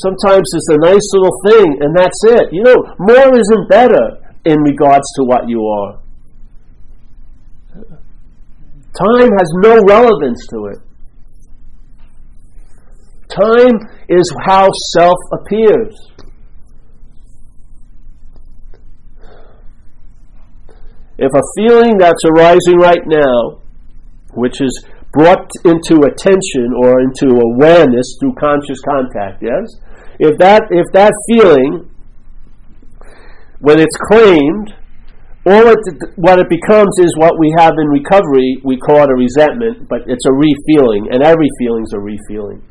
Sometimes 0.00 0.46
it's 0.54 0.68
a 0.70 0.78
nice 0.80 1.06
little 1.12 1.36
thing, 1.44 1.76
and 1.82 1.94
that's 1.94 2.20
it. 2.24 2.48
You 2.52 2.62
know, 2.62 2.76
more 2.98 3.36
isn't 3.36 3.68
better 3.68 4.16
in 4.44 4.60
regards 4.62 5.04
to 5.16 5.24
what 5.24 5.48
you 5.48 5.60
are. 5.60 6.00
Time 8.96 9.30
has 9.36 9.50
no 9.60 9.82
relevance 9.84 10.46
to 10.48 10.66
it. 10.72 10.78
Time 13.28 13.76
is 14.08 14.32
how 14.46 14.68
self 14.92 15.18
appears. 15.32 15.94
If 21.18 21.32
a 21.34 21.42
feeling 21.56 21.98
that's 21.98 22.22
arising 22.30 22.76
right 22.78 23.02
now 23.04 23.60
which 24.34 24.60
is 24.60 24.84
brought 25.12 25.50
into 25.64 26.04
attention 26.04 26.70
or 26.84 27.00
into 27.00 27.34
awareness 27.34 28.16
through 28.20 28.34
conscious 28.38 28.78
contact, 28.84 29.42
yes? 29.42 29.66
If 30.18 30.38
that, 30.38 30.68
if 30.70 30.86
that 30.92 31.12
feeling, 31.30 31.90
when 33.60 33.80
it's 33.80 33.96
claimed, 34.10 34.74
all 35.46 35.66
it, 35.68 35.78
what 36.16 36.38
it 36.38 36.48
becomes 36.48 36.98
is 37.00 37.14
what 37.16 37.38
we 37.38 37.54
have 37.56 37.72
in 37.80 37.88
recovery, 37.88 38.60
we 38.64 38.76
call 38.76 39.02
it 39.02 39.10
a 39.10 39.16
resentment, 39.16 39.88
but 39.88 40.02
it's 40.06 40.26
a 40.26 40.32
re-feeling, 40.32 41.08
and 41.10 41.22
every 41.22 41.48
feeling's 41.58 41.94
a 41.94 42.00
re-feeling. 42.00 42.62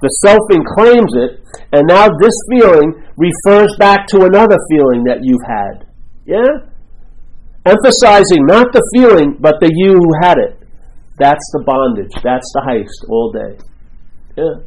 The 0.00 0.10
selfing 0.22 0.62
claims 0.78 1.10
it, 1.18 1.42
and 1.72 1.86
now 1.88 2.06
this 2.06 2.36
feeling 2.50 3.02
refers 3.16 3.74
back 3.78 4.06
to 4.14 4.24
another 4.24 4.56
feeling 4.70 5.02
that 5.04 5.20
you've 5.22 5.42
had. 5.42 5.90
Yeah? 6.24 6.70
Emphasizing 7.66 8.46
not 8.46 8.72
the 8.72 8.82
feeling, 8.94 9.36
but 9.40 9.58
the 9.60 9.70
you 9.74 9.98
who 9.98 10.10
had 10.22 10.38
it. 10.38 10.54
That's 11.18 11.42
the 11.52 11.64
bondage. 11.66 12.14
That's 12.22 12.46
the 12.54 12.62
heist 12.62 13.10
all 13.10 13.32
day. 13.32 13.58
Yeah. 14.38 14.62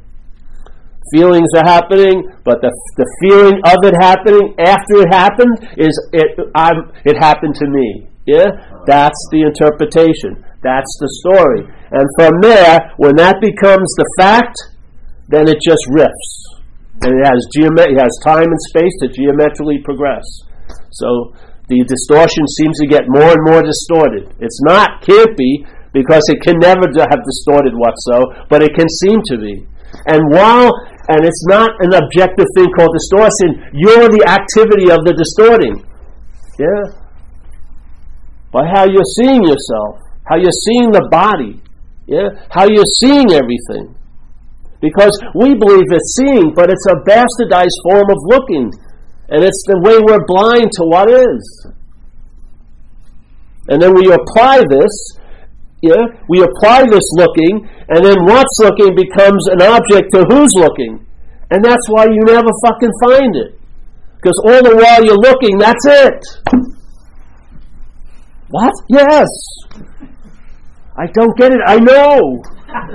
Feelings 1.16 1.50
are 1.56 1.66
happening, 1.66 2.28
but 2.44 2.62
the, 2.62 2.72
the 2.98 3.08
feeling 3.24 3.58
of 3.64 3.80
it 3.88 3.96
happening 4.04 4.54
after 4.60 5.00
it 5.00 5.10
happened 5.12 5.56
is 5.78 5.96
it, 6.12 6.38
I'm, 6.54 6.92
it 7.06 7.18
happened 7.18 7.56
to 7.56 7.68
me. 7.68 8.08
Yeah? 8.28 8.52
That's 8.86 9.18
the 9.32 9.48
interpretation. 9.48 10.44
That's 10.62 10.92
the 11.00 11.10
story. 11.24 11.64
And 11.92 12.06
from 12.20 12.42
there, 12.42 12.94
when 12.98 13.16
that 13.16 13.40
becomes 13.42 13.90
the 13.98 14.06
fact, 14.20 14.56
then 15.32 15.48
it 15.48 15.58
just 15.64 15.84
riffs. 15.96 16.32
And 17.02 17.10
it 17.18 17.24
has, 17.26 17.40
it 17.50 17.98
has 17.98 18.14
time 18.24 18.46
and 18.46 18.62
space 18.70 18.94
to 19.02 19.08
geometrically 19.10 19.82
progress. 19.82 20.24
So 20.92 21.34
the 21.68 21.82
distortion 21.88 22.46
seems 22.60 22.78
to 22.84 22.88
get 22.88 23.08
more 23.08 23.32
and 23.32 23.44
more 23.48 23.64
distorted. 23.64 24.30
It's 24.38 24.60
not, 24.62 25.02
can't 25.02 25.36
be, 25.36 25.66
because 25.94 26.24
it 26.30 26.44
can 26.44 26.60
never 26.60 26.86
have 26.86 27.22
distorted 27.24 27.74
whatso, 27.74 28.46
but 28.50 28.62
it 28.62 28.76
can 28.76 28.88
seem 29.02 29.20
to 29.32 29.38
be. 29.40 29.66
And 30.08 30.22
while, 30.30 30.72
and 31.10 31.26
it's 31.26 31.44
not 31.48 31.72
an 31.82 31.96
objective 31.96 32.48
thing 32.56 32.70
called 32.78 32.94
distortion, 32.94 33.72
you're 33.74 34.08
the 34.08 34.24
activity 34.28 34.92
of 34.92 35.04
the 35.08 35.16
distorting. 35.16 35.84
Yeah? 36.60 37.02
By 38.52 38.68
how 38.68 38.86
you're 38.86 39.12
seeing 39.18 39.44
yourself, 39.44 40.00
how 40.28 40.36
you're 40.38 40.60
seeing 40.70 40.92
the 40.92 41.08
body, 41.12 41.60
yeah? 42.08 42.30
How 42.50 42.68
you're 42.68 42.92
seeing 43.00 43.32
everything. 43.32 43.96
Because 44.82 45.14
we 45.36 45.54
believe 45.54 45.86
it's 45.90 46.18
seeing, 46.18 46.54
but 46.54 46.70
it's 46.70 46.86
a 46.90 46.98
bastardized 47.06 47.78
form 47.86 48.10
of 48.10 48.18
looking. 48.26 48.72
And 49.30 49.44
it's 49.44 49.64
the 49.68 49.80
way 49.80 50.02
we're 50.02 50.26
blind 50.26 50.72
to 50.74 50.84
what 50.84 51.10
is. 51.10 51.68
And 53.70 53.82
then 53.82 53.94
we 53.94 54.12
apply 54.12 54.66
this 54.68 55.22
yeah? 55.82 56.06
We 56.30 56.44
apply 56.46 56.86
this 56.90 57.06
looking, 57.18 57.68
and 57.90 58.06
then 58.06 58.18
what's 58.26 58.56
looking 58.62 58.96
becomes 58.96 59.48
an 59.50 59.62
object 59.62 60.14
to 60.14 60.26
who's 60.30 60.54
looking. 60.54 61.06
And 61.50 61.66
that's 61.66 61.90
why 61.90 62.06
you 62.06 62.22
never 62.26 62.50
fucking 62.64 62.92
find 63.04 63.36
it. 63.36 63.60
Because 64.16 64.38
all 64.46 64.62
the 64.62 64.78
while 64.78 65.04
you're 65.04 65.18
looking, 65.18 65.58
that's 65.58 65.86
it. 65.86 66.22
What? 68.50 68.72
Yes. 68.90 69.28
I 70.96 71.08
don't 71.08 71.36
get 71.38 71.52
it. 71.52 71.60
I 71.66 71.80
know. 71.80 72.44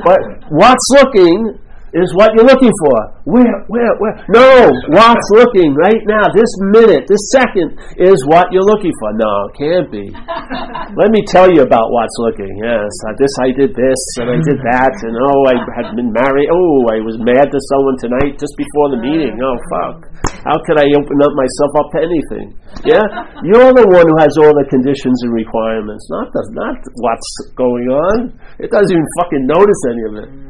But 0.05 0.20
what's 0.49 0.87
looking 0.90 1.59
is 1.97 2.13
what 2.13 2.37
you're 2.37 2.45
looking 2.45 2.73
for. 2.85 2.97
Where, 3.25 3.57
where, 3.73 3.93
where? 3.97 4.15
No, 4.29 4.69
what's 4.93 5.29
looking 5.33 5.73
right 5.73 6.05
now, 6.05 6.29
this 6.37 6.53
minute, 6.77 7.09
this 7.09 7.25
second, 7.33 7.81
is 7.97 8.21
what 8.29 8.53
you're 8.53 8.69
looking 8.69 8.93
for. 9.01 9.17
No, 9.17 9.33
it 9.49 9.55
can't 9.57 9.89
be. 9.89 10.05
Let 11.01 11.09
me 11.09 11.25
tell 11.25 11.49
you 11.49 11.65
about 11.65 11.89
what's 11.89 12.17
looking. 12.21 12.53
Yes, 12.61 12.93
this 13.17 13.33
I 13.41 13.49
did 13.57 13.73
this 13.73 14.01
and 14.21 14.29
I 14.29 14.39
did 14.45 14.61
that, 14.61 14.93
and 14.93 15.17
oh, 15.17 15.41
I 15.49 15.57
had 15.73 15.97
been 15.97 16.13
married. 16.13 16.53
Oh, 16.53 16.93
I 16.93 17.01
was 17.01 17.17
mad 17.17 17.49
to 17.49 17.59
someone 17.73 17.97
tonight 17.97 18.37
just 18.37 18.53
before 18.61 18.93
the 18.93 19.01
meeting. 19.01 19.33
Oh, 19.41 19.57
fuck. 19.73 20.05
How 20.45 20.57
could 20.69 20.77
I 20.77 20.87
open 21.01 21.17
up 21.25 21.33
myself 21.33 21.73
up 21.81 21.89
to 21.97 21.99
anything? 22.05 22.47
Yeah, 22.85 23.03
you're 23.41 23.73
the 23.73 23.89
one 23.89 24.05
who 24.05 24.17
has 24.21 24.37
all 24.37 24.53
the 24.53 24.69
conditions 24.69 25.17
and 25.25 25.33
requirements, 25.33 26.05
not 26.13 26.29
the, 26.31 26.43
not 26.53 26.77
what's 27.01 27.31
going 27.57 27.89
on. 27.89 28.37
It 28.61 28.69
doesn't 28.69 28.93
even 28.93 29.09
fucking 29.25 29.45
notice 29.49 29.81
any 29.89 30.05
of 30.07 30.15
it. 30.21 30.46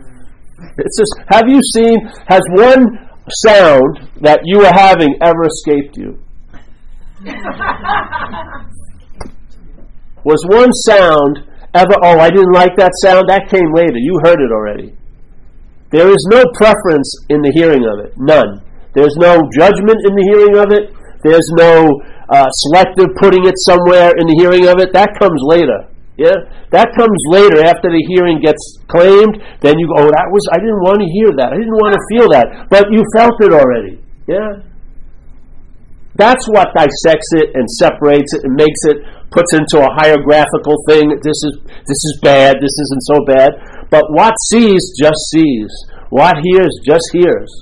It's 0.79 0.99
just, 0.99 1.15
have 1.29 1.49
you 1.49 1.61
seen, 1.75 1.97
has 2.29 2.43
one 2.53 2.99
sound 3.47 4.09
that 4.21 4.41
you 4.45 4.65
are 4.65 4.73
having 4.75 5.15
ever 5.23 5.45
escaped 5.47 5.97
you? 5.97 6.19
Was 10.25 10.43
one 10.51 10.73
sound 10.73 11.47
ever, 11.75 11.95
oh, 12.03 12.19
I 12.19 12.31
didn't 12.31 12.53
like 12.53 12.75
that 12.77 12.93
sound? 13.03 13.29
That 13.29 13.49
came 13.49 13.73
later. 13.75 13.99
You 13.99 14.19
heard 14.25 14.41
it 14.41 14.51
already. 14.51 14.97
There 15.91 16.09
is 16.11 16.27
no 16.31 16.43
preference 16.55 17.09
in 17.31 17.43
the 17.43 17.53
hearing 17.55 17.87
of 17.87 18.05
it. 18.05 18.13
None. 18.19 18.61
There's 18.93 19.15
no 19.19 19.39
judgment 19.55 20.03
in 20.03 20.17
the 20.19 20.27
hearing 20.27 20.57
of 20.59 20.73
it. 20.73 20.91
There's 21.23 21.47
no 21.55 21.87
uh, 22.29 22.51
selective 22.51 23.15
putting 23.21 23.47
it 23.47 23.55
somewhere 23.69 24.11
in 24.19 24.27
the 24.27 24.35
hearing 24.41 24.67
of 24.67 24.81
it. 24.81 24.93
That 24.93 25.15
comes 25.21 25.39
later. 25.47 25.87
Yeah, 26.17 26.33
that 26.73 26.97
comes 26.97 27.21
later 27.29 27.61
after 27.61 27.93
the 27.93 28.01
hearing 28.09 28.41
gets 28.41 28.81
claimed. 28.89 29.37
Then 29.61 29.77
you 29.77 29.85
go, 29.93 30.01
oh, 30.01 30.09
that 30.09 30.33
was 30.33 30.41
I 30.49 30.57
didn't 30.57 30.81
want 30.81 31.05
to 31.05 31.09
hear 31.13 31.29
that. 31.37 31.53
I 31.53 31.57
didn't 31.61 31.77
want 31.77 31.93
to 31.93 32.03
feel 32.09 32.27
that, 32.33 32.73
but 32.73 32.89
you 32.89 33.05
felt 33.13 33.37
it 33.45 33.53
already. 33.53 34.01
Yeah, 34.25 34.65
that's 36.17 36.49
what 36.49 36.73
dissects 36.73 37.37
it 37.37 37.53
and 37.53 37.69
separates 37.69 38.33
it 38.33 38.49
and 38.49 38.57
makes 38.57 38.81
it 38.89 39.05
puts 39.31 39.53
into 39.53 39.85
a 39.85 39.93
higher 39.93 40.17
graphical 40.17 40.81
thing. 40.89 41.13
This 41.21 41.37
is 41.45 41.53
this 41.85 42.01
is 42.01 42.21
bad. 42.23 42.57
This 42.65 42.73
isn't 42.73 43.05
so 43.05 43.21
bad. 43.29 43.53
But 43.91 44.09
what 44.09 44.33
sees 44.49 44.97
just 44.99 45.21
sees. 45.31 45.69
What 46.09 46.37
hears 46.43 46.73
just 46.85 47.05
hears. 47.13 47.53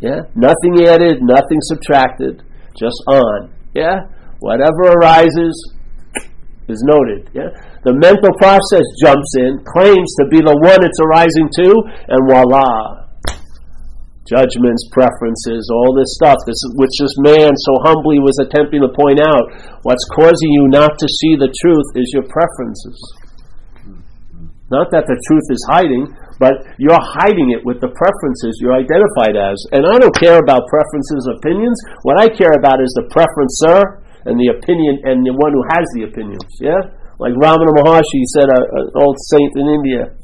Yeah, 0.00 0.22
nothing 0.34 0.86
added, 0.86 1.22
nothing 1.22 1.58
subtracted, 1.62 2.42
just 2.78 3.02
on. 3.06 3.52
Yeah, 3.74 4.10
whatever 4.40 4.94
arises 4.98 5.54
is 6.68 6.84
noted. 6.84 7.32
Yeah? 7.32 7.48
The 7.82 7.96
mental 7.96 8.32
process 8.36 8.84
jumps 9.00 9.32
in, 9.40 9.64
claims 9.64 10.08
to 10.20 10.24
be 10.28 10.44
the 10.44 10.56
one 10.60 10.80
it's 10.84 11.00
arising 11.00 11.48
to, 11.64 11.68
and 12.12 12.20
voila. 12.28 13.08
Judgments, 14.28 14.84
preferences, 14.92 15.72
all 15.72 15.96
this 15.96 16.12
stuff, 16.20 16.36
this, 16.44 16.60
which 16.76 16.92
this 17.00 17.16
man 17.24 17.48
so 17.56 17.80
humbly 17.80 18.20
was 18.20 18.36
attempting 18.44 18.84
to 18.84 18.92
point 18.92 19.24
out. 19.24 19.48
What's 19.88 20.04
causing 20.12 20.52
you 20.52 20.68
not 20.68 21.00
to 21.00 21.08
see 21.08 21.32
the 21.40 21.48
truth 21.48 21.88
is 21.96 22.12
your 22.12 22.28
preferences. 22.28 23.00
Not 24.68 24.92
that 24.92 25.08
the 25.08 25.16
truth 25.24 25.48
is 25.48 25.64
hiding, 25.64 26.12
but 26.36 26.60
you're 26.76 27.00
hiding 27.00 27.56
it 27.56 27.64
with 27.64 27.80
the 27.80 27.88
preferences 27.88 28.60
you're 28.60 28.76
identified 28.76 29.32
as. 29.32 29.56
And 29.72 29.88
I 29.88 29.96
don't 29.96 30.12
care 30.12 30.36
about 30.36 30.68
preferences, 30.68 31.24
opinions. 31.40 31.80
What 32.04 32.20
I 32.20 32.28
care 32.28 32.52
about 32.52 32.84
is 32.84 32.92
the 33.00 33.08
preferencer 33.08 34.04
and 34.28 34.36
the 34.36 34.52
opinion 34.52 35.00
and 35.08 35.24
the 35.24 35.32
one 35.32 35.52
who 35.56 35.64
has 35.72 35.84
the 35.96 36.04
opinions. 36.06 36.46
Yeah, 36.60 36.78
like 37.18 37.34
Ramana 37.34 37.72
Maharshi 37.80 38.22
said, 38.36 38.46
an 38.52 38.92
old 38.94 39.16
saint 39.32 39.52
in 39.56 39.66
India. 39.66 40.14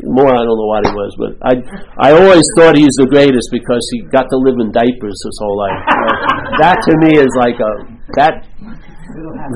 More, 0.00 0.32
I 0.32 0.40
don't 0.40 0.56
know 0.56 0.70
what 0.72 0.88
he 0.88 0.92
was, 0.96 1.12
but 1.20 1.32
I, 1.44 1.52
I 2.00 2.16
always 2.16 2.40
thought 2.56 2.72
he's 2.72 2.96
the 2.96 3.04
greatest 3.04 3.52
because 3.52 3.84
he 3.92 4.00
got 4.08 4.32
to 4.32 4.38
live 4.40 4.56
in 4.56 4.72
diapers 4.72 5.20
his 5.20 5.36
whole 5.44 5.60
life. 5.60 5.76
Uh, 5.76 6.56
that 6.64 6.80
to 6.88 6.92
me 7.04 7.20
is 7.20 7.28
like 7.36 7.60
a 7.60 7.72
that. 8.16 8.48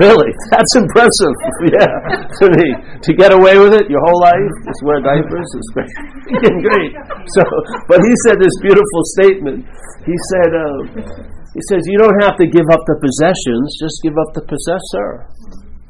Really, 0.01 0.31
that's 0.51 0.73
impressive. 0.75 1.35
yeah, 1.75 1.87
to 2.27 2.45
me, 2.55 2.67
to 2.99 3.11
get 3.15 3.31
away 3.31 3.57
with 3.57 3.73
it 3.73 3.89
your 3.89 4.01
whole 4.05 4.21
life, 4.21 4.53
just 4.65 4.81
wear 4.83 4.99
diapers 4.99 5.49
is 5.55 5.67
great. 5.73 5.95
great. 6.67 6.91
So, 7.35 7.41
but 7.87 8.03
he 8.03 8.13
said 8.27 8.39
this 8.39 8.55
beautiful 8.61 9.01
statement. 9.19 9.65
He 10.05 10.15
said. 10.31 10.49
Uh, 10.51 11.35
he 11.55 11.63
says, 11.71 11.87
You 11.87 11.97
don't 11.97 12.19
have 12.19 12.35
to 12.43 12.47
give 12.51 12.67
up 12.67 12.83
the 12.83 12.99
possessions, 12.99 13.79
just 13.79 14.03
give 14.03 14.19
up 14.19 14.35
the 14.35 14.43
possessor. 14.43 15.31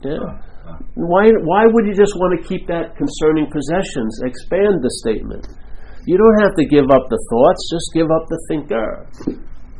Yeah. 0.05 0.45
Why, 0.93 1.33
why 1.41 1.65
would 1.65 1.89
you 1.89 1.97
just 1.97 2.13
want 2.21 2.37
to 2.37 2.41
keep 2.45 2.69
that 2.69 2.93
concerning 2.93 3.49
possessions? 3.49 4.13
Expand 4.21 4.85
the 4.85 4.93
statement. 5.01 5.49
You 6.05 6.21
don't 6.21 6.39
have 6.45 6.53
to 6.61 6.65
give 6.69 6.93
up 6.93 7.09
the 7.09 7.17
thoughts, 7.33 7.61
just 7.73 7.89
give 7.97 8.13
up 8.13 8.29
the 8.29 8.37
thinker. 8.45 9.09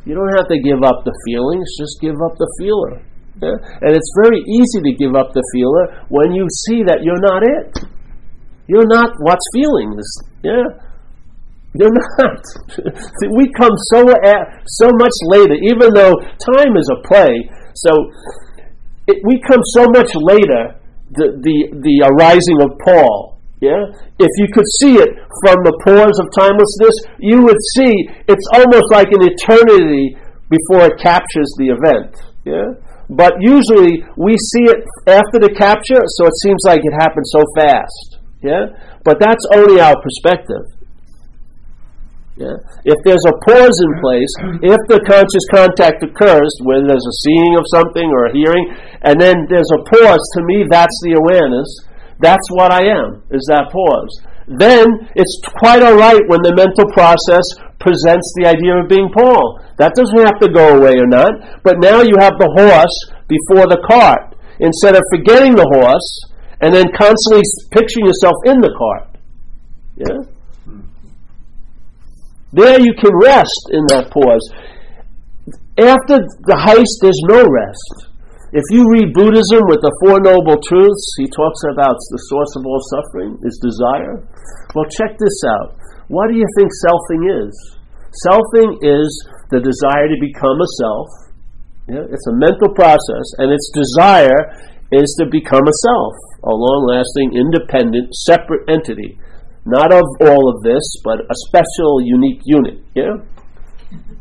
You 0.02 0.18
don't 0.18 0.34
have 0.34 0.50
to 0.50 0.58
give 0.58 0.82
up 0.82 1.06
the 1.06 1.14
feelings, 1.22 1.70
just 1.78 2.02
give 2.02 2.18
up 2.18 2.34
the 2.34 2.50
feeler. 2.58 2.98
Yeah? 3.42 3.56
And 3.82 3.92
it's 3.92 4.10
very 4.22 4.40
easy 4.40 4.80
to 4.84 4.92
give 4.96 5.14
up 5.14 5.32
the 5.32 5.44
feeler 5.52 6.06
when 6.08 6.32
you 6.32 6.46
see 6.68 6.82
that 6.88 7.04
you're 7.04 7.20
not 7.20 7.42
it. 7.44 7.68
You're 8.66 8.88
not 8.88 9.12
what's 9.20 9.44
feelings. 9.52 10.04
Yeah? 10.42 10.64
You're 11.78 11.92
not. 12.18 12.42
we 13.36 13.52
come 13.52 13.76
so 13.92 14.08
at, 14.24 14.64
so 14.80 14.88
much 14.96 15.16
later, 15.28 15.54
even 15.60 15.92
though 15.92 16.16
time 16.40 16.72
is 16.76 16.88
a 16.88 16.98
play. 17.06 17.48
So 17.76 17.92
it, 19.06 19.20
we 19.24 19.40
come 19.46 19.60
so 19.76 19.84
much 19.92 20.10
later. 20.14 20.80
The, 21.06 21.38
the 21.38 21.56
the 21.86 21.96
arising 22.02 22.58
of 22.66 22.74
Paul. 22.82 23.38
Yeah, 23.62 23.88
if 24.18 24.32
you 24.36 24.48
could 24.52 24.66
see 24.82 24.98
it 24.98 25.08
from 25.40 25.62
the 25.64 25.72
pores 25.86 26.18
of 26.18 26.26
timelessness, 26.34 26.96
you 27.22 27.40
would 27.40 27.62
see 27.72 28.10
it's 28.28 28.44
almost 28.52 28.90
like 28.92 29.08
an 29.14 29.22
eternity 29.22 30.18
before 30.50 30.90
it 30.90 30.98
captures 30.98 31.48
the 31.56 31.72
event. 31.72 32.12
Yeah, 32.44 32.74
but 33.10 33.34
usually 33.40 34.02
we 34.16 34.34
see 34.34 34.66
it 34.66 34.82
after 35.06 35.38
the 35.38 35.52
capture, 35.54 36.02
so 36.18 36.26
it 36.26 36.36
seems 36.42 36.62
like 36.66 36.80
it 36.82 36.94
happened 36.98 37.26
so 37.26 37.42
fast. 37.56 38.18
Yeah, 38.42 38.66
but 39.04 39.18
that's 39.18 39.42
only 39.54 39.80
our 39.80 39.96
perspective. 40.00 40.76
Yeah? 42.36 42.60
If 42.84 43.00
there's 43.08 43.24
a 43.24 43.36
pause 43.48 43.78
in 43.80 43.92
place, 44.04 44.32
if 44.60 44.80
the 44.92 45.00
conscious 45.08 45.46
contact 45.48 46.04
occurs, 46.04 46.52
where 46.68 46.84
there's 46.84 47.08
a 47.08 47.16
seeing 47.24 47.56
of 47.56 47.64
something 47.72 48.04
or 48.12 48.28
a 48.28 48.32
hearing, 48.36 48.68
and 49.00 49.16
then 49.16 49.48
there's 49.48 49.72
a 49.72 49.80
pause, 49.88 50.20
to 50.36 50.44
me 50.44 50.68
that's 50.68 50.94
the 51.00 51.16
awareness. 51.16 51.68
That's 52.20 52.44
what 52.52 52.72
I 52.72 52.92
am, 52.92 53.24
is 53.32 53.44
that 53.48 53.72
pause. 53.72 54.12
Then 54.52 55.08
it's 55.16 55.40
quite 55.58 55.82
all 55.82 55.96
right 55.96 56.20
when 56.28 56.44
the 56.44 56.52
mental 56.52 56.86
process 56.92 57.44
presents 57.78 58.32
the 58.36 58.46
idea 58.48 58.80
of 58.80 58.88
being 58.88 59.08
Paul. 59.12 59.60
That 59.76 59.94
doesn't 59.94 60.24
have 60.24 60.38
to 60.40 60.48
go 60.48 60.78
away 60.78 60.98
or 60.98 61.06
not, 61.06 61.62
but 61.62 61.78
now 61.78 62.00
you 62.02 62.16
have 62.18 62.38
the 62.38 62.50
horse 62.56 62.96
before 63.28 63.66
the 63.68 63.82
cart. 63.86 64.34
Instead 64.58 64.96
of 64.96 65.02
forgetting 65.12 65.54
the 65.54 65.68
horse 65.68 66.08
and 66.60 66.72
then 66.72 66.88
constantly 66.96 67.44
picturing 67.70 68.06
yourself 68.06 68.36
in 68.46 68.60
the 68.60 68.72
cart. 68.72 69.16
Yeah? 69.96 70.20
There 72.52 72.80
you 72.80 72.94
can 72.96 73.12
rest 73.20 73.68
in 73.72 73.84
that 73.92 74.08
pause. 74.08 74.44
After 75.76 76.24
the 76.48 76.56
heist, 76.56 77.04
there's 77.04 77.20
no 77.28 77.44
rest. 77.44 78.16
If 78.56 78.64
you 78.72 78.88
read 78.88 79.12
Buddhism 79.12 79.68
with 79.68 79.84
the 79.84 79.92
Four 80.00 80.24
Noble 80.24 80.56
Truths, 80.64 81.06
he 81.20 81.28
talks 81.28 81.60
about 81.68 82.00
the 82.08 82.22
source 82.32 82.52
of 82.56 82.64
all 82.64 82.80
suffering 82.88 83.36
is 83.44 83.60
desire. 83.60 84.24
Well, 84.72 84.88
check 84.88 85.20
this 85.20 85.44
out. 85.44 85.76
What 86.08 86.30
do 86.30 86.38
you 86.38 86.46
think 86.58 86.70
selfing 86.86 87.26
is? 87.26 87.54
Selfing 88.22 88.78
is 88.78 89.10
the 89.50 89.58
desire 89.58 90.06
to 90.06 90.18
become 90.22 90.58
a 90.62 90.70
self. 90.78 91.08
Yeah? 91.90 92.06
It's 92.06 92.26
a 92.30 92.34
mental 92.38 92.70
process, 92.74 93.26
and 93.42 93.50
its 93.50 93.66
desire 93.74 94.54
is 94.94 95.10
to 95.18 95.26
become 95.26 95.66
a 95.66 95.76
self, 95.82 96.14
a 96.46 96.54
long 96.54 96.86
lasting, 96.86 97.34
independent, 97.34 98.14
separate 98.14 98.70
entity. 98.70 99.18
Not 99.66 99.90
of 99.90 100.06
all 100.22 100.46
of 100.46 100.62
this, 100.62 100.82
but 101.02 101.26
a 101.26 101.36
special, 101.50 101.98
unique 101.98 102.40
unit. 102.46 102.78
Yeah? 102.94 103.18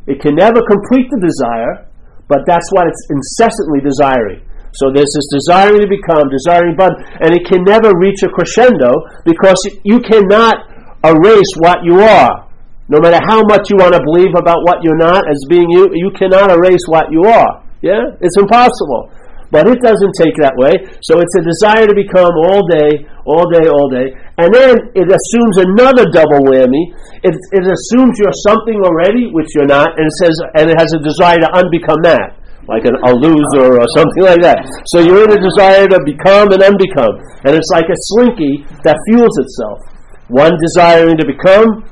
It 0.09 0.21
can 0.21 0.33
never 0.33 0.65
complete 0.65 1.05
the 1.13 1.21
desire, 1.21 1.85
but 2.25 2.49
that's 2.49 2.65
what 2.73 2.89
it's 2.89 3.05
incessantly 3.13 3.85
desiring. 3.85 4.41
So 4.73 4.89
there's 4.89 5.13
this 5.13 5.29
desiring 5.31 5.85
to 5.85 5.87
become, 5.87 6.33
desiring 6.33 6.73
but, 6.73 6.97
and 7.21 7.29
it 7.29 7.45
can 7.45 7.61
never 7.63 7.93
reach 7.93 8.25
a 8.25 8.29
crescendo 8.33 8.89
because 9.23 9.61
you 9.85 10.01
cannot 10.01 10.74
erase 11.09 11.51
what 11.61 11.83
you 11.83 12.01
are. 12.01 12.45
No 12.87 13.01
matter 13.01 13.17
how 13.25 13.41
much 13.49 13.69
you 13.73 13.77
want 13.81 13.97
to 13.97 14.01
believe 14.05 14.33
about 14.37 14.61
what 14.61 14.85
you're 14.85 14.97
not 14.97 15.25
as 15.25 15.41
being 15.49 15.65
you, 15.73 15.89
you 15.93 16.13
cannot 16.13 16.53
erase 16.53 16.85
what 16.85 17.09
you 17.09 17.25
are. 17.25 17.65
Yeah? 17.81 18.13
It's 18.21 18.37
impossible. 18.37 19.09
But 19.49 19.69
it 19.69 19.81
doesn't 19.81 20.13
take 20.17 20.35
that 20.41 20.53
way. 20.57 20.73
So 21.05 21.21
it's 21.21 21.35
a 21.37 21.43
desire 21.45 21.85
to 21.89 21.95
become 21.95 22.33
all 22.45 22.65
day, 22.65 23.05
all 23.25 23.45
day, 23.49 23.65
all 23.69 23.89
day. 23.89 24.13
And 24.37 24.49
then 24.53 24.73
it 24.93 25.07
assumes 25.09 25.55
another 25.65 26.05
double 26.13 26.45
whammy. 26.45 26.93
It, 27.25 27.33
it 27.53 27.65
assumes 27.65 28.13
you're 28.21 28.37
something 28.45 28.77
already, 28.81 29.29
which 29.33 29.49
you're 29.57 29.69
not, 29.69 29.97
and 29.97 30.05
it 30.05 30.15
says, 30.21 30.35
and 30.57 30.69
it 30.69 30.77
has 30.77 30.93
a 30.93 31.01
desire 31.01 31.41
to 31.41 31.49
unbecome 31.57 32.03
that 32.05 32.37
like 32.65 32.81
an, 32.85 32.97
a 33.05 33.13
loser 33.13 33.77
or 33.77 33.85
something 33.93 34.25
like 34.25 34.41
that. 34.41 34.65
So 34.89 34.97
you're 34.97 35.29
in 35.29 35.37
a 35.37 35.41
desire 35.41 35.85
to 35.85 36.01
become 36.01 36.49
and 36.49 36.65
unbecome. 36.65 37.21
And 37.45 37.53
it's 37.53 37.69
like 37.69 37.85
a 37.85 37.99
slinky 38.13 38.65
that 38.81 38.97
fuels 39.09 39.37
itself. 39.37 39.94
One 40.27 40.53
desiring 40.57 41.17
to 41.17 41.25
become, 41.25 41.85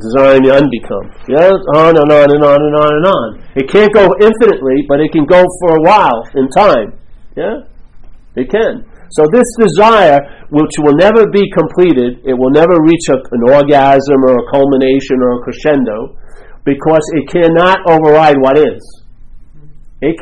desiring 0.00 0.42
to 0.44 0.56
unbecome. 0.56 1.06
Yeah, 1.28 1.52
on 1.76 1.96
and 2.00 2.10
on 2.10 2.30
and 2.32 2.42
on 2.42 2.58
and 2.62 2.74
on 2.74 2.90
and 2.96 3.06
on. 3.06 3.28
It 3.56 3.68
can't 3.68 3.92
go 3.92 4.08
infinitely, 4.20 4.86
but 4.88 5.00
it 5.00 5.12
can 5.12 5.26
go 5.26 5.44
for 5.60 5.76
a 5.76 5.82
while 5.82 6.24
in 6.34 6.48
time. 6.48 6.98
Yeah, 7.36 7.68
it 8.36 8.48
can. 8.50 8.88
So 9.10 9.24
this 9.32 9.48
desire, 9.58 10.20
which 10.50 10.72
will 10.80 10.96
never 10.96 11.28
be 11.32 11.50
completed, 11.52 12.20
it 12.24 12.34
will 12.36 12.50
never 12.50 12.76
reach 12.80 13.08
a, 13.10 13.16
an 13.16 13.42
orgasm 13.48 14.20
or 14.24 14.36
a 14.36 14.50
culmination 14.50 15.16
or 15.20 15.40
a 15.40 15.42
crescendo, 15.44 16.16
because 16.64 17.04
it 17.16 17.28
cannot 17.28 17.78
override 17.88 18.36
what 18.40 18.58
is. 18.58 18.80
It, 20.00 20.14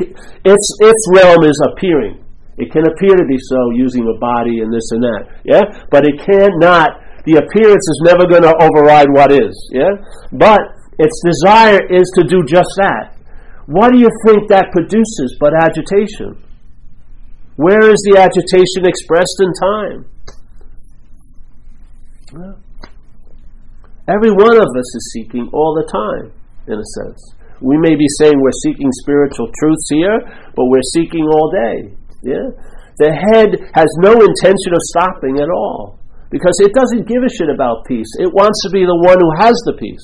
its 0.43 0.67
its 0.81 1.01
realm 1.13 1.43
is 1.43 1.61
appearing. 1.71 2.23
It 2.57 2.71
can 2.71 2.83
appear 2.87 3.15
to 3.15 3.25
be 3.27 3.37
so 3.37 3.71
using 3.75 4.07
a 4.07 4.17
body 4.19 4.59
and 4.61 4.73
this 4.73 4.89
and 4.91 5.03
that. 5.03 5.41
Yeah, 5.43 5.61
but 5.91 6.07
it 6.07 6.17
cannot 6.17 7.06
the 7.27 7.43
appearance 7.43 7.83
is 7.83 7.99
never 8.07 8.23
going 8.23 8.47
to 8.47 8.55
override 8.55 9.11
what 9.11 9.35
is. 9.35 9.51
Yeah? 9.75 9.99
But 10.31 10.63
its 10.95 11.19
desire 11.27 11.83
is 11.91 12.07
to 12.15 12.23
do 12.23 12.39
just 12.47 12.71
that. 12.79 13.19
What 13.67 13.91
do 13.91 13.99
you 13.99 14.07
think 14.25 14.47
that 14.47 14.71
produces 14.71 15.35
but 15.35 15.51
agitation? 15.51 16.39
Where 17.59 17.83
is 17.91 17.99
the 18.07 18.15
agitation 18.15 18.87
expressed 18.87 19.43
in 19.43 19.51
time? 19.59 19.99
Well, 22.31 22.55
every 24.07 24.31
one 24.31 24.55
of 24.55 24.71
us 24.71 24.89
is 24.95 25.11
seeking 25.11 25.51
all 25.51 25.75
the 25.75 25.87
time, 25.91 26.31
in 26.71 26.79
a 26.79 26.87
sense. 27.03 27.19
We 27.59 27.75
may 27.75 27.99
be 27.99 28.07
saying 28.23 28.39
we're 28.39 28.55
seeking 28.63 28.87
spiritual 29.03 29.51
truths 29.59 29.87
here, 29.89 30.15
but 30.55 30.71
we're 30.71 30.87
seeking 30.95 31.27
all 31.27 31.51
day. 31.51 31.91
Yeah? 32.23 32.55
The 33.03 33.11
head 33.11 33.51
has 33.75 33.89
no 33.99 34.13
intention 34.15 34.71
of 34.71 34.81
stopping 34.95 35.39
at 35.43 35.49
all. 35.49 35.96
Because 36.29 36.59
it 36.59 36.73
doesn't 36.73 37.07
give 37.07 37.23
a 37.23 37.31
shit 37.31 37.49
about 37.49 37.85
peace. 37.87 38.11
It 38.19 38.33
wants 38.33 38.61
to 38.63 38.69
be 38.69 38.83
the 38.83 38.99
one 38.99 39.19
who 39.19 39.31
has 39.39 39.55
the 39.65 39.73
peace. 39.79 40.03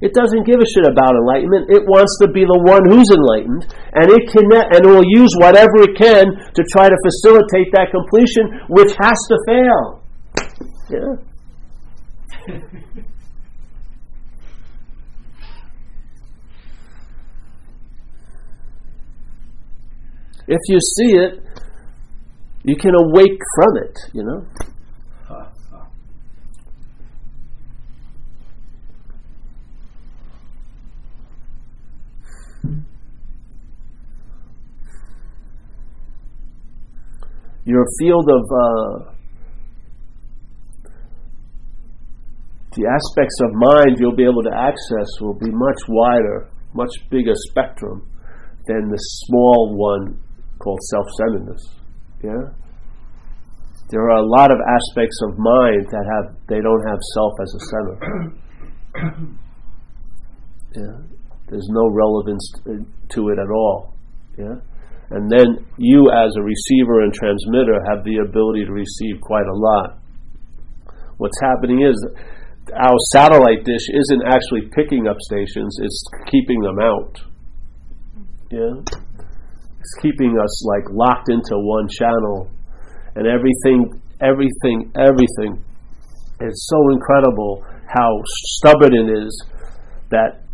It 0.00 0.14
doesn't 0.14 0.46
give 0.46 0.60
a 0.60 0.66
shit 0.66 0.86
about 0.86 1.14
enlightenment. 1.16 1.70
It 1.70 1.82
wants 1.86 2.18
to 2.22 2.28
be 2.30 2.44
the 2.46 2.60
one 2.62 2.86
who's 2.86 3.10
enlightened, 3.10 3.66
and 3.94 4.10
it 4.12 4.30
can 4.30 4.46
and 4.46 4.84
it 4.84 4.86
will 4.86 5.02
use 5.02 5.34
whatever 5.40 5.82
it 5.82 5.96
can 5.98 6.26
to 6.54 6.62
try 6.70 6.88
to 6.88 6.96
facilitate 7.02 7.72
that 7.74 7.90
completion, 7.90 8.62
which 8.68 8.94
has 8.94 9.18
to 9.26 9.36
fail. 9.48 10.02
Yeah. 10.90 11.18
if 20.46 20.60
you 20.68 20.78
see 20.80 21.16
it, 21.18 21.42
you 22.62 22.76
can 22.76 22.94
awake 22.94 23.40
from 23.56 23.76
it. 23.82 23.98
You 24.12 24.22
know. 24.22 24.46
Your 37.68 37.84
field 37.98 38.24
of 38.32 38.44
uh, 38.48 39.12
the 42.72 42.88
aspects 42.88 43.36
of 43.44 43.52
mind 43.52 43.98
you'll 44.00 44.16
be 44.16 44.24
able 44.24 44.42
to 44.42 44.56
access 44.56 45.08
will 45.20 45.36
be 45.36 45.50
much 45.52 45.80
wider, 45.86 46.48
much 46.72 46.88
bigger 47.10 47.34
spectrum 47.50 48.08
than 48.66 48.88
the 48.88 48.96
small 48.96 49.76
one 49.76 50.18
called 50.58 50.80
self-centeredness. 50.80 51.62
Yeah, 52.24 52.56
there 53.90 54.00
are 54.00 54.16
a 54.16 54.26
lot 54.26 54.50
of 54.50 54.56
aspects 54.64 55.20
of 55.28 55.38
mind 55.38 55.88
that 55.90 56.04
have 56.08 56.36
they 56.48 56.62
don't 56.62 56.88
have 56.88 56.98
self 57.12 57.32
as 57.42 57.54
a 57.54 57.60
center. 57.68 57.96
yeah, 60.74 60.96
there's 61.50 61.68
no 61.68 61.86
relevance 61.92 62.50
to 63.10 63.28
it 63.28 63.38
at 63.38 63.50
all. 63.52 63.92
Yeah. 64.38 64.56
And 65.10 65.30
then 65.30 65.64
you, 65.78 66.10
as 66.12 66.36
a 66.36 66.42
receiver 66.42 67.00
and 67.00 67.12
transmitter, 67.12 67.80
have 67.88 68.04
the 68.04 68.18
ability 68.18 68.64
to 68.66 68.72
receive 68.72 69.20
quite 69.22 69.46
a 69.46 69.56
lot. 69.56 69.98
What's 71.16 71.40
happening 71.40 71.82
is 71.82 71.96
our 72.76 72.96
satellite 73.12 73.64
dish 73.64 73.88
isn't 73.88 74.22
actually 74.26 74.68
picking 74.76 75.08
up 75.08 75.16
stations, 75.20 75.78
it's 75.82 76.04
keeping 76.30 76.60
them 76.60 76.78
out. 76.78 77.22
Yeah? 78.50 78.82
It's 79.80 79.94
keeping 80.02 80.36
us 80.38 80.66
like 80.66 80.84
locked 80.90 81.30
into 81.30 81.56
one 81.56 81.88
channel. 81.88 82.50
And 83.16 83.26
everything, 83.26 84.00
everything, 84.20 84.92
everything 84.94 85.64
is 86.40 86.68
so 86.68 86.92
incredible 86.92 87.64
how 87.88 88.22
stubborn 88.26 88.94
it 88.94 89.08
is 89.24 89.46
that 90.10 90.44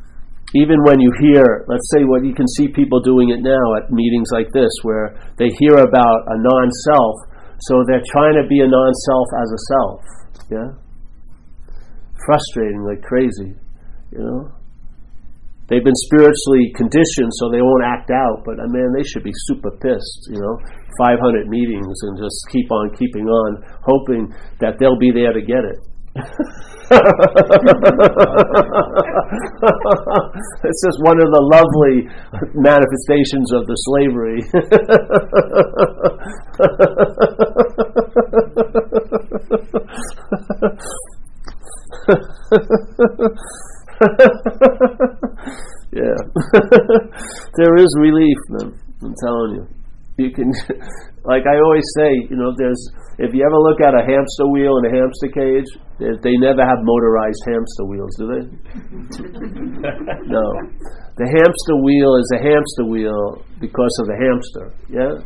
even 0.55 0.79
when 0.87 1.01
you 1.01 1.11
hear, 1.19 1.67
let's 1.67 1.90
say 1.90 2.07
what 2.07 2.25
you 2.25 2.33
can 2.33 2.47
see 2.47 2.69
people 2.69 3.03
doing 3.03 3.31
it 3.31 3.43
now 3.43 3.67
at 3.75 3.90
meetings 3.90 4.31
like 4.31 4.47
this, 4.55 4.71
where 4.83 5.19
they 5.37 5.51
hear 5.59 5.75
about 5.75 6.21
a 6.31 6.37
non 6.38 6.71
self, 6.87 7.14
so 7.67 7.83
they're 7.90 8.07
trying 8.14 8.38
to 8.38 8.47
be 8.49 8.61
a 8.61 8.69
non 8.71 8.93
self 8.95 9.29
as 9.43 9.49
a 9.51 9.61
self. 9.75 10.01
Yeah? 10.51 10.71
Frustrating 12.27 12.87
like 12.87 13.03
crazy, 13.03 13.59
you 14.14 14.23
know? 14.23 14.55
They've 15.67 15.83
been 15.83 15.97
spiritually 16.07 16.71
conditioned 16.77 17.33
so 17.40 17.51
they 17.51 17.62
won't 17.62 17.83
act 17.83 18.11
out, 18.12 18.45
but 18.45 18.61
uh, 18.61 18.69
man, 18.69 18.93
they 18.95 19.03
should 19.03 19.25
be 19.25 19.33
super 19.51 19.73
pissed, 19.83 20.29
you 20.31 20.38
know? 20.38 20.55
500 20.99 21.49
meetings 21.49 21.99
and 22.03 22.19
just 22.19 22.47
keep 22.53 22.71
on 22.71 22.95
keeping 22.95 23.27
on, 23.27 23.64
hoping 23.83 24.31
that 24.61 24.79
they'll 24.79 24.99
be 24.99 25.11
there 25.11 25.33
to 25.33 25.43
get 25.43 25.67
it. 25.67 25.79
this 30.62 30.79
just 30.85 31.01
one 31.01 31.16
of 31.20 31.31
the 31.33 31.40
lovely 31.53 32.07
manifestations 32.55 33.53
of 33.53 33.66
the 33.66 33.77
slavery. 33.88 34.42
yeah. 45.92 46.18
there 47.57 47.77
is 47.77 47.97
relief, 47.99 48.37
man. 48.51 48.79
I'm 49.03 49.14
telling 49.23 49.55
you. 49.57 49.66
You 50.16 50.31
can 50.31 50.53
like 51.25 51.49
I 51.49 51.57
always 51.57 51.85
say, 51.97 52.29
you 52.29 52.37
know, 52.37 52.53
there's 52.57 52.81
if 53.19 53.33
you 53.33 53.41
ever 53.47 53.57
look 53.57 53.81
at 53.81 53.97
a 53.97 54.05
hamster 54.05 54.47
wheel 54.53 54.77
in 54.83 54.91
a 54.91 54.93
hamster 54.93 55.31
cage, 55.33 55.71
they 55.99 56.37
never 56.37 56.61
have 56.61 56.83
motorized 56.83 57.41
hamster 57.47 57.85
wheels, 57.87 58.13
do 58.19 58.27
they? 58.29 58.43
no, 60.29 60.45
the 61.17 61.29
hamster 61.31 61.77
wheel 61.81 62.19
is 62.21 62.29
a 62.35 62.41
hamster 62.43 62.85
wheel 62.85 63.41
because 63.61 63.95
of 64.03 64.07
the 64.11 64.19
hamster. 64.19 64.67
Yeah, 64.91 65.23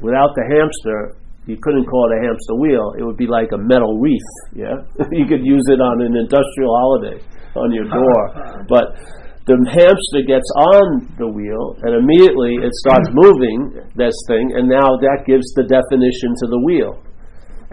without 0.00 0.32
the 0.38 0.46
hamster, 0.48 1.20
you 1.44 1.58
couldn't 1.60 1.84
call 1.84 2.08
it 2.08 2.16
a 2.16 2.20
hamster 2.24 2.54
wheel. 2.56 2.94
It 2.96 3.02
would 3.04 3.18
be 3.18 3.26
like 3.26 3.50
a 3.52 3.58
metal 3.58 3.98
wreath. 4.00 4.32
Yeah, 4.54 4.86
you 5.12 5.26
could 5.26 5.44
use 5.44 5.66
it 5.68 5.80
on 5.82 6.00
an 6.00 6.16
industrial 6.16 6.72
holiday 6.72 7.18
on 7.56 7.74
your 7.74 7.84
door, 7.90 8.64
but 8.72 8.96
the 9.44 9.58
hamster 9.66 10.22
gets 10.22 10.46
on 10.54 11.02
the 11.18 11.26
wheel 11.26 11.74
and 11.82 11.98
immediately 11.98 12.62
it 12.62 12.70
starts 12.78 13.10
mm. 13.10 13.18
moving 13.18 13.58
this 13.98 14.14
thing 14.30 14.54
and 14.54 14.70
now 14.70 14.94
that 15.02 15.26
gives 15.26 15.50
the 15.58 15.66
definition 15.66 16.30
to 16.38 16.46
the 16.46 16.62
wheel. 16.62 16.94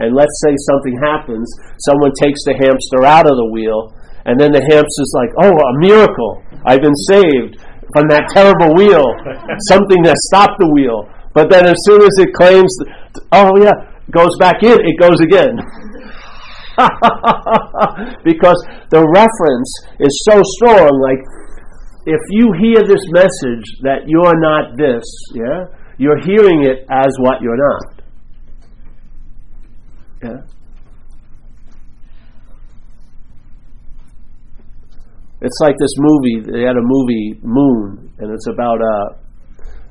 And 0.02 0.16
let's 0.16 0.34
say 0.42 0.56
something 0.66 0.98
happens 0.98 1.46
someone 1.86 2.10
takes 2.18 2.42
the 2.50 2.58
hamster 2.58 3.06
out 3.06 3.30
of 3.30 3.38
the 3.38 3.50
wheel 3.54 3.94
and 4.26 4.42
then 4.42 4.50
the 4.50 4.66
hamster's 4.66 5.14
like 5.14 5.30
oh 5.46 5.54
a 5.54 5.74
miracle. 5.78 6.42
I've 6.66 6.82
been 6.82 6.98
saved 7.06 7.62
from 7.94 8.10
that 8.10 8.34
terrible 8.34 8.74
wheel. 8.74 9.06
Something 9.70 10.02
that 10.10 10.18
stopped 10.30 10.58
the 10.58 10.70
wheel. 10.74 11.06
But 11.38 11.50
then 11.54 11.70
as 11.70 11.78
soon 11.86 12.02
as 12.02 12.14
it 12.18 12.34
claims 12.34 12.74
oh 13.30 13.54
yeah 13.62 13.78
goes 14.10 14.34
back 14.42 14.66
in 14.66 14.74
it 14.82 14.98
goes 14.98 15.22
again. 15.22 15.54
Because 18.24 18.56
the 18.90 19.04
reference 19.04 19.70
is 20.00 20.14
so 20.32 20.40
strong 20.58 20.88
like 21.04 21.20
if 22.10 22.22
you 22.32 22.52
hear 22.58 22.82
this 22.82 23.06
message 23.14 23.66
that 23.86 24.10
you're 24.10 24.40
not 24.42 24.78
this, 24.78 25.06
yeah, 25.36 25.70
you're 25.98 26.20
hearing 26.26 26.64
it 26.66 26.88
as 26.90 27.14
what 27.20 27.42
you're 27.42 27.58
not. 27.58 28.02
Yeah. 30.24 30.42
It's 35.42 35.60
like 35.62 35.76
this 35.80 35.94
movie. 35.98 36.52
They 36.52 36.66
had 36.66 36.76
a 36.76 36.84
movie, 36.84 37.40
Moon, 37.44 38.12
and 38.18 38.34
it's 38.34 38.48
about 38.48 38.82
a 38.82 39.20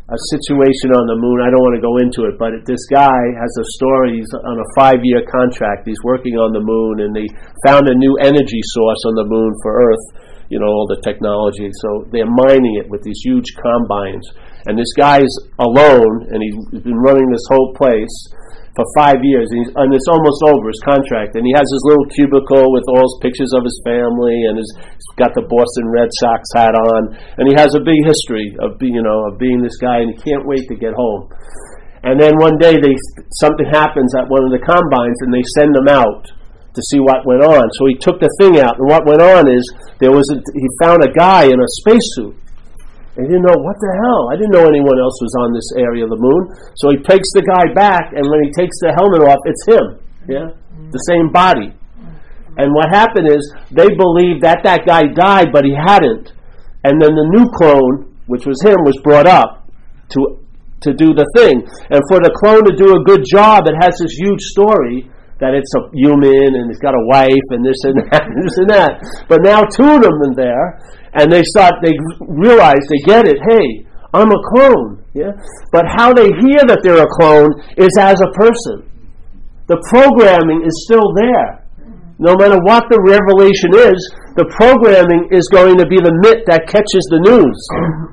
a 0.08 0.16
situation 0.32 0.96
on 0.96 1.04
the 1.04 1.20
moon. 1.20 1.44
I 1.44 1.52
don't 1.52 1.60
want 1.60 1.76
to 1.76 1.84
go 1.84 2.00
into 2.00 2.24
it, 2.32 2.40
but 2.40 2.64
this 2.64 2.80
guy 2.88 3.12
has 3.12 3.52
a 3.60 3.66
story. 3.76 4.16
He's 4.16 4.32
on 4.40 4.56
a 4.56 4.68
five 4.72 5.04
year 5.04 5.20
contract. 5.28 5.84
He's 5.84 6.00
working 6.00 6.40
on 6.40 6.56
the 6.56 6.64
moon, 6.64 7.04
and 7.04 7.12
they 7.12 7.28
found 7.68 7.92
a 7.92 7.92
new 7.92 8.16
energy 8.24 8.64
source 8.72 9.02
on 9.04 9.14
the 9.20 9.28
moon 9.28 9.52
for 9.60 9.76
Earth. 9.76 10.04
You 10.48 10.58
know, 10.60 10.68
all 10.68 10.88
the 10.88 11.00
technology. 11.04 11.68
So 11.84 12.08
they're 12.08 12.28
mining 12.28 12.80
it 12.80 12.88
with 12.88 13.04
these 13.04 13.20
huge 13.20 13.52
combines. 13.56 14.24
And 14.64 14.76
this 14.76 14.92
guy's 14.96 15.30
alone, 15.60 16.28
and 16.32 16.40
he's 16.40 16.82
been 16.82 16.98
running 16.98 17.28
this 17.28 17.44
whole 17.52 17.72
place 17.76 18.12
for 18.78 18.86
five 18.94 19.18
years, 19.26 19.50
and, 19.50 19.74
and, 19.74 19.90
it's 19.90 20.06
almost 20.06 20.38
over 20.46 20.70
his 20.70 20.78
contract. 20.86 21.34
And 21.34 21.42
he 21.42 21.50
has 21.50 21.66
his 21.66 21.82
little 21.82 22.06
cubicle 22.14 22.70
with 22.70 22.86
all 22.94 23.02
his 23.02 23.18
pictures 23.18 23.50
of 23.50 23.66
his 23.66 23.74
family, 23.82 24.46
and 24.46 24.54
his, 24.54 24.70
he's 24.70 25.10
got 25.18 25.34
the 25.34 25.42
Boston 25.50 25.90
Red 25.90 26.06
Sox 26.22 26.46
hat 26.54 26.78
on, 26.78 27.10
and 27.42 27.50
he 27.50 27.58
has 27.58 27.74
a 27.74 27.82
big 27.82 27.98
history 28.06 28.54
of 28.62 28.78
you 28.78 29.02
know, 29.02 29.26
of 29.26 29.42
being 29.42 29.58
this 29.58 29.74
guy, 29.82 29.98
and 29.98 30.14
he 30.14 30.16
can't 30.22 30.46
wait 30.46 30.62
to 30.70 30.78
get 30.78 30.94
home. 30.94 31.26
And 32.06 32.22
then 32.22 32.38
one 32.38 32.54
day, 32.62 32.78
they 32.78 32.94
something 33.42 33.66
happens 33.66 34.14
at 34.14 34.30
one 34.30 34.46
of 34.46 34.54
the 34.54 34.62
combines, 34.62 35.18
and 35.26 35.34
they 35.34 35.42
send 35.58 35.74
him 35.74 35.90
out 35.90 36.30
to 36.78 36.82
see 36.94 37.02
what 37.02 37.26
went 37.26 37.42
on. 37.42 37.66
So 37.74 37.90
he 37.90 37.98
took 37.98 38.22
the 38.22 38.30
thing 38.38 38.62
out, 38.62 38.78
and 38.78 38.86
what 38.86 39.02
went 39.02 39.20
on 39.20 39.50
is 39.50 39.66
there 39.98 40.14
was 40.14 40.30
a, 40.30 40.38
he 40.54 40.66
found 40.78 41.02
a 41.02 41.10
guy 41.10 41.50
in 41.50 41.58
a 41.58 41.68
spacesuit 41.82 42.38
he 43.18 43.26
didn't 43.26 43.50
know 43.50 43.58
what 43.58 43.74
the 43.82 43.90
hell. 43.98 44.30
I 44.30 44.38
didn't 44.38 44.54
know 44.54 44.70
anyone 44.70 44.94
else 44.94 45.18
was 45.18 45.34
on 45.42 45.50
this 45.50 45.66
area 45.74 46.06
of 46.06 46.10
the 46.14 46.22
moon. 46.22 46.54
So 46.78 46.94
he 46.94 47.02
takes 47.02 47.26
the 47.34 47.42
guy 47.42 47.66
back, 47.74 48.14
and 48.14 48.22
when 48.30 48.46
he 48.46 48.54
takes 48.54 48.78
the 48.78 48.94
helmet 48.94 49.26
off, 49.26 49.42
it's 49.42 49.66
him. 49.66 49.98
Yeah, 50.30 50.54
the 50.94 51.02
same 51.10 51.34
body. 51.34 51.74
And 52.62 52.70
what 52.70 52.94
happened 52.94 53.26
is 53.26 53.42
they 53.74 53.90
believed 53.90 54.46
that 54.46 54.62
that 54.62 54.86
guy 54.86 55.10
died, 55.10 55.50
but 55.50 55.66
he 55.66 55.74
hadn't. 55.74 56.30
And 56.86 57.02
then 57.02 57.18
the 57.18 57.26
new 57.34 57.50
clone, 57.58 58.14
which 58.30 58.46
was 58.46 58.62
him, 58.62 58.86
was 58.86 58.94
brought 59.02 59.26
up 59.26 59.66
to 60.14 60.38
to 60.86 60.94
do 60.94 61.10
the 61.10 61.26
thing. 61.34 61.66
And 61.90 61.98
for 62.06 62.22
the 62.22 62.30
clone 62.38 62.62
to 62.70 62.74
do 62.78 62.94
a 62.94 63.02
good 63.02 63.26
job, 63.26 63.66
it 63.66 63.74
has 63.82 63.98
this 63.98 64.14
huge 64.14 64.46
story 64.54 65.10
that 65.38 65.54
it's 65.54 65.70
a 65.78 65.82
human 65.94 66.58
and 66.58 66.66
it's 66.70 66.82
got 66.82 66.94
a 66.94 67.04
wife 67.06 67.48
and 67.54 67.62
this 67.62 67.78
and 67.86 67.98
that 68.10 68.26
and 68.26 68.42
this 68.42 68.58
and 68.58 68.70
that. 68.70 68.98
But 69.30 69.42
now 69.46 69.62
two 69.70 69.98
of 69.98 70.02
them 70.02 70.34
are 70.34 70.38
there, 70.38 70.66
and 71.14 71.30
they 71.30 71.42
start, 71.42 71.78
they 71.82 71.94
realize, 72.26 72.82
they 72.90 73.02
get 73.06 73.26
it. 73.26 73.38
Hey, 73.46 73.86
I'm 74.12 74.30
a 74.30 74.40
clone. 74.54 75.04
Yeah, 75.14 75.34
but 75.72 75.86
how 75.98 76.12
they 76.12 76.30
hear 76.30 76.62
that 76.68 76.80
they're 76.82 77.02
a 77.02 77.14
clone 77.18 77.50
is 77.76 77.90
as 77.98 78.20
a 78.20 78.30
person. 78.38 78.86
The 79.66 79.82
programming 79.90 80.64
is 80.64 80.74
still 80.86 81.12
there. 81.14 81.64
No 82.18 82.34
matter 82.34 82.58
what 82.66 82.90
the 82.90 82.98
revelation 82.98 83.74
is, 83.78 83.98
the 84.34 84.46
programming 84.58 85.30
is 85.30 85.46
going 85.50 85.78
to 85.78 85.86
be 85.86 86.02
the 86.02 86.14
mitt 86.22 86.46
that 86.50 86.66
catches 86.66 87.06
the 87.10 87.22
news. 87.22 87.58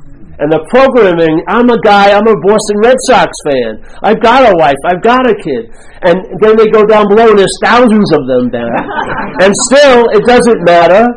And 0.36 0.52
the 0.52 0.60
programming, 0.68 1.40
I'm 1.48 1.72
a 1.72 1.80
guy, 1.80 2.12
I'm 2.12 2.28
a 2.28 2.36
Boston 2.44 2.78
Red 2.84 3.00
Sox 3.08 3.32
fan. 3.48 3.80
I've 4.04 4.20
got 4.20 4.44
a 4.44 4.54
wife, 4.60 4.80
I've 4.84 5.00
got 5.00 5.24
a 5.24 5.36
kid. 5.36 5.72
And 6.04 6.20
then 6.44 6.60
they 6.60 6.68
go 6.68 6.84
down 6.84 7.08
below 7.08 7.32
and 7.32 7.40
there's 7.40 7.58
thousands 7.64 8.12
of 8.12 8.28
them 8.28 8.52
there. 8.52 8.76
and 9.44 9.56
still, 9.72 10.12
it 10.12 10.28
doesn't 10.28 10.60
matter 10.68 11.08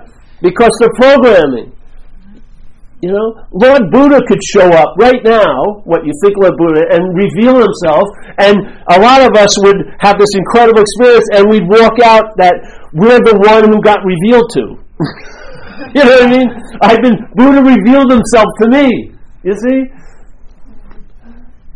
because 0.43 0.71
the 0.79 0.91
programming. 0.95 1.75
You 2.99 3.15
know, 3.15 3.47
Lord 3.55 3.95
Buddha 3.95 4.19
could 4.27 4.43
show 4.43 4.67
up 4.75 4.99
right 4.99 5.23
now, 5.23 5.87
what 5.87 6.03
you 6.03 6.11
think 6.19 6.35
Lord 6.35 6.59
Buddha, 6.59 6.83
and 6.91 7.15
reveal 7.15 7.55
himself, 7.55 8.11
and 8.43 8.59
a 8.91 8.99
lot 8.99 9.23
of 9.23 9.39
us 9.39 9.55
would 9.63 9.87
have 10.03 10.19
this 10.19 10.35
incredible 10.35 10.83
experience, 10.83 11.23
and 11.31 11.47
we'd 11.47 11.63
walk 11.71 12.03
out 12.03 12.35
that 12.43 12.59
we're 12.91 13.23
the 13.23 13.39
one 13.39 13.71
who 13.71 13.79
got 13.87 14.03
revealed 14.03 14.51
to. 14.51 14.83
you 15.95 16.03
know 16.05 16.15
what 16.19 16.27
I 16.27 16.31
mean? 16.31 16.49
I've 16.83 17.03
been 17.03 17.17
Buddha 17.35 17.63
revealed 17.63 18.11
himself 18.11 18.49
to 18.63 18.67
me. 18.69 19.15
You 19.43 19.55
see? 19.55 19.79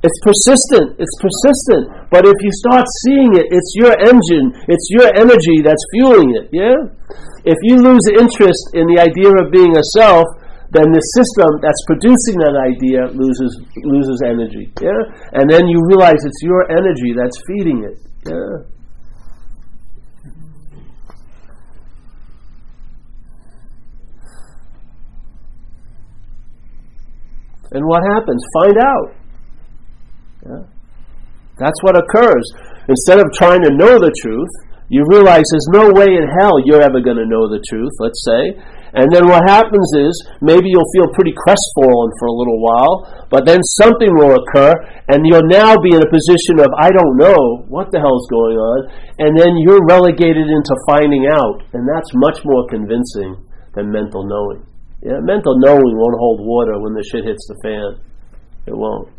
It's 0.02 0.18
persistent. 0.26 0.98
It's 0.98 1.16
persistent. 1.22 2.10
But 2.10 2.26
if 2.26 2.34
you 2.42 2.50
start 2.66 2.84
seeing 3.06 3.38
it, 3.38 3.46
it's 3.54 3.72
your 3.78 3.94
engine, 4.02 4.50
it's 4.66 4.86
your 4.90 5.06
energy 5.14 5.62
that's 5.62 5.82
fueling 5.94 6.34
it. 6.34 6.50
Yeah? 6.50 6.74
If 7.46 7.58
you 7.62 7.78
lose 7.78 8.02
interest 8.10 8.74
in 8.74 8.90
the 8.90 8.98
idea 8.98 9.30
of 9.30 9.54
being 9.54 9.70
a 9.78 9.84
self, 9.94 10.26
then 10.74 10.90
the 10.90 11.04
system 11.14 11.48
that's 11.62 11.78
producing 11.86 12.40
that 12.42 12.56
idea 12.58 13.06
loses 13.14 13.52
loses 13.86 14.18
energy. 14.26 14.74
Yeah? 14.82 15.38
And 15.38 15.46
then 15.46 15.70
you 15.70 15.78
realize 15.86 16.18
it's 16.18 16.42
your 16.42 16.66
energy 16.66 17.14
that's 17.14 17.38
feeding 17.46 17.86
it. 17.86 17.96
Yeah? 18.26 18.66
And 27.72 27.86
what 27.86 28.02
happens? 28.14 28.42
Find 28.60 28.76
out. 28.78 29.08
Yeah? 30.44 30.62
That's 31.58 31.80
what 31.82 31.96
occurs. 31.96 32.44
Instead 32.88 33.20
of 33.20 33.32
trying 33.32 33.62
to 33.62 33.72
know 33.72 33.98
the 33.98 34.12
truth, 34.20 34.52
you 34.92 35.04
realize 35.08 35.44
there's 35.48 35.72
no 35.72 35.88
way 35.88 36.04
in 36.04 36.28
hell 36.40 36.60
you're 36.68 36.84
ever 36.84 37.00
going 37.00 37.16
to 37.16 37.24
know 37.24 37.48
the 37.48 37.64
truth, 37.64 37.92
let's 38.00 38.20
say. 38.28 38.60
And 38.92 39.08
then 39.08 39.24
what 39.24 39.48
happens 39.48 39.88
is 39.96 40.12
maybe 40.44 40.68
you'll 40.68 40.92
feel 40.92 41.08
pretty 41.16 41.32
crestfallen 41.32 42.12
for 42.20 42.28
a 42.28 42.36
little 42.36 42.60
while, 42.60 43.24
but 43.32 43.48
then 43.48 43.64
something 43.80 44.12
will 44.12 44.36
occur, 44.36 44.76
and 45.08 45.24
you'll 45.24 45.48
now 45.48 45.80
be 45.80 45.96
in 45.96 46.04
a 46.04 46.12
position 46.12 46.60
of, 46.60 46.68
I 46.76 46.92
don't 46.92 47.16
know 47.16 47.64
what 47.72 47.88
the 47.88 48.04
hell's 48.04 48.28
going 48.28 48.60
on, 48.60 48.78
and 49.16 49.32
then 49.32 49.56
you're 49.64 49.80
relegated 49.88 50.44
into 50.44 50.76
finding 50.84 51.24
out, 51.24 51.64
and 51.72 51.88
that's 51.88 52.12
much 52.20 52.44
more 52.44 52.68
convincing 52.68 53.40
than 53.72 53.88
mental 53.88 54.28
knowing. 54.28 54.60
Yeah, 55.02 55.18
mental 55.20 55.58
knowing 55.58 55.98
won't 55.98 56.18
hold 56.18 56.40
water 56.46 56.78
when 56.78 56.94
the 56.94 57.02
shit 57.02 57.24
hits 57.24 57.44
the 57.50 57.58
fan. 57.62 57.98
It 58.66 58.76
won't. 58.76 59.10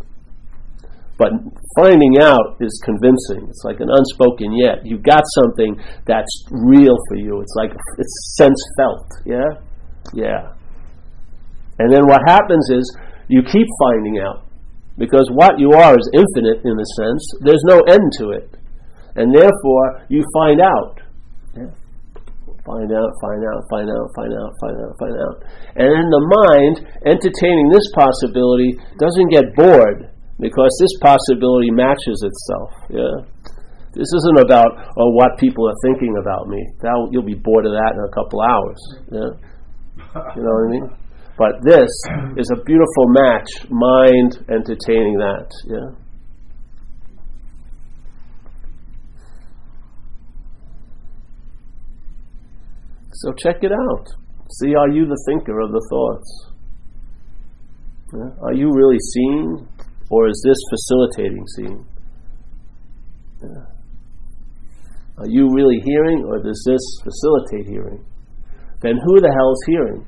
But 1.18 1.30
finding 1.78 2.18
out 2.20 2.58
is 2.60 2.82
convincing. 2.84 3.46
It's 3.48 3.64
like 3.64 3.80
an 3.80 3.90
unspoken 3.92 4.56
yet. 4.58 4.86
You 4.86 4.98
got 4.98 5.24
something 5.44 5.76
that's 6.08 6.46
real 6.50 6.96
for 7.10 7.18
you. 7.18 7.42
It's 7.42 7.54
like 7.56 7.72
it's 7.72 8.36
sense 8.38 8.58
felt. 8.80 9.08
Yeah? 9.26 9.62
Yeah. 10.14 10.54
And 11.80 11.92
then 11.92 12.08
what 12.08 12.22
happens 12.26 12.70
is 12.72 12.98
you 13.28 13.44
keep 13.44 13.68
finding 13.80 14.20
out. 14.20 14.48
Because 14.98 15.30
what 15.34 15.60
you 15.60 15.72
are 15.72 15.98
is 15.98 16.10
infinite 16.14 16.64
in 16.66 16.80
a 16.80 16.88
sense. 16.98 17.24
There's 17.42 17.64
no 17.66 17.82
end 17.82 18.12
to 18.20 18.30
it. 18.32 18.58
And 19.16 19.34
therefore, 19.34 20.06
you 20.10 20.24
find 20.34 20.62
out. 20.62 21.03
Find 22.64 22.88
out, 22.96 23.12
find 23.20 23.44
out, 23.44 23.60
find 23.68 23.92
out, 23.92 24.08
find 24.16 24.32
out, 24.32 24.52
find 24.64 24.78
out, 24.80 24.94
find 24.96 25.16
out. 25.20 25.36
And 25.76 25.88
then 25.92 26.08
the 26.08 26.24
mind, 26.24 26.76
entertaining 27.04 27.68
this 27.76 27.84
possibility, 27.92 28.80
doesn't 28.96 29.30
get 29.36 29.52
bored 29.52 30.08
because 30.40 30.72
this 30.80 30.96
possibility 31.04 31.76
matches 31.76 32.24
itself. 32.24 32.72
Yeah, 32.88 33.16
this 33.92 34.08
isn't 34.08 34.40
about 34.48 34.80
oh 34.96 35.12
what 35.12 35.36
people 35.44 35.68
are 35.68 35.76
thinking 35.84 36.16
about 36.16 36.48
me. 36.48 36.64
That 36.80 36.96
you'll 37.12 37.28
be 37.28 37.36
bored 37.36 37.68
of 37.68 37.76
that 37.76 38.00
in 38.00 38.02
a 38.02 38.14
couple 38.16 38.40
hours. 38.40 38.80
Yeah, 39.12 39.32
you 40.32 40.42
know 40.48 40.56
what 40.56 40.64
I 40.64 40.72
mean. 40.72 40.88
But 41.36 41.60
this 41.68 41.92
is 42.40 42.48
a 42.48 42.64
beautiful 42.64 43.12
match, 43.12 43.68
mind 43.68 44.40
entertaining 44.48 45.20
that. 45.20 45.52
Yeah. 45.68 46.00
So 53.24 53.32
check 53.32 53.64
it 53.64 53.72
out. 53.72 54.08
See, 54.60 54.76
are 54.76 54.90
you 54.90 55.06
the 55.08 55.24
thinker 55.26 55.62
of 55.62 55.72
the 55.72 55.88
thoughts? 55.90 56.52
Yeah? 58.12 58.32
Are 58.44 58.54
you 58.54 58.70
really 58.76 59.00
seeing 59.00 59.66
or 60.10 60.28
is 60.28 60.44
this 60.46 60.60
facilitating 60.70 61.46
seeing? 61.56 61.86
Yeah. 63.42 63.66
Are 65.20 65.28
you 65.28 65.50
really 65.56 65.80
hearing, 65.86 66.26
or 66.26 66.42
does 66.42 66.62
this 66.68 66.84
facilitate 67.04 67.68
hearing? 67.70 68.04
Then 68.82 69.00
who 69.06 69.22
the 69.22 69.32
hell 69.32 69.52
is 69.54 69.64
hearing? 69.68 70.06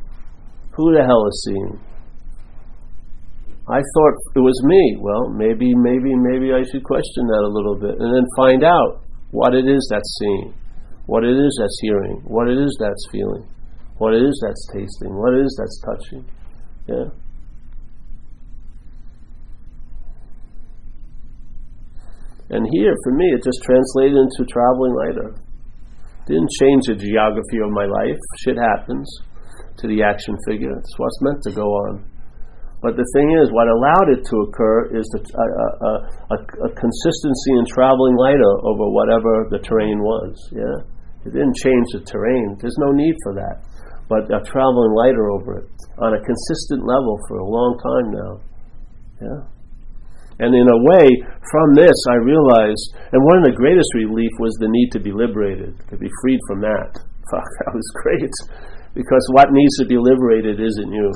Who 0.76 0.94
the 0.94 1.04
hell 1.04 1.26
is 1.26 1.46
seeing? 1.46 1.80
I 3.68 3.80
thought 3.80 4.16
it 4.36 4.44
was 4.44 4.62
me. 4.66 4.98
Well, 5.00 5.30
maybe, 5.30 5.74
maybe, 5.74 6.14
maybe 6.14 6.54
I 6.54 6.62
should 6.70 6.84
question 6.84 7.26
that 7.28 7.48
a 7.48 7.54
little 7.54 7.78
bit 7.80 7.96
and 7.98 8.14
then 8.14 8.26
find 8.36 8.64
out 8.64 9.02
what 9.32 9.56
it 9.56 9.68
is 9.68 9.88
that's 9.90 10.18
seeing, 10.20 10.54
what 11.06 11.24
it 11.24 11.38
is 11.38 11.58
that's 11.60 11.80
hearing, 11.82 12.22
what 12.26 12.48
it 12.50 12.58
is 12.58 12.76
that's 12.80 13.08
feeling, 13.12 13.46
what 13.98 14.14
it 14.14 14.24
is 14.24 14.40
that's 14.44 14.68
tasting, 14.74 15.14
what 15.16 15.34
it 15.34 15.46
is 15.46 15.56
that's 15.60 15.82
touching. 15.86 16.26
Yeah. 16.88 17.10
And 22.50 22.68
here, 22.72 22.94
for 23.04 23.14
me, 23.14 23.26
it 23.34 23.44
just 23.44 23.62
translated 23.64 24.18
into 24.18 24.46
traveling 24.46 24.94
lighter. 24.94 25.36
Didn't 26.28 26.50
change 26.62 26.86
the 26.86 26.96
geography 26.96 27.58
of 27.62 27.70
my 27.74 27.86
life. 27.86 28.18
Shit 28.42 28.58
happens 28.58 29.10
to 29.78 29.88
the 29.88 30.04
action 30.04 30.38
figure. 30.48 30.74
It's 30.78 30.94
what's 30.98 31.22
meant 31.22 31.42
to 31.44 31.52
go 31.52 31.66
on. 31.66 32.06
But 32.82 32.98
the 32.98 33.08
thing 33.18 33.34
is, 33.42 33.50
what 33.50 33.66
allowed 33.66 34.14
it 34.14 34.22
to 34.30 34.36
occur 34.46 34.94
is 34.94 35.10
a, 35.18 35.22
a, 35.22 35.26
uh, 35.26 35.50
uh, 35.50 35.86
uh, 35.90 36.00
a, 36.30 36.38
a, 36.38 36.72
consistency 36.78 37.52
in 37.58 37.66
traveling 37.74 38.14
lighter 38.14 38.54
over 38.62 38.86
whatever 38.94 39.50
the 39.50 39.58
terrain 39.58 40.06
was. 40.06 40.38
Yeah, 40.54 40.86
it 41.26 41.34
didn't 41.34 41.58
change 41.58 41.88
the 41.94 42.06
terrain. 42.06 42.58
There's 42.62 42.78
no 42.78 42.94
need 42.94 43.16
for 43.26 43.34
that. 43.34 43.66
But 44.06 44.30
traveling 44.46 44.94
lighter 44.94 45.34
over 45.34 45.66
it 45.66 45.70
on 45.98 46.14
a 46.14 46.22
consistent 46.22 46.86
level 46.86 47.18
for 47.28 47.42
a 47.42 47.50
long 47.50 47.74
time 47.82 48.08
now. 48.14 48.34
Yeah. 49.22 49.42
And 50.38 50.54
in 50.54 50.68
a 50.68 50.80
way, 50.94 51.08
from 51.50 51.74
this, 51.74 51.96
I 52.12 52.16
realized, 52.22 52.86
and 53.12 53.24
one 53.24 53.40
of 53.40 53.46
the 53.50 53.56
greatest 53.56 53.88
relief 53.96 54.32
was 54.38 54.54
the 54.60 54.68
need 54.68 54.92
to 54.92 55.00
be 55.00 55.12
liberated, 55.16 55.80
to 55.90 55.98
be 55.98 56.12
freed 56.22 56.40
from 56.48 56.62
that. 56.62 56.92
Fuck, 57.32 57.50
that 57.66 57.74
was 57.74 57.88
great. 58.04 58.34
Because 58.94 59.26
what 59.32 59.50
needs 59.52 59.78
to 59.80 59.86
be 59.86 59.98
liberated 59.98 60.60
isn't 60.60 60.92
you. 60.92 61.10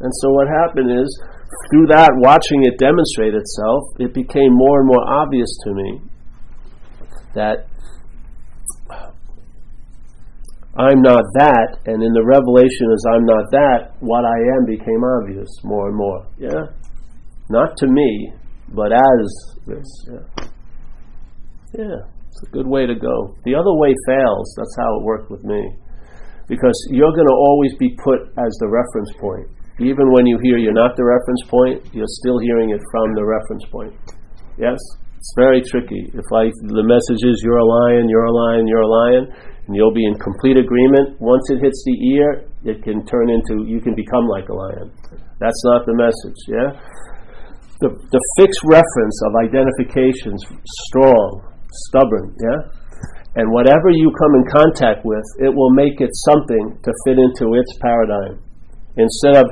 And 0.00 0.12
so 0.20 0.28
what 0.32 0.48
happened 0.48 0.90
is, 0.90 1.08
through 1.70 1.86
that, 1.88 2.10
watching 2.18 2.64
it 2.64 2.78
demonstrate 2.78 3.34
itself, 3.34 3.82
it 3.98 4.14
became 4.14 4.50
more 4.52 4.80
and 4.80 4.88
more 4.88 5.04
obvious 5.08 5.48
to 5.64 5.74
me 5.74 6.00
that 7.34 7.68
I'm 10.76 11.00
not 11.00 11.24
that, 11.40 11.80
and 11.86 12.02
in 12.02 12.12
the 12.12 12.24
revelation 12.24 12.92
as 12.92 13.04
I'm 13.08 13.24
not 13.24 13.48
that, 13.52 13.96
what 14.00 14.24
I 14.24 14.36
am 14.56 14.66
became 14.66 15.00
obvious 15.00 15.48
more 15.64 15.88
and 15.88 15.96
more. 15.96 16.26
Yeah? 16.38 16.68
Not 17.48 17.76
to 17.78 17.86
me, 17.86 18.32
but 18.68 18.92
as 18.92 19.56
this. 19.66 19.88
Yeah. 20.04 20.46
Yeah, 21.72 21.98
it's 22.28 22.42
a 22.42 22.50
good 22.52 22.66
way 22.66 22.86
to 22.86 22.94
go. 22.94 23.36
The 23.44 23.54
other 23.54 23.72
way 23.72 23.94
fails. 24.06 24.54
That's 24.56 24.76
how 24.78 25.00
it 25.00 25.04
worked 25.04 25.30
with 25.30 25.44
me. 25.44 25.72
Because 26.48 26.76
you're 26.90 27.12
going 27.12 27.26
to 27.26 27.34
always 27.34 27.74
be 27.78 27.96
put 28.02 28.20
as 28.36 28.52
the 28.60 28.68
reference 28.68 29.12
point. 29.18 29.48
Even 29.78 30.08
when 30.12 30.24
you 30.24 30.40
hear 30.42 30.56
you're 30.56 30.72
not 30.72 30.96
the 30.96 31.04
reference 31.04 31.42
point, 31.52 31.78
you're 31.92 32.08
still 32.24 32.38
hearing 32.40 32.70
it 32.70 32.80
from 32.90 33.12
the 33.12 33.24
reference 33.24 33.64
point. 33.68 33.92
Yes? 34.56 34.80
It's 35.20 35.34
very 35.36 35.60
tricky. 35.60 36.08
If 36.16 36.24
I, 36.32 36.48
the 36.72 36.86
message 36.86 37.20
is 37.28 37.42
you're 37.44 37.60
a 37.60 37.70
lion, 37.84 38.08
you're 38.08 38.24
a 38.24 38.32
lion, 38.32 38.64
you're 38.64 38.86
a 38.86 38.88
lion, 38.88 39.24
and 39.66 39.76
you'll 39.76 39.92
be 39.92 40.06
in 40.06 40.16
complete 40.16 40.56
agreement. 40.56 41.20
Once 41.20 41.44
it 41.50 41.60
hits 41.60 41.82
the 41.84 41.96
ear, 42.16 42.48
it 42.64 42.80
can 42.86 43.04
turn 43.04 43.28
into, 43.28 43.68
you 43.68 43.82
can 43.84 43.92
become 43.92 44.24
like 44.30 44.48
a 44.48 44.56
lion. 44.56 44.88
That's 45.42 45.60
not 45.68 45.84
the 45.84 45.92
message, 45.92 46.40
yeah? 46.48 46.70
The, 47.84 47.92
the 47.92 48.22
fixed 48.40 48.64
reference 48.64 49.16
of 49.28 49.30
identifications, 49.44 50.40
strong, 50.88 51.44
stubborn, 51.90 52.32
yeah? 52.40 52.60
And 53.36 53.52
whatever 53.52 53.92
you 53.92 54.08
come 54.16 54.32
in 54.40 54.44
contact 54.48 55.04
with, 55.04 55.26
it 55.44 55.52
will 55.52 55.74
make 55.76 56.00
it 56.00 56.08
something 56.32 56.80
to 56.80 56.90
fit 57.04 57.20
into 57.20 57.52
its 57.60 57.68
paradigm. 57.84 58.45
Instead 58.96 59.36
of 59.36 59.46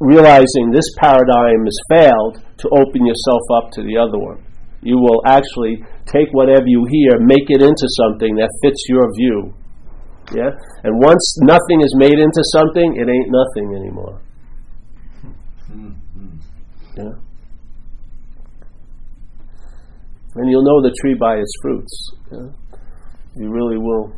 realizing 0.00 0.70
this 0.72 0.88
paradigm 0.98 1.64
has 1.64 1.78
failed, 1.88 2.42
to 2.58 2.68
open 2.78 3.04
yourself 3.04 3.42
up 3.56 3.72
to 3.72 3.82
the 3.82 3.96
other 3.96 4.18
one 4.18 4.38
you 4.82 4.98
will 4.98 5.22
actually 5.26 5.82
take 6.06 6.28
whatever 6.32 6.66
you 6.66 6.84
hear, 6.90 7.18
make 7.20 7.48
it 7.48 7.62
into 7.62 7.86
something 8.02 8.34
that 8.36 8.50
fits 8.62 8.84
your 8.88 9.06
view. 9.14 9.54
Yeah? 10.34 10.50
And 10.82 11.00
once 11.00 11.38
nothing 11.42 11.80
is 11.82 11.94
made 11.96 12.18
into 12.18 12.42
something, 12.52 12.96
it 12.96 13.08
ain't 13.08 13.30
nothing 13.30 13.74
anymore. 13.76 14.20
Yeah? 16.96 17.12
And 20.34 20.50
you'll 20.50 20.64
know 20.64 20.82
the 20.82 20.94
tree 21.00 21.14
by 21.14 21.36
its 21.36 21.52
fruits. 21.62 22.12
Yeah? 22.32 22.48
You 23.36 23.50
really 23.50 23.78
will. 23.78 24.12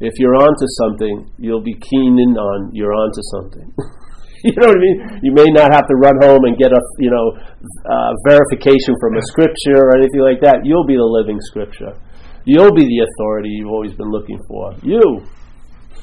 If 0.00 0.14
you're 0.18 0.36
onto 0.36 0.66
something, 0.78 1.30
you'll 1.38 1.62
be 1.62 1.74
keen 1.74 2.18
in 2.18 2.38
on 2.38 2.70
you're 2.72 2.94
onto 2.94 3.22
something. 3.34 3.66
you 4.44 4.54
know 4.54 4.70
what 4.70 4.78
I 4.78 4.80
mean? 4.80 5.20
You 5.22 5.32
may 5.34 5.50
not 5.50 5.74
have 5.74 5.86
to 5.90 5.96
run 5.98 6.14
home 6.22 6.44
and 6.46 6.56
get 6.56 6.70
a 6.70 6.80
you 6.98 7.10
know 7.10 7.34
uh, 7.34 8.12
verification 8.26 8.94
from 9.00 9.18
a 9.18 9.22
scripture 9.26 9.90
or 9.90 9.98
anything 9.98 10.22
like 10.22 10.40
that. 10.42 10.62
You'll 10.62 10.86
be 10.86 10.94
the 10.94 11.06
living 11.06 11.38
scripture. 11.40 11.98
You'll 12.44 12.72
be 12.72 12.86
the 12.86 13.04
authority 13.04 13.50
you've 13.50 13.68
always 13.68 13.92
been 13.92 14.10
looking 14.10 14.38
for. 14.48 14.72
You, 14.82 15.26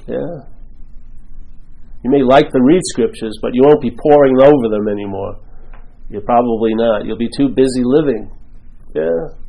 yeah. 0.07 0.45
You 2.03 2.11
may 2.11 2.21
like 2.21 2.51
to 2.51 2.59
read 2.61 2.81
scriptures, 2.83 3.33
but 3.41 3.55
you 3.55 3.63
won't 3.65 3.81
be 3.81 3.89
poring 3.89 4.37
over 4.37 4.69
them 4.69 4.87
anymore. 4.87 5.39
You're 6.09 6.21
probably 6.21 6.75
not. 6.75 7.05
You'll 7.05 7.17
be 7.17 7.31
too 7.35 7.49
busy 7.49 7.81
living. 7.81 8.29
Yeah. 8.93 9.44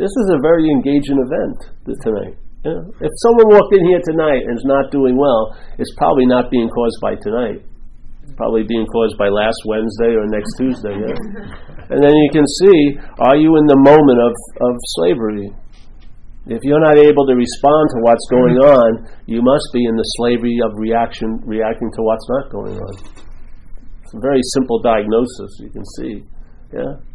This 0.00 0.16
is 0.24 0.32
a 0.32 0.40
very 0.40 0.64
engaging 0.64 1.20
event 1.20 1.60
tonight. 2.00 2.32
Yeah. 2.64 2.80
If 3.04 3.12
someone 3.20 3.52
walked 3.52 3.76
in 3.76 3.84
here 3.84 4.00
tonight 4.00 4.48
and 4.48 4.56
is 4.56 4.64
not 4.64 4.88
doing 4.88 5.20
well, 5.20 5.52
it's 5.76 5.92
probably 6.00 6.24
not 6.24 6.48
being 6.48 6.72
caused 6.72 6.96
by 7.04 7.20
tonight. 7.20 7.60
It's 8.24 8.32
probably 8.32 8.64
being 8.64 8.88
caused 8.88 9.20
by 9.20 9.28
last 9.28 9.60
Wednesday 9.68 10.16
or 10.16 10.24
next 10.32 10.56
Tuesday. 10.56 10.96
Yeah? 10.96 11.20
and 11.92 12.00
then 12.00 12.16
you 12.16 12.30
can 12.32 12.48
see 12.48 12.96
are 13.20 13.36
you 13.36 13.60
in 13.60 13.68
the 13.68 13.76
moment 13.76 14.24
of, 14.24 14.32
of 14.64 14.72
slavery? 14.96 15.52
If 16.48 16.64
you're 16.64 16.80
not 16.80 16.96
able 16.96 17.28
to 17.28 17.36
respond 17.36 17.84
to 17.92 17.98
what's 18.00 18.24
going 18.32 18.56
mm-hmm. 18.56 18.72
on, 18.72 18.90
you 19.28 19.44
must 19.44 19.68
be 19.76 19.84
in 19.84 19.96
the 20.00 20.08
slavery 20.16 20.56
of 20.64 20.72
reaction, 20.80 21.44
reacting 21.44 21.92
to 21.92 22.00
what's 22.00 22.24
not 22.40 22.48
going 22.48 22.80
on. 22.80 22.94
It's 24.00 24.16
a 24.16 24.20
very 24.24 24.40
simple 24.56 24.80
diagnosis, 24.80 25.60
you 25.60 25.68
can 25.68 25.84
see. 26.00 26.24
Yeah? 26.72 27.09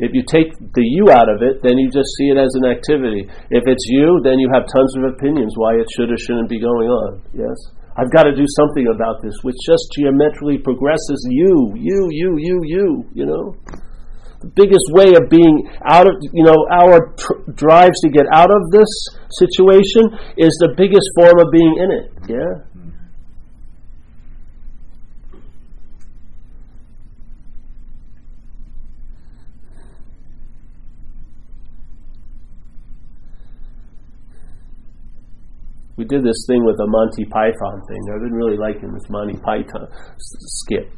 If 0.00 0.16
you 0.16 0.24
take 0.24 0.56
the 0.56 0.80
you 0.80 1.12
out 1.12 1.28
of 1.28 1.44
it, 1.44 1.60
then 1.62 1.76
you 1.76 1.92
just 1.92 2.08
see 2.16 2.32
it 2.32 2.38
as 2.40 2.48
an 2.56 2.64
activity. 2.64 3.28
If 3.52 3.68
it's 3.68 3.84
you, 3.88 4.20
then 4.24 4.40
you 4.40 4.48
have 4.52 4.64
tons 4.64 4.96
of 4.96 5.12
opinions 5.12 5.52
why 5.56 5.76
it 5.76 5.86
should 5.92 6.08
or 6.08 6.16
shouldn't 6.16 6.48
be 6.48 6.58
going 6.58 6.88
on. 6.88 7.20
Yes? 7.36 7.56
I've 8.00 8.10
got 8.10 8.24
to 8.24 8.34
do 8.34 8.48
something 8.56 8.88
about 8.88 9.20
this, 9.20 9.34
which 9.42 9.60
just 9.66 9.92
geometrically 9.92 10.56
progresses 10.56 11.20
you, 11.28 11.76
you, 11.76 12.08
you, 12.10 12.30
you, 12.38 12.56
you, 12.64 12.86
you 13.12 13.26
know? 13.26 13.52
The 14.40 14.48
biggest 14.56 14.88
way 14.96 15.12
of 15.20 15.28
being 15.28 15.68
out 15.84 16.08
of, 16.08 16.16
you 16.32 16.44
know, 16.48 16.56
our 16.72 17.12
tr- 17.12 17.52
drives 17.52 18.00
to 18.00 18.08
get 18.08 18.24
out 18.32 18.48
of 18.48 18.62
this 18.72 18.88
situation 19.36 20.16
is 20.40 20.56
the 20.64 20.72
biggest 20.80 21.04
form 21.20 21.36
of 21.44 21.52
being 21.52 21.76
in 21.76 21.88
it. 21.92 22.06
Yeah? 22.24 22.64
We 36.00 36.08
did 36.08 36.24
this 36.24 36.48
thing 36.48 36.64
with 36.64 36.80
a 36.80 36.88
Monty 36.88 37.28
Python 37.28 37.76
thing. 37.84 38.00
I've 38.08 38.24
been 38.24 38.32
really 38.32 38.56
liking 38.56 38.88
this 38.88 39.04
Monty 39.12 39.36
Python 39.44 39.84
skit. 40.64 40.88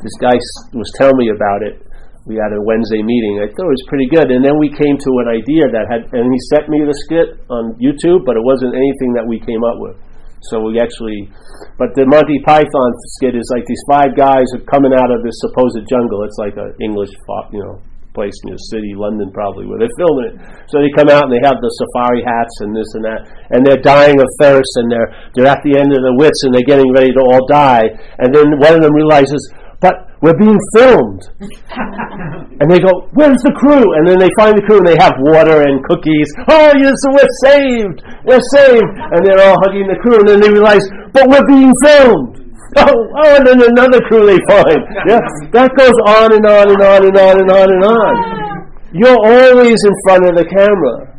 This 0.00 0.16
guy 0.16 0.32
was 0.72 0.88
telling 0.96 1.20
me 1.20 1.28
about 1.28 1.60
it. 1.60 1.84
We 2.24 2.40
had 2.40 2.56
a 2.56 2.60
Wednesday 2.64 3.04
meeting. 3.04 3.44
I 3.44 3.52
thought 3.52 3.68
it 3.68 3.76
was 3.76 3.86
pretty 3.86 4.08
good, 4.08 4.32
and 4.32 4.40
then 4.40 4.56
we 4.56 4.72
came 4.72 4.96
to 4.96 5.10
an 5.22 5.28
idea 5.28 5.68
that 5.68 5.84
had, 5.92 6.08
and 6.16 6.32
he 6.32 6.40
sent 6.48 6.72
me 6.72 6.80
the 6.88 6.96
skit 7.04 7.36
on 7.52 7.76
YouTube, 7.76 8.24
but 8.24 8.40
it 8.40 8.42
wasn't 8.48 8.72
anything 8.72 9.12
that 9.12 9.28
we 9.28 9.36
came 9.44 9.60
up 9.60 9.76
with. 9.76 10.00
So 10.48 10.64
we 10.64 10.80
actually, 10.80 11.28
but 11.76 11.92
the 11.92 12.08
Monty 12.08 12.40
Python 12.40 12.90
skit 13.20 13.36
is 13.36 13.44
like 13.52 13.68
these 13.68 13.84
five 13.92 14.16
guys 14.16 14.48
are 14.56 14.64
coming 14.72 14.96
out 14.96 15.12
of 15.12 15.20
this 15.20 15.36
supposed 15.44 15.84
jungle. 15.84 16.24
It's 16.24 16.40
like 16.40 16.56
an 16.56 16.72
English, 16.80 17.12
you 17.52 17.60
know, 17.60 17.76
place 18.16 18.32
in 18.42 18.56
your 18.56 18.62
city, 18.72 18.96
London 18.96 19.28
probably, 19.28 19.68
where 19.68 19.76
they're 19.76 19.98
filming 20.00 20.32
it. 20.32 20.36
So 20.72 20.80
they 20.80 20.88
come 20.96 21.12
out 21.12 21.28
and 21.28 21.32
they 21.36 21.44
have 21.44 21.60
the 21.60 21.68
safari 21.76 22.24
hats 22.24 22.64
and 22.64 22.72
this 22.72 22.88
and 22.96 23.04
that, 23.04 23.20
and 23.52 23.60
they're 23.60 23.84
dying 23.84 24.16
of 24.16 24.28
thirst 24.40 24.72
and 24.80 24.88
they're 24.88 25.12
they're 25.36 25.52
at 25.52 25.60
the 25.60 25.76
end 25.76 25.92
of 25.92 26.00
their 26.00 26.16
wits 26.16 26.40
and 26.48 26.56
they're 26.56 26.66
getting 26.66 26.88
ready 26.96 27.12
to 27.12 27.20
all 27.20 27.44
die. 27.44 27.84
And 28.16 28.32
then 28.32 28.56
one 28.56 28.72
of 28.72 28.80
them 28.80 28.96
realizes, 28.96 29.38
but 29.84 30.08
we're 30.24 30.38
being 30.40 30.56
filmed. 30.72 31.22
and 32.58 32.66
they 32.72 32.80
go, 32.80 33.12
where's 33.12 33.42
the 33.44 33.52
crew? 33.60 33.84
And 34.00 34.08
then 34.08 34.16
they 34.16 34.32
find 34.40 34.56
the 34.56 34.64
crew 34.64 34.80
and 34.80 34.88
they 34.88 34.96
have 34.96 35.12
water 35.20 35.60
and 35.68 35.84
cookies. 35.84 36.32
Oh, 36.48 36.72
yes, 36.80 36.96
we're 37.12 37.34
saved! 37.44 38.00
We're 38.24 38.46
saved! 38.56 38.96
And 39.12 39.20
they're 39.20 39.44
all 39.44 39.60
hugging 39.60 39.84
the 39.84 40.00
crew 40.00 40.16
and 40.16 40.28
then 40.28 40.40
they 40.40 40.48
realize, 40.48 40.82
but 41.12 41.28
we're 41.28 41.44
being 41.44 41.72
filmed! 41.84 42.45
Oh, 42.76 42.90
oh, 42.90 43.36
and 43.36 43.46
then 43.46 43.62
another 43.62 44.00
they 44.26 44.40
find. 44.50 44.80
Yeah, 45.06 45.22
that 45.54 45.70
goes 45.78 45.96
on 46.06 46.34
and 46.34 46.44
on 46.44 46.66
and 46.68 46.82
on 46.82 47.06
and 47.06 47.16
on 47.16 47.34
and 47.40 47.50
on 47.50 47.68
and 47.72 47.84
on. 47.84 48.14
You're 48.92 49.16
always 49.16 49.78
in 49.84 49.94
front 50.04 50.26
of 50.26 50.34
the 50.34 50.44
camera. 50.44 51.14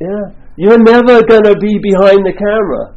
Yeah, 0.00 0.34
you're 0.56 0.78
never 0.78 1.22
gonna 1.26 1.58
be 1.58 1.78
behind 1.82 2.24
the 2.24 2.32
camera. 2.32 2.94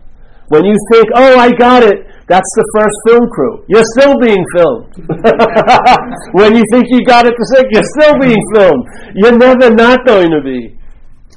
When 0.49 0.63
you 0.65 0.75
think, 0.91 1.07
oh, 1.15 1.37
I 1.39 1.51
got 1.51 1.83
it, 1.83 2.05
that's 2.27 2.51
the 2.55 2.65
first 2.77 2.97
film 3.07 3.25
crew. 3.29 3.65
You're 3.67 3.85
still 3.97 4.13
being 4.21 4.45
filmed. 4.53 4.93
when 6.33 6.55
you 6.55 6.63
think 6.71 6.85
you 6.89 7.03
got 7.05 7.25
it 7.25 7.33
to 7.33 7.45
say, 7.53 7.65
you're 7.69 7.89
still 7.97 8.19
being 8.19 8.41
filmed. 8.53 8.85
You're 9.15 9.37
never 9.37 9.73
not 9.73 10.05
going 10.05 10.29
to 10.29 10.41
be. 10.41 10.77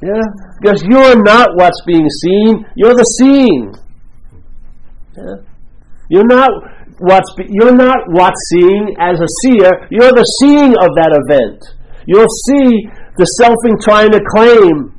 Yeah? 0.03 0.21
Because 0.61 0.83
you're 0.85 1.23
not 1.23 1.57
what's 1.57 1.81
being 1.87 2.09
seen, 2.23 2.67
you're 2.77 2.95
the 2.95 3.05
seeing. 3.21 3.75
Yeah? 5.17 5.48
You're 6.09 6.27
not 6.27 6.51
what's 6.99 7.31
you're 7.49 7.75
not 7.75 7.99
what's 8.09 8.41
seeing 8.51 8.97
as 8.99 9.21
a 9.21 9.31
seer. 9.43 9.71
You're 9.91 10.13
the 10.13 10.27
seeing 10.43 10.73
of 10.77 10.91
that 10.97 11.13
event. 11.15 11.63
You'll 12.07 12.33
see 12.49 12.89
the 13.17 13.27
selfing 13.37 13.77
trying 13.83 14.11
to 14.13 14.21
claim. 14.33 14.95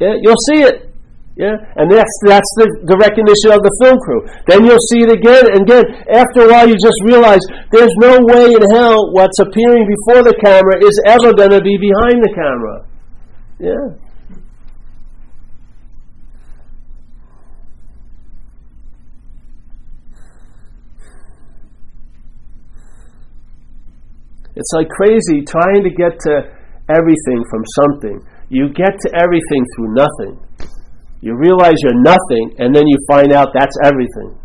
Yeah, 0.00 0.14
you'll 0.20 0.40
see 0.48 0.62
it. 0.62 0.92
Yeah, 1.34 1.56
and 1.80 1.88
that's 1.88 2.12
that's 2.28 2.50
the, 2.60 2.68
the 2.84 2.96
recognition 3.00 3.56
of 3.56 3.64
the 3.64 3.72
film 3.80 3.96
crew. 4.04 4.20
Then 4.44 4.68
you'll 4.68 4.84
see 4.92 5.00
it 5.00 5.10
again 5.10 5.48
and 5.48 5.64
again. 5.64 6.04
After 6.12 6.44
a 6.44 6.48
while, 6.52 6.68
you 6.68 6.76
just 6.76 7.00
realize 7.08 7.40
there's 7.72 7.92
no 7.96 8.20
way 8.20 8.52
in 8.52 8.60
hell 8.68 9.08
what's 9.16 9.40
appearing 9.40 9.88
before 9.88 10.20
the 10.22 10.36
camera 10.44 10.76
is 10.84 10.92
ever 11.08 11.32
going 11.32 11.56
to 11.56 11.64
be 11.64 11.80
behind 11.80 12.20
the 12.20 12.32
camera. 12.36 12.84
Yeah. 13.56 14.01
It's 24.54 24.72
like 24.74 24.88
crazy 24.88 25.42
trying 25.44 25.82
to 25.84 25.90
get 25.90 26.18
to 26.28 26.52
everything 26.92 27.40
from 27.48 27.62
something. 27.80 28.20
You 28.48 28.68
get 28.68 28.92
to 28.92 29.08
everything 29.16 29.64
through 29.74 29.96
nothing. 29.96 30.36
You 31.22 31.38
realize 31.38 31.78
you're 31.80 32.02
nothing, 32.02 32.58
and 32.58 32.74
then 32.74 32.84
you 32.86 32.98
find 33.08 33.32
out 33.32 33.54
that's 33.54 33.76
everything. 33.84 34.36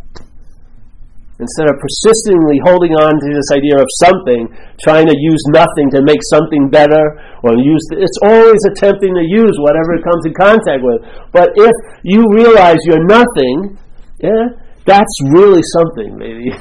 Instead 1.40 1.70
of 1.70 1.78
persistently 1.78 2.58
holding 2.66 2.98
on 2.98 3.14
to 3.14 3.28
this 3.30 3.52
idea 3.54 3.78
of 3.78 3.86
something, 4.02 4.50
trying 4.82 5.06
to 5.06 5.14
use 5.14 5.44
nothing 5.54 5.90
to 5.94 6.02
make 6.02 6.18
something 6.34 6.70
better, 6.70 7.04
or 7.44 7.54
use 7.58 7.82
it's 7.94 8.18
always 8.24 8.58
attempting 8.74 9.14
to 9.14 9.22
use 9.22 9.54
whatever 9.62 9.94
it 9.94 10.04
comes 10.06 10.26
in 10.26 10.34
contact 10.34 10.82
with. 10.82 11.02
But 11.34 11.54
if 11.58 11.74
you 12.02 12.26
realize 12.34 12.78
you're 12.86 13.06
nothing, 13.06 13.78
yeah, 14.18 14.50
that's 14.88 15.16
really 15.36 15.60
something, 15.76 16.16
maybe. 16.16 16.48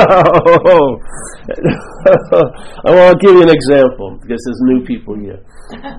oh, 0.00 0.96
I 2.88 2.90
want 2.96 3.12
to 3.12 3.18
give 3.20 3.36
you 3.36 3.44
an 3.44 3.52
example 3.52 4.16
because 4.16 4.40
there's 4.40 4.64
new 4.64 4.80
people 4.88 5.14
here. 5.20 5.44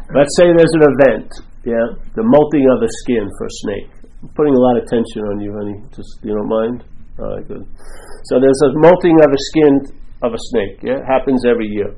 Let's 0.09 0.34
say 0.41 0.49
there's 0.49 0.74
an 0.82 0.89
event, 0.97 1.30
yeah, 1.64 1.86
the 2.18 2.26
molting 2.26 2.66
of 2.74 2.82
the 2.82 2.89
skin 3.05 3.30
for 3.38 3.45
a 3.45 3.53
snake. 3.62 3.93
I'm 4.26 4.30
putting 4.34 4.57
a 4.57 4.59
lot 4.59 4.82
of 4.82 4.89
tension 4.89 5.22
on 5.30 5.38
you, 5.38 5.53
honey. 5.53 5.78
Just 5.93 6.18
you 6.26 6.34
don't 6.34 6.49
mind? 6.49 6.84
All 7.22 7.38
right, 7.38 7.45
good. 7.47 7.62
So 8.26 8.41
there's 8.41 8.62
a 8.66 8.74
molting 8.82 9.22
of 9.22 9.30
a 9.30 9.41
skin 9.53 10.01
of 10.26 10.34
a 10.34 10.41
snake. 10.49 10.82
Yeah, 10.82 10.97
it 11.01 11.05
happens 11.05 11.45
every 11.45 11.70
year. 11.70 11.93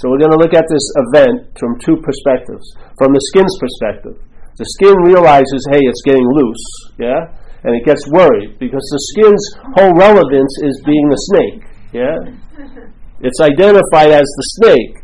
So 0.00 0.08
we're 0.08 0.24
going 0.24 0.32
to 0.32 0.40
look 0.40 0.56
at 0.56 0.64
this 0.72 0.84
event 1.12 1.52
from 1.60 1.76
two 1.84 2.00
perspectives. 2.00 2.64
From 2.96 3.12
the 3.12 3.20
skin's 3.28 3.56
perspective, 3.60 4.16
the 4.56 4.64
skin 4.80 4.96
realizes, 5.04 5.60
hey, 5.68 5.84
it's 5.84 6.00
getting 6.00 6.24
loose. 6.24 6.64
Yeah, 6.96 7.28
and 7.64 7.76
it 7.76 7.84
gets 7.84 8.06
worried 8.08 8.58
because 8.58 8.82
the 8.90 9.00
skin's 9.12 9.44
whole 9.76 9.94
relevance 9.94 10.54
is 10.62 10.82
being 10.84 11.08
the 11.08 11.20
snake. 11.30 11.62
Yeah, 11.92 12.18
it's 13.20 13.40
identified 13.40 14.10
as 14.10 14.26
the 14.26 14.46
snake. 14.60 14.98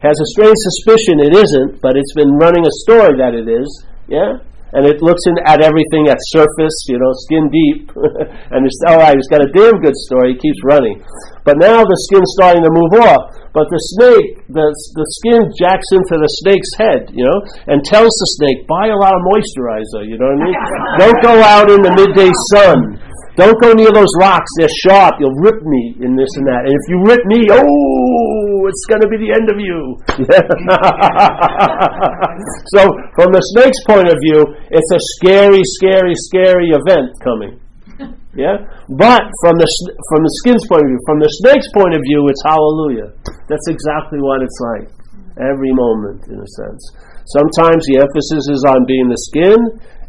Has 0.00 0.18
a 0.18 0.26
strange 0.34 0.58
suspicion 0.58 1.20
it 1.20 1.34
isn't, 1.34 1.80
but 1.80 1.96
it's 1.96 2.12
been 2.14 2.34
running 2.36 2.66
a 2.66 2.74
story 2.84 3.16
that 3.18 3.34
it 3.34 3.48
is. 3.48 3.86
Yeah 4.08 4.42
and 4.72 4.88
it 4.88 5.00
looks 5.04 5.20
in, 5.28 5.36
at 5.44 5.60
everything 5.60 6.08
at 6.08 6.16
surface, 6.32 6.76
you 6.88 6.96
know, 6.96 7.12
skin 7.28 7.48
deep, 7.52 7.92
and 8.52 8.64
it's 8.64 8.80
all 8.88 8.98
right. 8.98 9.16
It's 9.16 9.28
got 9.28 9.44
a 9.44 9.50
damn 9.52 9.80
good 9.80 9.96
story. 10.08 10.32
It 10.32 10.40
keeps 10.40 10.60
running, 10.64 11.00
but 11.44 11.60
now 11.60 11.84
the 11.84 11.98
skin's 12.08 12.32
starting 12.36 12.64
to 12.64 12.72
move 12.72 13.04
off. 13.04 13.32
But 13.52 13.68
the 13.68 13.80
snake, 14.00 14.40
the 14.48 14.64
the 14.96 15.06
skin 15.20 15.44
jacks 15.60 15.84
into 15.92 16.16
the 16.16 16.30
snake's 16.40 16.72
head, 16.80 17.12
you 17.12 17.20
know, 17.20 17.38
and 17.68 17.84
tells 17.84 18.08
the 18.16 18.28
snake, 18.40 18.64
"Buy 18.64 18.88
a 18.88 18.96
lot 18.96 19.12
of 19.12 19.20
moisturizer." 19.28 20.08
You 20.08 20.16
know 20.16 20.32
what 20.32 20.40
I 20.40 20.44
mean? 20.48 20.56
Don't 21.04 21.20
go 21.20 21.34
out 21.44 21.68
in 21.68 21.84
the 21.84 21.92
midday 21.92 22.32
sun. 22.48 22.96
Don't 23.34 23.58
go 23.64 23.72
near 23.72 23.90
those 23.92 24.12
rocks. 24.20 24.50
They're 24.58 24.68
sharp. 24.84 25.14
You'll 25.18 25.32
rip 25.40 25.62
me 25.64 25.96
in 26.04 26.16
this 26.16 26.28
and 26.36 26.44
that. 26.44 26.68
And 26.68 26.76
if 26.76 26.84
you 26.92 27.00
rip 27.00 27.24
me, 27.24 27.48
oh, 27.48 28.68
it's 28.68 28.84
going 28.92 29.00
to 29.00 29.08
be 29.08 29.16
the 29.16 29.32
end 29.32 29.48
of 29.48 29.56
you. 29.56 29.96
so, 32.76 32.92
from 33.16 33.32
the 33.32 33.40
snake's 33.56 33.80
point 33.88 34.12
of 34.12 34.20
view, 34.20 34.44
it's 34.68 34.92
a 34.92 35.00
scary, 35.16 35.64
scary, 35.80 36.12
scary 36.28 36.76
event 36.76 37.16
coming. 37.24 37.56
Yeah? 38.36 38.68
But 38.88 39.22
from 39.44 39.56
the, 39.56 39.68
from 40.12 40.24
the 40.24 40.32
skin's 40.44 40.66
point 40.68 40.84
of 40.84 40.88
view, 40.92 41.00
from 41.08 41.20
the 41.20 41.28
snake's 41.40 41.68
point 41.72 41.94
of 41.96 42.02
view, 42.04 42.28
it's 42.28 42.42
hallelujah. 42.44 43.16
That's 43.48 43.68
exactly 43.68 44.20
what 44.20 44.42
it's 44.44 44.60
like. 44.76 44.92
Every 45.40 45.72
moment, 45.72 46.28
in 46.28 46.36
a 46.36 46.48
sense. 46.60 46.84
Sometimes 47.30 47.86
the 47.86 48.02
emphasis 48.02 48.50
is 48.50 48.62
on 48.66 48.82
being 48.86 49.06
the 49.06 49.20
skin, 49.30 49.58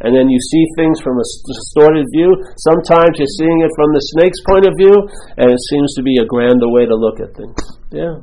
and 0.02 0.12
then 0.12 0.28
you 0.28 0.40
see 0.40 0.64
things 0.76 1.00
from 1.00 1.22
a 1.22 1.26
distorted 1.46 2.10
view. 2.12 2.34
Sometimes 2.58 3.16
you're 3.22 3.38
seeing 3.40 3.62
it 3.62 3.72
from 3.78 3.94
the 3.94 4.04
snake's 4.18 4.42
point 4.44 4.66
of 4.66 4.74
view, 4.76 4.96
and 5.38 5.48
it 5.54 5.62
seems 5.70 5.94
to 5.96 6.04
be 6.04 6.18
a 6.18 6.26
grander 6.26 6.68
way 6.74 6.90
to 6.90 6.96
look 6.98 7.22
at 7.22 7.38
things. 7.38 7.62
Yeah. 7.94 8.18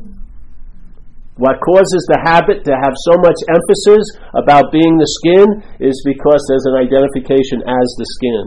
What 1.41 1.57
causes 1.65 2.05
the 2.05 2.21
habit 2.21 2.69
to 2.69 2.75
have 2.77 2.93
so 3.09 3.17
much 3.17 3.41
emphasis 3.49 4.05
about 4.37 4.69
being 4.69 5.01
the 5.01 5.09
skin 5.09 5.49
is 5.81 5.97
because 6.05 6.45
there's 6.51 6.69
an 6.69 6.77
identification 6.85 7.65
as 7.65 7.89
the 7.97 8.07
skin. 8.21 8.45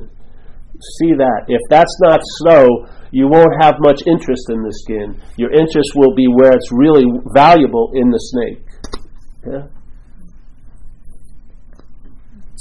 See 1.01 1.17
that. 1.17 1.49
If 1.49 1.61
that's 1.73 1.97
not 2.05 2.21
so, 2.45 2.85
you 3.09 3.25
won't 3.25 3.57
have 3.65 3.81
much 3.81 4.05
interest 4.05 4.45
in 4.53 4.61
the 4.61 4.73
skin. 4.85 5.17
Your 5.41 5.49
interest 5.49 5.97
will 5.97 6.13
be 6.13 6.27
where 6.27 6.53
it's 6.53 6.69
really 6.69 7.09
valuable 7.33 7.89
in 7.97 8.13
the 8.13 8.21
snake. 8.29 8.61
Yeah? 9.41 9.65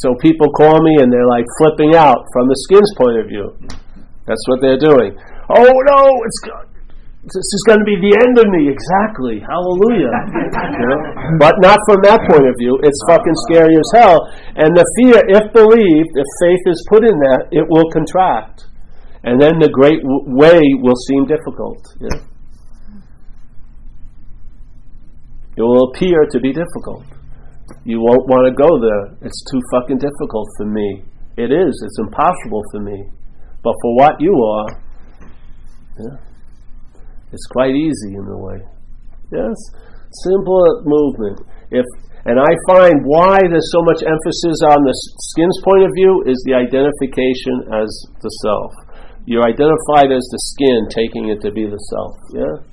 So 0.03 0.19
people 0.19 0.51
call 0.51 0.83
me 0.83 0.99
and 0.99 1.15
they're 1.15 1.31
like 1.31 1.47
flipping 1.63 1.95
out 1.95 2.27
from 2.35 2.51
the 2.51 2.59
skin's 2.67 2.91
point 2.99 3.23
of 3.23 3.31
view. 3.31 3.55
That's 4.27 4.43
what 4.51 4.59
they're 4.59 4.83
doing. 4.83 5.15
Oh 5.47 5.71
no, 5.71 6.01
it's 6.27 6.41
this 7.23 7.39
is 7.55 7.63
going 7.71 7.79
to 7.79 7.87
be 7.87 7.95
the 8.03 8.19
end 8.19 8.35
of 8.35 8.51
me. 8.51 8.67
Exactly. 8.67 9.39
Hallelujah. 9.39 10.11
you 10.11 10.87
know? 10.91 10.99
But 11.39 11.55
not 11.63 11.79
from 11.87 12.03
that 12.03 12.19
point 12.27 12.51
of 12.51 12.55
view. 12.59 12.75
It's 12.83 12.99
fucking 13.07 13.39
scary 13.47 13.79
as 13.79 13.91
hell. 13.95 14.27
And 14.59 14.75
the 14.75 14.83
fear, 14.99 15.23
if 15.31 15.47
believed, 15.55 16.11
if 16.19 16.27
faith 16.43 16.67
is 16.67 16.83
put 16.91 17.07
in 17.07 17.15
that, 17.31 17.47
it 17.55 17.63
will 17.71 17.87
contract. 17.95 18.67
And 19.23 19.39
then 19.39 19.63
the 19.63 19.71
great 19.71 20.03
way 20.03 20.67
will 20.83 20.99
seem 21.07 21.31
difficult. 21.31 21.79
It 25.55 25.63
will 25.63 25.95
appear 25.95 26.27
to 26.27 26.41
be 26.41 26.51
difficult. 26.51 27.07
You 27.85 28.01
won't 28.01 28.29
want 28.29 28.47
to 28.47 28.55
go 28.55 28.71
there. 28.79 29.19
It's 29.27 29.43
too 29.51 29.61
fucking 29.73 29.99
difficult 29.99 30.49
for 30.57 30.67
me. 30.67 31.05
It 31.37 31.51
is. 31.51 31.73
It's 31.85 31.99
impossible 31.99 32.63
for 32.73 32.81
me. 32.81 33.09
But 33.63 33.75
for 33.83 33.97
what 33.97 34.21
you 34.21 34.35
are, 34.35 34.69
yeah, 35.99 36.17
it's 37.33 37.47
quite 37.51 37.75
easy 37.75 38.15
in 38.15 38.27
a 38.27 38.39
way. 38.39 38.59
Yes, 39.31 39.57
simple 40.25 40.83
movement. 40.85 41.41
If 41.71 41.87
and 42.25 42.39
I 42.39 42.55
find 42.71 43.03
why 43.03 43.43
there's 43.51 43.71
so 43.75 43.83
much 43.83 43.99
emphasis 44.07 44.59
on 44.71 44.79
the 44.87 44.95
skin's 45.35 45.59
point 45.67 45.83
of 45.83 45.91
view 45.99 46.23
is 46.27 46.39
the 46.47 46.55
identification 46.55 47.67
as 47.75 47.91
the 48.23 48.31
self. 48.47 48.71
You're 49.27 49.43
identified 49.43 50.15
as 50.15 50.23
the 50.31 50.41
skin, 50.55 50.87
taking 50.91 51.31
it 51.35 51.43
to 51.43 51.51
be 51.51 51.67
the 51.67 51.83
self. 51.91 52.15
Yeah. 52.31 52.72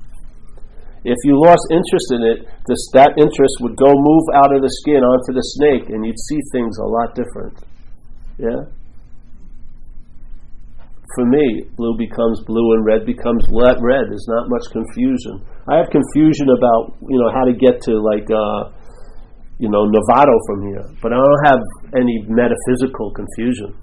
If 1.03 1.15
you 1.23 1.39
lost 1.39 1.63
interest 1.71 2.07
in 2.11 2.21
it, 2.27 2.37
this, 2.67 2.81
that 2.91 3.15
interest 3.15 3.55
would 3.63 3.79
go 3.79 3.87
move 3.87 4.25
out 4.35 4.51
of 4.51 4.61
the 4.61 4.71
skin 4.83 4.99
onto 4.99 5.31
the 5.31 5.45
snake, 5.55 5.87
and 5.89 6.03
you'd 6.03 6.19
see 6.19 6.39
things 6.51 6.75
a 6.77 6.83
lot 6.83 7.15
different. 7.15 7.55
Yeah? 8.35 8.67
For 11.15 11.25
me, 11.25 11.63
blue 11.75 11.95
becomes 11.97 12.43
blue 12.45 12.75
and 12.75 12.85
red 12.85 13.05
becomes 13.05 13.43
red. 13.49 14.11
There's 14.11 14.27
not 14.27 14.45
much 14.51 14.67
confusion. 14.71 15.41
I 15.67 15.77
have 15.77 15.89
confusion 15.89 16.47
about 16.53 16.95
you 17.01 17.17
know 17.17 17.31
how 17.33 17.45
to 17.49 17.53
get 17.53 17.81
to 17.89 17.97
like 17.97 18.29
uh, 18.29 18.69
you 19.57 19.69
know 19.73 19.89
Novato 19.89 20.37
from 20.45 20.67
here, 20.69 20.85
but 21.01 21.11
I 21.11 21.17
don't 21.17 21.45
have 21.49 21.61
any 21.97 22.23
metaphysical 22.29 23.11
confusion. 23.11 23.73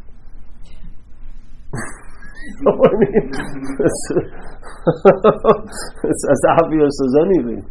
you 2.58 2.62
know 2.62 2.76
what 2.76 2.90
I 2.90 2.96
mean? 3.02 3.26
it's 6.04 6.24
as 6.30 6.42
obvious 6.62 6.94
as 7.02 7.14
anything. 7.24 7.62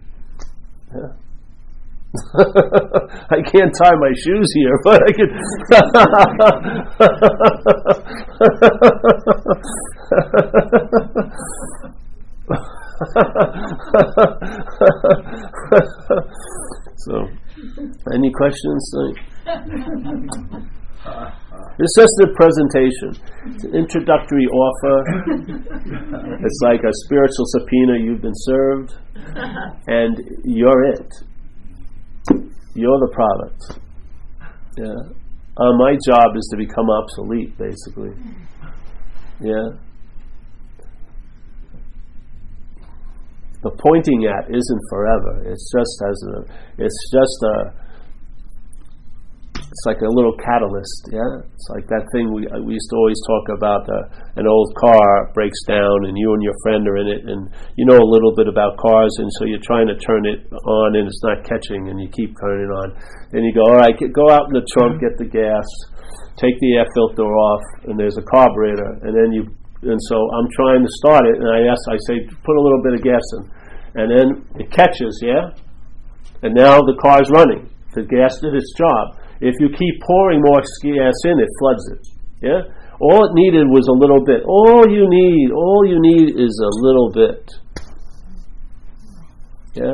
Yeah. 0.93 1.11
I 2.36 3.41
can't 3.51 3.73
tie 3.76 3.95
my 3.95 4.11
shoes 4.15 4.53
here, 4.53 4.80
but 4.84 5.01
I 5.03 5.11
can. 5.11 5.30
so, 16.97 17.28
any 18.13 18.32
questions? 18.32 18.91
Uh, 21.05 21.32
It's 21.78 21.95
just 21.97 22.15
a 22.23 22.28
presentation. 22.36 23.09
It's 23.53 23.63
an 23.65 23.76
introductory 23.76 24.45
offer. 24.47 24.97
it's 26.45 26.59
like 26.63 26.80
a 26.80 26.93
spiritual 27.05 27.45
subpoena. 27.47 27.99
You've 27.99 28.21
been 28.21 28.36
served, 28.47 28.93
and 29.88 30.17
you're 30.45 30.86
it. 30.93 31.11
You're 32.76 32.99
the 32.99 33.11
product. 33.13 33.82
Yeah. 34.78 35.15
Uh, 35.57 35.71
my 35.78 35.97
job 36.07 36.36
is 36.36 36.47
to 36.51 36.57
become 36.57 36.89
obsolete, 36.89 37.57
basically. 37.57 38.11
Yeah. 39.41 39.80
The 43.63 43.71
pointing 43.71 44.26
at 44.28 44.47
isn't 44.47 44.82
forever. 44.89 45.43
It's 45.51 45.71
just 45.76 45.95
as 46.07 46.23
a. 46.36 46.84
It's 46.84 47.11
just 47.11 47.43
a 47.43 47.84
it's 49.76 49.84
like 49.84 49.99
a 49.99 50.07
little 50.07 50.32
catalyst. 50.39 51.11
Yeah, 51.11 51.43
it's 51.51 51.67
like 51.67 51.84
that 51.91 52.07
thing 52.15 52.32
we 52.32 52.47
we 52.63 52.80
used 52.80 52.88
to 52.95 52.95
always 52.95 53.19
talk 53.28 53.45
about. 53.51 53.84
Uh, 53.91 54.07
an 54.39 54.47
old 54.47 54.71
car 54.80 55.36
breaks 55.36 55.59
down, 55.67 56.07
and 56.07 56.15
you 56.15 56.32
and 56.32 56.39
your 56.39 56.55
friend 56.63 56.88
are 56.88 56.95
in 56.95 57.11
it, 57.11 57.28
and 57.28 57.51
you 57.76 57.84
know 57.84 57.99
a 57.99 58.07
little 58.07 58.32
bit 58.32 58.47
about 58.47 58.80
cars, 58.80 59.11
and 59.19 59.28
so 59.36 59.43
you're 59.43 59.67
trying 59.67 59.91
to 59.91 59.99
turn 59.99 60.23
it 60.23 60.47
on, 60.47 60.95
and 60.95 61.03
it's 61.03 61.19
not 61.28 61.43
catching, 61.43 61.91
and 61.91 61.99
you 61.99 62.07
keep 62.07 62.32
turning 62.39 62.71
it 62.71 62.73
on. 62.88 62.95
Then 63.36 63.43
you 63.43 63.51
go, 63.51 63.67
all 63.67 63.84
right, 63.84 63.91
get, 63.91 64.15
go 64.15 64.32
out 64.32 64.47
in 64.47 64.55
the 64.55 64.63
trunk, 64.71 65.03
get 65.03 65.19
the 65.19 65.28
gas, 65.28 65.67
take 66.39 66.55
the 66.63 66.80
air 66.80 66.88
filter 66.95 67.28
off, 67.28 67.63
and 67.91 67.99
there's 67.99 68.15
a 68.15 68.23
carburetor, 68.23 69.03
and 69.03 69.11
then 69.11 69.36
you. 69.36 69.43
And 69.86 70.01
so 70.09 70.17
I'm 70.39 70.47
trying 70.55 70.82
to 70.82 70.91
start 71.03 71.28
it, 71.28 71.36
and 71.36 71.51
I 71.51 71.67
ask, 71.67 71.84
I 71.91 71.99
say, 72.07 72.23
put 72.26 72.55
a 72.55 72.63
little 72.63 72.82
bit 72.82 72.95
of 72.95 73.03
gas 73.03 73.21
in 73.38 73.55
and 73.95 74.11
then 74.11 74.28
it 74.59 74.69
catches, 74.71 75.19
yeah? 75.23 75.55
And 76.43 76.53
now 76.53 76.84
the 76.84 76.99
car's 76.99 77.32
running. 77.32 77.71
The 77.95 78.03
gas 78.03 78.39
did 78.43 78.53
its 78.53 78.73
job. 78.78 79.15
If 79.41 79.55
you 79.59 79.69
keep 79.69 79.95
pouring 80.01 80.41
more 80.41 80.59
gas 80.59 81.15
uh, 81.25 81.29
in, 81.29 81.39
it 81.39 81.49
floods 81.59 81.86
it, 81.91 82.03
yeah? 82.41 82.61
All 82.99 83.27
it 83.27 83.33
needed 83.36 83.67
was 83.67 83.83
a 83.91 83.97
little 83.99 84.23
bit. 84.23 84.43
All 84.47 84.88
you 84.88 85.03
need, 85.09 85.51
all 85.51 85.83
you 85.83 85.99
need 85.99 86.39
is 86.39 86.55
a 86.63 86.71
little 86.79 87.11
bit. 87.11 87.43
Yeah? 89.75 89.91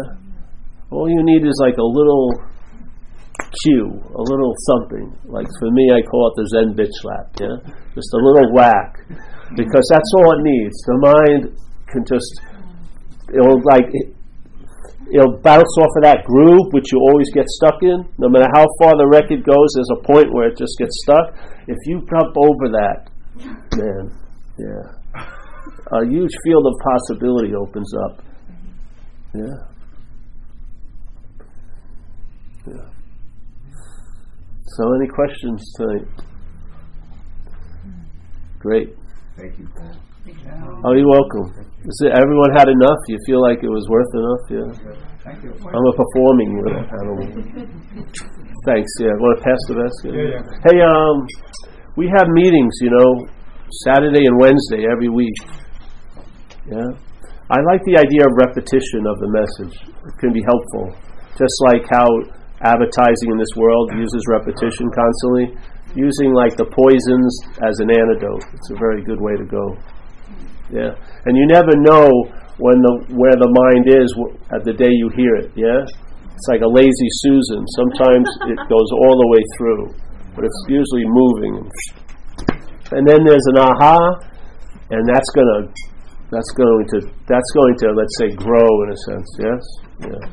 All 0.91 1.09
you 1.09 1.23
need 1.25 1.41
is 1.41 1.57
like 1.65 1.77
a 1.77 1.83
little 1.83 2.29
cue, 3.65 3.89
a 3.89 4.21
little 4.21 4.53
something. 4.69 5.17
Like 5.25 5.47
for 5.59 5.71
me, 5.71 5.89
I 5.89 6.01
call 6.05 6.29
it 6.29 6.35
the 6.37 6.45
Zen 6.53 6.77
bitch 6.77 6.93
slap, 7.01 7.33
yeah? 7.41 7.57
Just 7.95 8.13
a 8.13 8.21
little 8.21 8.53
whack. 8.53 9.01
Because 9.57 9.85
that's 9.89 10.11
all 10.17 10.37
it 10.37 10.43
needs. 10.43 10.77
The 10.85 10.97
mind 11.01 11.57
can 11.89 12.05
just, 12.05 12.39
it'll 13.33 13.59
like, 13.65 13.89
it'll 15.14 15.38
bounce 15.39 15.74
off 15.80 15.91
of 15.97 16.03
that 16.03 16.24
groove 16.26 16.72
which 16.72 16.91
you 16.91 16.99
always 16.99 17.30
get 17.34 17.47
stuck 17.47 17.84
in. 17.84 18.05
No 18.18 18.30
matter 18.30 18.47
how 18.53 18.66
far 18.82 18.95
the 18.97 19.07
record 19.07 19.43
goes, 19.43 19.70
there's 19.76 19.91
a 19.91 20.01
point 20.01 20.34
where 20.34 20.47
it 20.47 20.57
just 20.57 20.78
gets 20.78 20.95
stuck. 21.03 21.36
If 21.68 21.78
you 21.86 21.99
jump 22.09 22.36
over 22.38 22.68
that, 22.72 23.09
man, 23.76 24.12
yeah, 24.57 25.01
a 25.91 26.05
huge 26.05 26.32
field 26.43 26.66
of 26.66 26.74
possibility 26.84 27.53
opens 27.55 27.91
up. 28.07 28.24
Yeah. 29.34 29.72
Yeah. 32.68 32.89
So, 34.66 34.93
any 34.95 35.07
questions 35.07 35.74
tonight? 35.78 36.07
Great. 38.59 38.95
Thank 39.38 39.57
you, 39.57 39.68
Paul. 39.76 39.95
Oh, 40.86 40.93
you're 40.93 41.09
welcome. 41.09 41.70
Is 41.82 41.97
it, 42.05 42.13
everyone 42.13 42.53
had 42.53 42.69
enough? 42.69 43.01
You 43.09 43.17
feel 43.25 43.41
like 43.41 43.65
it 43.65 43.71
was 43.73 43.89
worth 43.89 44.13
enough? 44.13 44.43
Yeah. 44.53 44.69
Thank 45.25 45.41
you. 45.41 45.49
I'm 45.49 45.86
a 45.89 45.95
performing 45.97 46.53
animal. 46.93 47.25
Thanks. 48.69 48.91
Yeah. 49.01 49.17
Want 49.17 49.34
to 49.38 49.41
pass 49.41 49.57
the 49.65 49.75
basket? 49.82 50.13
Yeah, 50.13 50.29
yeah. 50.38 50.43
Hey, 50.61 50.77
um, 50.86 51.25
we 51.97 52.05
have 52.05 52.29
meetings. 52.29 52.77
You 52.86 52.93
know, 52.93 53.09
Saturday 53.82 54.29
and 54.29 54.38
Wednesday 54.38 54.86
every 54.86 55.09
week. 55.09 55.34
Yeah. 56.69 56.86
I 57.49 57.57
like 57.65 57.82
the 57.89 57.97
idea 57.97 58.29
of 58.29 58.32
repetition 58.38 59.09
of 59.09 59.17
the 59.17 59.29
message. 59.34 59.75
It 59.82 60.15
can 60.21 60.32
be 60.32 60.45
helpful. 60.45 60.93
Just 61.34 61.57
like 61.65 61.82
how 61.89 62.05
advertising 62.61 63.34
in 63.34 63.38
this 63.41 63.57
world 63.57 63.89
uses 63.97 64.21
repetition 64.29 64.86
constantly, 64.93 65.57
using 65.97 66.29
like 66.32 66.53
the 66.55 66.69
poisons 66.69 67.34
as 67.65 67.73
an 67.82 67.89
antidote. 67.89 68.45
It's 68.53 68.69
a 68.69 68.77
very 68.77 69.01
good 69.01 69.17
way 69.17 69.34
to 69.34 69.43
go. 69.49 69.73
Yeah, 70.72 70.95
and 71.28 71.36
you 71.36 71.45
never 71.51 71.76
know 71.76 72.07
when 72.57 72.80
the 72.80 72.93
where 73.11 73.36
the 73.36 73.51
mind 73.51 73.91
is 73.91 74.07
at 74.55 74.63
the 74.63 74.72
day 74.72 74.88
you 74.88 75.11
hear 75.15 75.36
it. 75.36 75.51
Yeah, 75.55 75.84
it's 75.84 76.47
like 76.47 76.63
a 76.63 76.72
lazy 76.72 77.09
Susan. 77.19 77.67
Sometimes 77.76 78.28
it 78.51 78.59
goes 78.72 78.89
all 79.03 79.15
the 79.19 79.30
way 79.30 79.43
through, 79.59 79.91
but 80.36 80.45
it's 80.47 80.61
usually 80.72 81.03
moving. 81.05 81.67
And 82.95 83.07
then 83.07 83.24
there's 83.28 83.45
an 83.51 83.59
aha, 83.59 83.99
and 84.91 85.03
that's 85.07 85.30
gonna 85.36 85.67
that's 86.32 86.51
going 86.55 86.88
to 86.95 87.01
that's 87.28 87.51
going 87.51 87.76
to 87.84 87.91
let's 87.91 88.15
say 88.17 88.32
grow 88.32 88.84
in 88.84 88.91
a 88.91 88.97
sense. 89.11 89.28
Yes. 89.43 89.63
Yeah. 90.07 90.24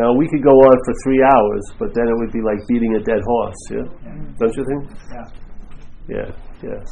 Now 0.00 0.16
we 0.16 0.26
could 0.32 0.42
go 0.42 0.56
on 0.56 0.76
for 0.86 0.94
three 1.04 1.20
hours, 1.20 1.64
but 1.78 1.92
then 1.92 2.08
it 2.08 2.16
would 2.16 2.32
be 2.32 2.40
like 2.40 2.56
beating 2.66 2.96
a 2.96 3.02
dead 3.04 3.20
horse. 3.20 3.60
Yeah, 3.68 3.84
mm-hmm. 3.84 4.32
don't 4.40 4.56
you 4.56 4.64
think? 4.64 4.82
Yeah. 5.12 5.28
Yeah. 6.08 6.28
Yes. 6.64 6.88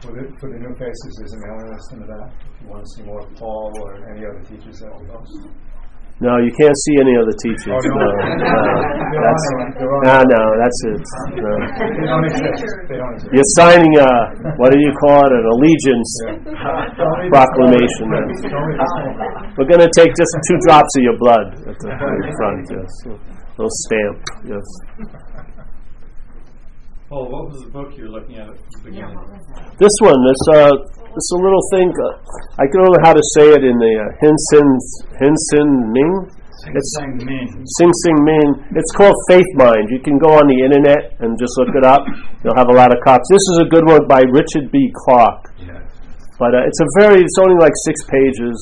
For 0.00 0.12
the, 0.16 0.24
for 0.40 0.48
the 0.48 0.58
new 0.64 0.72
faces, 0.80 1.12
there's 1.18 1.34
a 1.34 1.40
mailing 1.44 1.68
list 1.68 1.92
into 1.92 2.06
that. 2.06 2.32
If 2.40 2.62
you 2.62 2.68
want 2.68 2.84
to 2.84 2.90
see 2.96 3.02
more 3.02 3.20
of 3.20 3.34
Paul 3.36 3.72
or 3.82 3.96
any 4.08 4.24
other 4.24 4.40
teachers 4.48 4.80
that 4.80 4.88
we 4.96 5.06
host. 5.12 5.48
No, 6.20 6.34
you 6.42 6.50
can't 6.58 6.74
see 6.82 6.98
any 6.98 7.14
other 7.14 7.30
teachers. 7.38 7.70
Oh, 7.70 7.78
no, 7.78 7.94
no. 7.94 8.10
no, 8.10 9.22
that's 9.22 9.46
on- 9.54 9.70
they're 9.78 9.86
on- 9.86 10.02
no, 10.02 10.18
no, 10.18 10.42
that's 10.58 10.80
it. 10.90 11.04
No. 11.38 11.52
They 11.54 12.06
don't 12.10 12.26
exist. 12.26 12.74
They 12.90 12.96
don't 12.98 13.14
exist. 13.14 13.30
You're 13.30 13.50
signing 13.54 13.94
a 14.02 14.10
what 14.58 14.72
do 14.74 14.78
you 14.82 14.90
call 14.98 15.22
it? 15.22 15.30
An 15.30 15.46
allegiance 15.46 16.10
proclamation. 17.30 18.06
then. 18.10 18.26
We're 19.54 19.70
going 19.70 19.78
to 19.86 19.90
take 19.94 20.10
just 20.18 20.34
two 20.50 20.58
drops 20.66 20.90
of 20.98 21.02
your 21.06 21.18
blood 21.22 21.54
at 21.70 21.78
the 21.78 21.86
very 21.86 22.22
front. 22.34 22.66
Yes, 22.66 22.90
a 23.06 23.14
little 23.54 23.70
stamp. 23.86 24.18
Yes. 24.42 24.66
Paul, 27.08 27.30
what 27.30 27.48
was 27.48 27.62
the 27.64 27.70
book 27.70 27.96
you 27.96 28.04
were 28.04 28.20
looking 28.20 28.36
at 28.36 28.48
at 28.50 28.58
the 28.58 28.90
beginning? 28.90 29.16
This 29.78 29.94
one, 30.02 30.18
this 30.26 30.42
uh, 30.52 30.76
this 31.14 31.28
a 31.32 31.38
little 31.40 31.64
thing. 31.72 31.88
Uh, 31.92 32.60
I 32.60 32.64
don't 32.68 32.84
know 32.84 33.02
how 33.04 33.12
to 33.12 33.24
say 33.36 33.52
it 33.52 33.62
in 33.64 33.76
the 33.78 33.94
uh, 33.98 34.20
Hinsin 34.20 34.68
Hinsin 35.16 35.70
Ming. 35.92 36.38
It's 36.68 36.90
Sing 36.98 37.14
Sing 37.78 37.92
Sing 38.02 38.18
Min. 38.26 38.48
It's 38.74 38.92
called 38.98 39.14
Faith 39.30 39.46
Mind. 39.54 39.88
You 39.88 40.02
can 40.02 40.18
go 40.18 40.34
on 40.36 40.50
the 40.50 40.58
internet 40.58 41.14
and 41.22 41.38
just 41.38 41.54
look 41.56 41.70
it 41.72 41.86
up. 41.86 42.02
You'll 42.42 42.58
have 42.58 42.68
a 42.68 42.76
lot 42.76 42.90
of 42.90 42.98
copies. 43.06 43.30
This 43.30 43.46
is 43.54 43.56
a 43.62 43.68
good 43.70 43.86
one 43.86 44.04
by 44.10 44.20
Richard 44.26 44.68
B. 44.74 44.90
Clarke. 44.92 45.48
But 46.38 46.54
uh, 46.54 46.66
it's 46.68 46.78
a 46.78 46.88
very, 46.98 47.22
it's 47.22 47.38
only 47.42 47.58
like 47.58 47.74
six 47.82 47.98
pages, 48.06 48.54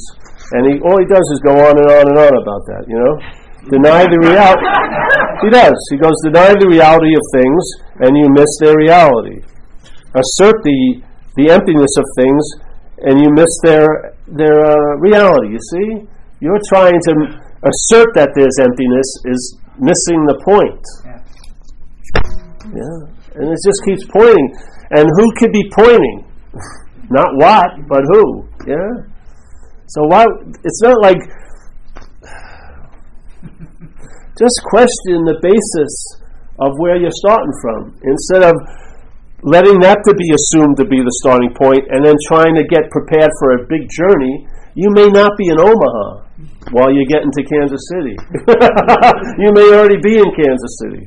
and 0.57 0.65
he 0.65 0.73
all 0.81 0.97
he 0.97 1.09
does 1.09 1.25
is 1.37 1.41
go 1.45 1.53
on 1.53 1.77
and 1.77 1.89
on 1.93 2.05
and 2.09 2.17
on 2.17 2.33
about 2.33 2.63
that. 2.73 2.85
You 2.89 2.97
know, 2.97 3.13
deny 3.69 4.09
the 4.09 4.17
reality. 4.17 4.65
he 5.45 5.49
does. 5.53 5.77
He 5.93 5.97
goes 6.01 6.17
deny 6.25 6.57
the 6.57 6.69
reality 6.69 7.13
of 7.13 7.25
things, 7.37 7.63
and 8.01 8.17
you 8.17 8.33
miss 8.33 8.49
their 8.65 8.77
reality. 8.81 9.45
Assert 10.17 10.57
the 10.65 11.05
the 11.37 11.53
emptiness 11.53 11.93
of 12.01 12.05
things, 12.17 12.45
and 13.05 13.21
you 13.21 13.29
miss 13.31 13.53
their 13.63 14.17
their 14.27 14.65
uh, 14.65 14.97
reality. 14.99 15.53
You 15.53 15.63
see, 15.73 16.09
you're 16.41 16.61
trying 16.69 16.99
to 17.09 17.13
assert 17.63 18.09
that 18.17 18.33
there's 18.35 18.57
emptiness 18.61 19.09
is 19.29 19.61
missing 19.79 20.25
the 20.25 20.41
point. 20.41 20.81
Yeah, 22.73 23.41
and 23.41 23.53
it 23.53 23.61
just 23.65 23.81
keeps 23.85 24.05
pointing. 24.11 24.49
And 24.97 25.09
who 25.09 25.27
could 25.37 25.53
be 25.53 25.69
pointing? 25.75 26.25
Not 27.11 27.29
what, 27.37 27.69
but 27.89 28.03
who. 28.13 28.49
Yeah. 28.67 29.07
So 29.87 30.03
why? 30.09 30.25
It's 30.65 30.83
not 30.83 31.01
like 31.01 31.19
just 34.35 34.59
question 34.67 35.23
the 35.23 35.39
basis 35.39 35.95
of 36.59 36.73
where 36.79 36.97
you're 36.97 37.15
starting 37.15 37.53
from 37.63 37.95
instead 38.03 38.43
of 38.43 38.55
letting 39.45 39.81
that 39.85 40.01
to 40.09 40.13
be 40.17 40.29
assumed 40.33 40.81
to 40.81 40.87
be 40.89 41.05
the 41.05 41.13
starting 41.21 41.53
point 41.53 41.85
and 41.93 42.01
then 42.01 42.17
trying 42.25 42.57
to 42.57 42.65
get 42.65 42.89
prepared 42.89 43.29
for 43.41 43.61
a 43.61 43.67
big 43.69 43.85
journey. 43.93 44.49
You 44.77 44.93
may 44.93 45.09
not 45.09 45.37
be 45.37 45.49
in 45.49 45.61
Omaha 45.61 46.25
while 46.73 46.93
you're 46.93 47.09
getting 47.09 47.33
to 47.33 47.43
Kansas 47.45 47.81
City. 47.93 48.17
you 49.41 49.51
may 49.53 49.69
already 49.73 50.01
be 50.01 50.21
in 50.21 50.29
Kansas 50.37 50.73
City. 50.85 51.05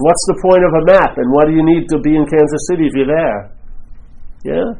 What's 0.00 0.24
the 0.32 0.40
point 0.40 0.64
of 0.64 0.72
a 0.72 0.84
map 0.88 1.20
and 1.20 1.28
what 1.28 1.44
do 1.48 1.52
you 1.52 1.64
need 1.64 1.88
to 1.92 2.00
be 2.00 2.16
in 2.16 2.24
Kansas 2.24 2.62
City 2.72 2.88
if 2.88 2.96
you're 2.96 3.12
there? 3.12 3.52
Yeah? 4.40 4.72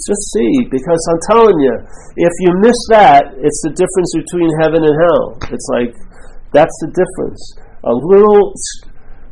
Just 0.00 0.24
see, 0.32 0.64
because 0.72 1.00
I'm 1.12 1.20
telling 1.28 1.58
you, 1.60 1.74
if 2.16 2.34
you 2.40 2.50
miss 2.64 2.76
that, 2.88 3.36
it's 3.36 3.60
the 3.60 3.76
difference 3.76 4.12
between 4.16 4.48
heaven 4.64 4.80
and 4.80 4.96
hell. 4.96 5.36
It's 5.52 5.68
like, 5.76 5.92
that's 6.56 6.72
the 6.80 6.88
difference. 6.96 7.40
A 7.84 7.92
little 7.92 8.56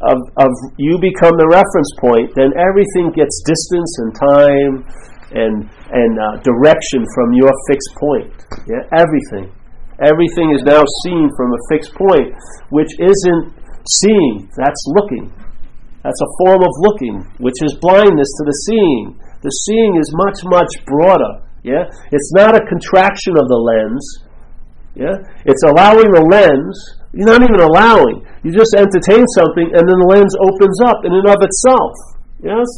of, 0.00 0.16
of 0.40 0.50
you 0.80 0.96
become 0.96 1.36
the 1.36 1.48
reference 1.52 1.92
point, 2.00 2.32
then 2.32 2.56
everything 2.56 3.12
gets 3.12 3.44
distance 3.44 3.92
and 4.00 4.10
time 4.16 4.74
and, 5.36 5.68
and 5.92 6.12
uh, 6.16 6.40
direction 6.40 7.04
from 7.12 7.36
your 7.36 7.52
fixed 7.68 7.92
point. 8.00 8.32
Yeah? 8.64 8.82
Everything. 8.96 9.52
Everything 10.00 10.56
is 10.56 10.64
now 10.64 10.80
seen 11.04 11.28
from 11.36 11.52
a 11.52 11.60
fixed 11.68 11.92
point, 11.92 12.32
which 12.72 12.88
isn't 12.96 13.52
seeing, 14.00 14.48
that's 14.56 14.80
looking. 14.96 15.28
That's 16.00 16.20
a 16.24 16.32
form 16.40 16.64
of 16.64 16.72
looking, 16.80 17.20
which 17.36 17.60
is 17.60 17.76
blindness 17.84 18.30
to 18.40 18.44
the 18.48 18.56
seeing. 18.64 19.20
The 19.44 19.52
seeing 19.68 20.00
is 20.00 20.08
much, 20.16 20.40
much 20.48 20.72
broader. 20.88 21.44
Yeah? 21.60 21.84
It's 22.08 22.32
not 22.32 22.56
a 22.56 22.64
contraction 22.64 23.36
of 23.36 23.52
the 23.52 23.60
lens. 23.60 24.04
Yeah? 24.96 25.20
It's 25.44 25.62
allowing 25.68 26.08
the 26.08 26.24
lens, 26.24 26.72
you're 27.12 27.28
not 27.28 27.44
even 27.44 27.60
allowing. 27.60 28.24
You 28.42 28.52
just 28.52 28.72
entertain 28.72 29.24
something 29.36 29.68
and 29.76 29.84
then 29.84 29.98
the 30.00 30.08
lens 30.08 30.32
opens 30.40 30.78
up 30.84 31.04
in 31.04 31.12
and 31.12 31.28
of 31.28 31.40
itself. 31.44 31.92
Yes? 32.40 32.68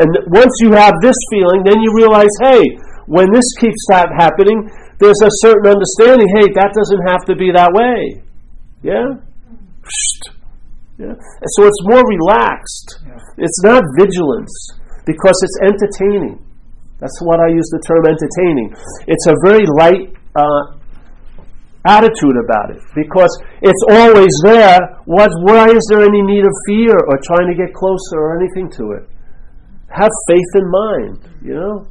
And 0.00 0.08
once 0.32 0.52
you 0.64 0.72
have 0.72 0.96
this 1.04 1.16
feeling, 1.28 1.60
then 1.64 1.80
you 1.84 1.92
realize, 1.92 2.32
hey, 2.40 2.64
when 3.04 3.28
this 3.32 3.44
keeps 3.60 3.84
that 3.92 4.08
happening, 4.16 4.64
there's 4.96 5.20
a 5.20 5.32
certain 5.44 5.76
understanding, 5.76 6.28
hey, 6.40 6.48
that 6.56 6.72
doesn't 6.72 7.04
have 7.04 7.24
to 7.28 7.36
be 7.36 7.52
that 7.52 7.72
way. 7.72 8.24
Yeah? 8.80 9.20
Yeah? 10.96 11.16
And 11.16 11.50
so 11.56 11.68
it's 11.68 11.82
more 11.84 12.04
relaxed. 12.04 13.04
It's 13.36 13.60
not 13.64 13.84
vigilance 13.98 14.52
because 15.04 15.36
it's 15.44 15.58
entertaining. 15.64 16.40
That's 17.00 17.16
what 17.24 17.40
I 17.40 17.48
use 17.48 17.68
the 17.72 17.80
term 17.84 18.04
entertaining. 18.04 18.76
It's 19.08 19.26
a 19.26 19.36
very 19.44 19.64
light 19.64 20.12
uh, 20.36 20.79
attitude 21.86 22.36
about 22.44 22.70
it 22.70 22.82
because 22.94 23.30
it's 23.62 23.82
always 23.90 24.32
there. 24.44 24.78
What, 25.06 25.30
why 25.42 25.68
is 25.70 25.86
there 25.88 26.02
any 26.02 26.22
need 26.22 26.44
of 26.44 26.52
fear 26.66 26.92
or 26.92 27.18
trying 27.24 27.48
to 27.48 27.56
get 27.56 27.72
closer 27.72 28.18
or 28.20 28.36
anything 28.40 28.70
to 28.76 28.92
it? 28.92 29.08
Have 29.88 30.10
faith 30.28 30.50
in 30.54 30.70
mind, 30.70 31.28
you 31.42 31.54
know? 31.54 31.86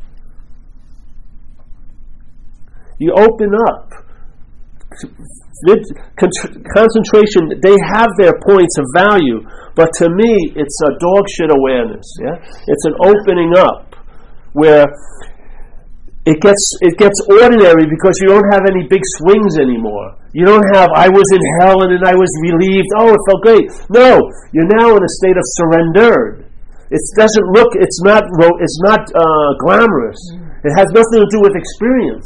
You 2.99 3.13
open 3.17 3.51
up. 3.67 3.91
Concentration, 6.75 7.59
they 7.61 7.75
have 7.91 8.09
their 8.17 8.33
points 8.45 8.77
of 8.77 8.85
value, 8.95 9.41
but 9.75 9.89
to 9.97 10.09
me, 10.09 10.53
it's 10.55 10.79
a 10.85 10.91
dog 10.99 11.27
shit 11.29 11.51
awareness. 11.51 12.05
Yeah? 12.21 12.35
It's 12.67 12.85
an 12.85 12.95
opening 13.03 13.53
up 13.57 13.95
where 14.53 14.85
it 16.29 16.37
gets 16.45 16.61
it 16.85 16.93
gets 17.01 17.17
ordinary 17.25 17.89
because 17.89 18.13
you 18.21 18.29
don't 18.29 18.45
have 18.53 18.61
any 18.69 18.85
big 18.85 19.01
swings 19.17 19.57
anymore. 19.57 20.13
You 20.37 20.45
don't 20.45 20.65
have 20.77 20.93
I 20.93 21.09
was 21.09 21.25
in 21.33 21.41
hell 21.57 21.81
and 21.81 21.89
then 21.89 22.05
I 22.05 22.13
was 22.13 22.29
relieved. 22.45 22.85
Oh, 23.01 23.09
it 23.09 23.21
felt 23.25 23.41
great. 23.41 23.65
No, 23.89 24.21
you're 24.53 24.69
now 24.69 24.93
in 24.93 25.01
a 25.01 25.11
state 25.17 25.33
of 25.33 25.45
surrendered. 25.57 26.45
It 26.91 27.01
doesn't 27.17 27.47
look. 27.53 27.73
It's 27.77 28.01
not. 28.01 28.23
It's 28.61 28.79
not 28.81 29.01
uh, 29.13 29.49
glamorous. 29.61 30.21
It 30.65 30.73
has 30.77 30.89
nothing 30.93 31.21
to 31.21 31.29
do 31.29 31.41
with 31.41 31.53
experience. 31.57 32.25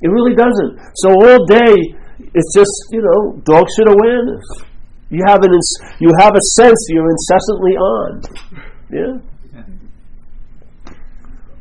It 0.00 0.08
really 0.08 0.36
doesn't. 0.36 0.78
So 0.96 1.12
all 1.12 1.44
day, 1.44 1.96
it's 2.32 2.52
just 2.54 2.72
you 2.92 3.00
know 3.00 3.40
dog 3.44 3.66
shit 3.76 3.88
awareness. 3.88 4.44
You 5.10 5.24
have 5.26 5.40
an 5.44 5.52
you 6.00 6.12
have 6.20 6.36
a 6.36 6.44
sense 6.56 6.80
you're 6.88 7.08
incessantly 7.08 7.74
on. 7.76 8.22
Yeah. 8.92 9.20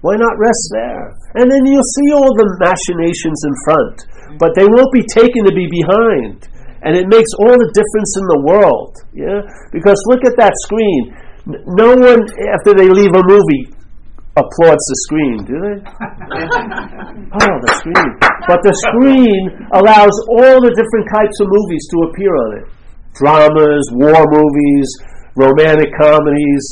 Why 0.02 0.16
not 0.16 0.38
rest 0.38 0.64
there? 0.74 1.14
And 1.36 1.50
then 1.50 1.66
you'll 1.66 1.92
see 1.98 2.10
all 2.14 2.32
the 2.38 2.48
machinations 2.62 3.42
in 3.46 3.54
front, 3.66 3.96
but 4.38 4.54
they 4.54 4.66
won't 4.66 4.94
be 4.94 5.04
taken 5.04 5.46
to 5.46 5.54
be 5.54 5.68
behind. 5.70 6.48
And 6.86 6.94
it 6.94 7.10
makes 7.10 7.34
all 7.42 7.58
the 7.58 7.72
difference 7.74 8.12
in 8.22 8.26
the 8.30 8.42
world. 8.46 8.94
Yeah? 9.12 9.42
Because 9.74 9.98
look 10.08 10.22
at 10.24 10.38
that 10.38 10.54
screen. 10.64 11.18
No 11.74 11.98
one, 11.98 12.22
after 12.54 12.78
they 12.78 12.88
leave 12.88 13.16
a 13.18 13.24
movie, 13.26 13.74
applauds 14.38 14.86
the 14.86 14.98
screen, 15.10 15.38
do 15.50 15.56
they? 15.58 15.78
oh, 17.42 17.56
the 17.66 17.74
screen. 17.82 18.10
But 18.46 18.62
the 18.62 18.76
screen 18.86 19.42
allows 19.74 20.14
all 20.38 20.62
the 20.62 20.74
different 20.78 21.08
types 21.10 21.38
of 21.42 21.50
movies 21.50 21.84
to 21.90 21.98
appear 22.14 22.30
on 22.30 22.50
it 22.62 22.68
dramas, 23.18 23.86
war 23.94 24.24
movies, 24.30 24.90
romantic 25.36 25.90
comedies, 26.00 26.66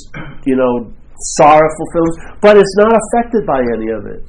you 0.46 0.56
know, 0.56 0.94
sorrowful 1.20 1.88
films, 1.94 2.16
but 2.42 2.58
it's 2.58 2.76
not 2.78 2.92
affected 2.94 3.46
by 3.46 3.60
any 3.74 3.90
of 3.92 4.06
it. 4.06 4.24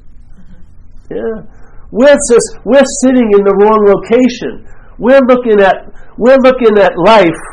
Yeah. 1.11 1.43
We're 1.91 2.19
just 2.31 2.59
we're 2.65 2.83
sitting 3.03 3.31
in 3.31 3.43
the 3.47 3.55
wrong 3.63 3.79
location. 3.87 4.67
We're 4.99 5.23
looking 5.23 5.61
at 5.61 5.87
we're 6.17 6.37
looking 6.43 6.77
at 6.77 6.91
life. 6.97 7.43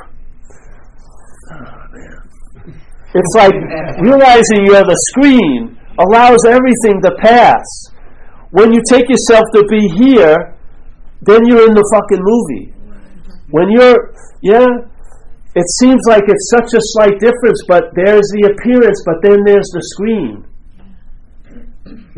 Oh, 1.53 1.85
it's 3.15 3.35
like 3.37 3.55
realizing 4.03 4.67
you're 4.67 4.83
the 4.83 4.99
screen 5.15 5.79
allows 5.99 6.43
everything 6.47 7.01
to 7.03 7.15
pass. 7.23 7.63
When 8.51 8.73
you 8.73 8.81
take 8.91 9.09
yourself 9.09 9.45
to 9.55 9.63
be 9.71 9.87
here, 9.95 10.57
then 11.23 11.47
you're 11.47 11.67
in 11.69 11.75
the 11.75 11.87
fucking 11.95 12.23
movie. 12.23 12.75
When 13.51 13.71
you're 13.71 14.15
yeah, 14.43 14.67
it 15.55 15.69
seems 15.79 16.03
like 16.09 16.25
it's 16.27 16.51
such 16.51 16.75
a 16.75 16.83
slight 16.99 17.19
difference, 17.23 17.63
but 17.67 17.95
there's 17.95 18.27
the 18.35 18.51
appearance, 18.51 18.99
but 19.07 19.23
then 19.23 19.39
there's 19.47 19.71
the 19.71 19.83
screen. 19.95 20.45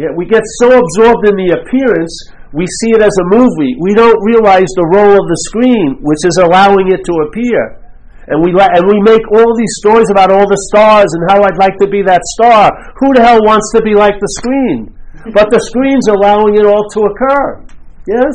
Yeah, 0.01 0.13
we 0.17 0.25
get 0.25 0.45
so 0.61 0.73
absorbed 0.73 1.29
in 1.29 1.37
the 1.37 1.57
appearance, 1.57 2.13
we 2.57 2.65
see 2.81 2.97
it 2.97 3.03
as 3.05 3.13
a 3.21 3.27
movie. 3.29 3.77
We 3.77 3.93
don't 3.93 4.17
realize 4.25 4.69
the 4.77 4.89
role 4.89 5.13
of 5.13 5.27
the 5.29 5.41
screen, 5.53 6.01
which 6.01 6.25
is 6.25 6.41
allowing 6.41 6.89
it 6.89 7.05
to 7.05 7.15
appear. 7.29 7.85
And 8.33 8.41
we, 8.43 8.51
la- 8.57 8.73
and 8.73 8.89
we 8.89 8.99
make 9.05 9.23
all 9.31 9.53
these 9.57 9.75
stories 9.85 10.09
about 10.11 10.33
all 10.33 10.49
the 10.49 10.63
stars 10.73 11.13
and 11.13 11.23
how 11.31 11.45
I'd 11.45 11.61
like 11.61 11.77
to 11.85 11.89
be 11.89 12.01
that 12.09 12.25
star. 12.41 12.73
Who 13.05 13.15
the 13.15 13.23
hell 13.23 13.45
wants 13.45 13.71
to 13.77 13.83
be 13.83 13.95
like 13.95 14.17
the 14.19 14.33
screen? 14.41 14.97
But 15.37 15.53
the 15.53 15.61
screen's 15.61 16.09
allowing 16.09 16.57
it 16.57 16.65
all 16.65 16.89
to 16.89 17.01
occur. 17.07 17.63
Yes? 18.09 18.35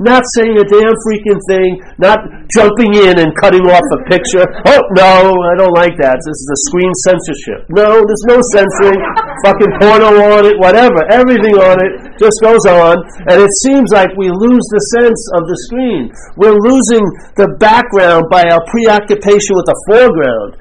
Not 0.00 0.24
saying 0.32 0.56
a 0.56 0.64
damn 0.64 0.96
freaking 1.04 1.36
thing, 1.44 1.76
not 2.00 2.24
jumping 2.48 2.96
in 2.96 3.20
and 3.20 3.36
cutting 3.36 3.68
off 3.68 3.84
a 3.92 4.00
picture. 4.08 4.48
Oh, 4.64 4.80
no, 4.96 5.36
I 5.44 5.54
don't 5.60 5.76
like 5.76 5.92
that. 6.00 6.16
This 6.24 6.40
is 6.40 6.48
a 6.48 6.60
screen 6.72 6.92
censorship. 7.04 7.68
No, 7.68 8.00
there's 8.00 8.26
no 8.26 8.40
censoring. 8.56 8.96
Fucking 9.44 9.72
porno 9.76 10.40
on 10.40 10.48
it, 10.48 10.56
whatever. 10.56 11.04
Everything 11.12 11.52
on 11.60 11.76
it 11.84 12.16
just 12.16 12.40
goes 12.40 12.64
on. 12.64 12.96
And 13.28 13.44
it 13.44 13.52
seems 13.60 13.92
like 13.92 14.08
we 14.16 14.32
lose 14.32 14.64
the 14.72 14.82
sense 14.96 15.20
of 15.36 15.44
the 15.44 15.56
screen. 15.68 16.08
We're 16.40 16.56
losing 16.56 17.04
the 17.36 17.52
background 17.60 18.32
by 18.32 18.48
our 18.48 18.64
preoccupation 18.72 19.52
with 19.52 19.68
the 19.68 19.76
foreground. 19.84 20.56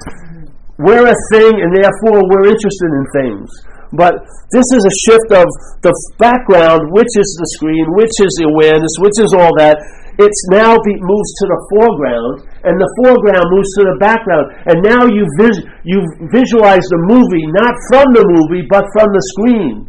We're 0.84 1.08
a 1.08 1.18
thing, 1.32 1.60
and 1.64 1.72
therefore 1.76 2.28
we're 2.28 2.52
interested 2.52 2.92
in 2.92 3.04
things. 3.16 3.48
But 3.92 4.22
this 4.54 4.68
is 4.78 4.86
a 4.86 4.96
shift 5.10 5.30
of 5.34 5.50
the 5.82 5.94
background, 6.22 6.94
which 6.94 7.10
is 7.18 7.30
the 7.42 7.50
screen, 7.58 7.86
which 7.98 8.14
is 8.22 8.30
the 8.38 8.46
awareness, 8.46 8.94
which 9.02 9.18
is 9.18 9.34
all 9.34 9.50
that. 9.58 9.82
It's 10.20 10.44
now 10.52 10.76
be, 10.76 10.94
moves 11.00 11.32
to 11.42 11.46
the 11.48 11.60
foreground, 11.72 12.44
and 12.68 12.76
the 12.76 12.90
foreground 13.02 13.48
moves 13.50 13.72
to 13.80 13.88
the 13.88 13.98
background. 14.04 14.52
And 14.68 14.84
now 14.84 15.08
you 15.08 15.24
vis, 15.40 15.64
you 15.88 16.04
visualize 16.30 16.84
the 16.92 17.02
movie 17.08 17.48
not 17.56 17.74
from 17.90 18.12
the 18.14 18.26
movie, 18.28 18.68
but 18.68 18.84
from 18.94 19.10
the 19.16 19.24
screen. 19.34 19.88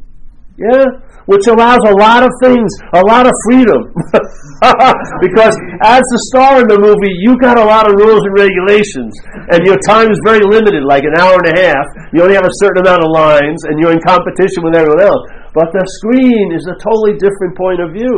Yeah? 0.57 0.87
Which 1.31 1.47
allows 1.47 1.79
a 1.87 1.95
lot 1.95 2.27
of 2.27 2.31
things, 2.43 2.67
a 2.99 3.03
lot 3.07 3.23
of 3.23 3.31
freedom. 3.47 3.87
because 5.23 5.55
as 5.87 6.03
the 6.03 6.21
star 6.35 6.59
in 6.59 6.67
the 6.67 6.75
movie, 6.83 7.15
you 7.23 7.39
got 7.39 7.55
a 7.55 7.63
lot 7.63 7.87
of 7.87 7.95
rules 7.95 8.19
and 8.27 8.35
regulations, 8.35 9.15
and 9.55 9.63
your 9.63 9.79
time 9.87 10.11
is 10.11 10.19
very 10.27 10.43
limited, 10.43 10.83
like 10.83 11.07
an 11.07 11.15
hour 11.23 11.39
and 11.39 11.55
a 11.55 11.57
half. 11.57 11.87
You 12.11 12.27
only 12.27 12.35
have 12.35 12.51
a 12.51 12.57
certain 12.59 12.83
amount 12.83 13.07
of 13.07 13.15
lines, 13.15 13.63
and 13.71 13.79
you're 13.79 13.95
in 13.95 14.03
competition 14.03 14.67
with 14.67 14.75
everyone 14.75 15.07
else. 15.07 15.23
But 15.55 15.71
the 15.71 15.87
screen 16.03 16.51
is 16.51 16.67
a 16.67 16.75
totally 16.83 17.15
different 17.15 17.55
point 17.55 17.79
of 17.79 17.95
view. 17.95 18.15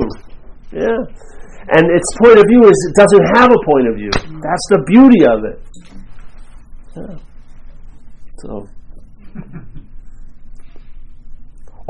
Yeah. 0.73 1.05
And 1.77 1.85
its 1.93 2.09
point 2.17 2.41
of 2.41 2.49
view 2.49 2.65
is 2.65 2.77
it 2.89 2.97
doesn't 2.97 3.27
have 3.37 3.53
a 3.53 3.61
point 3.61 3.93
of 3.93 3.95
view. 4.01 4.13
That's 4.41 4.67
the 4.73 4.81
beauty 4.89 5.23
of 5.29 5.39
it. 5.45 5.59
Yeah. 6.97 7.21
So. 8.41 8.65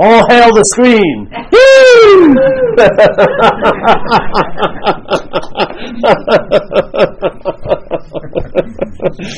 All 0.04 0.28
hail 0.28 0.52
the 0.52 0.64
screen! 0.72 1.30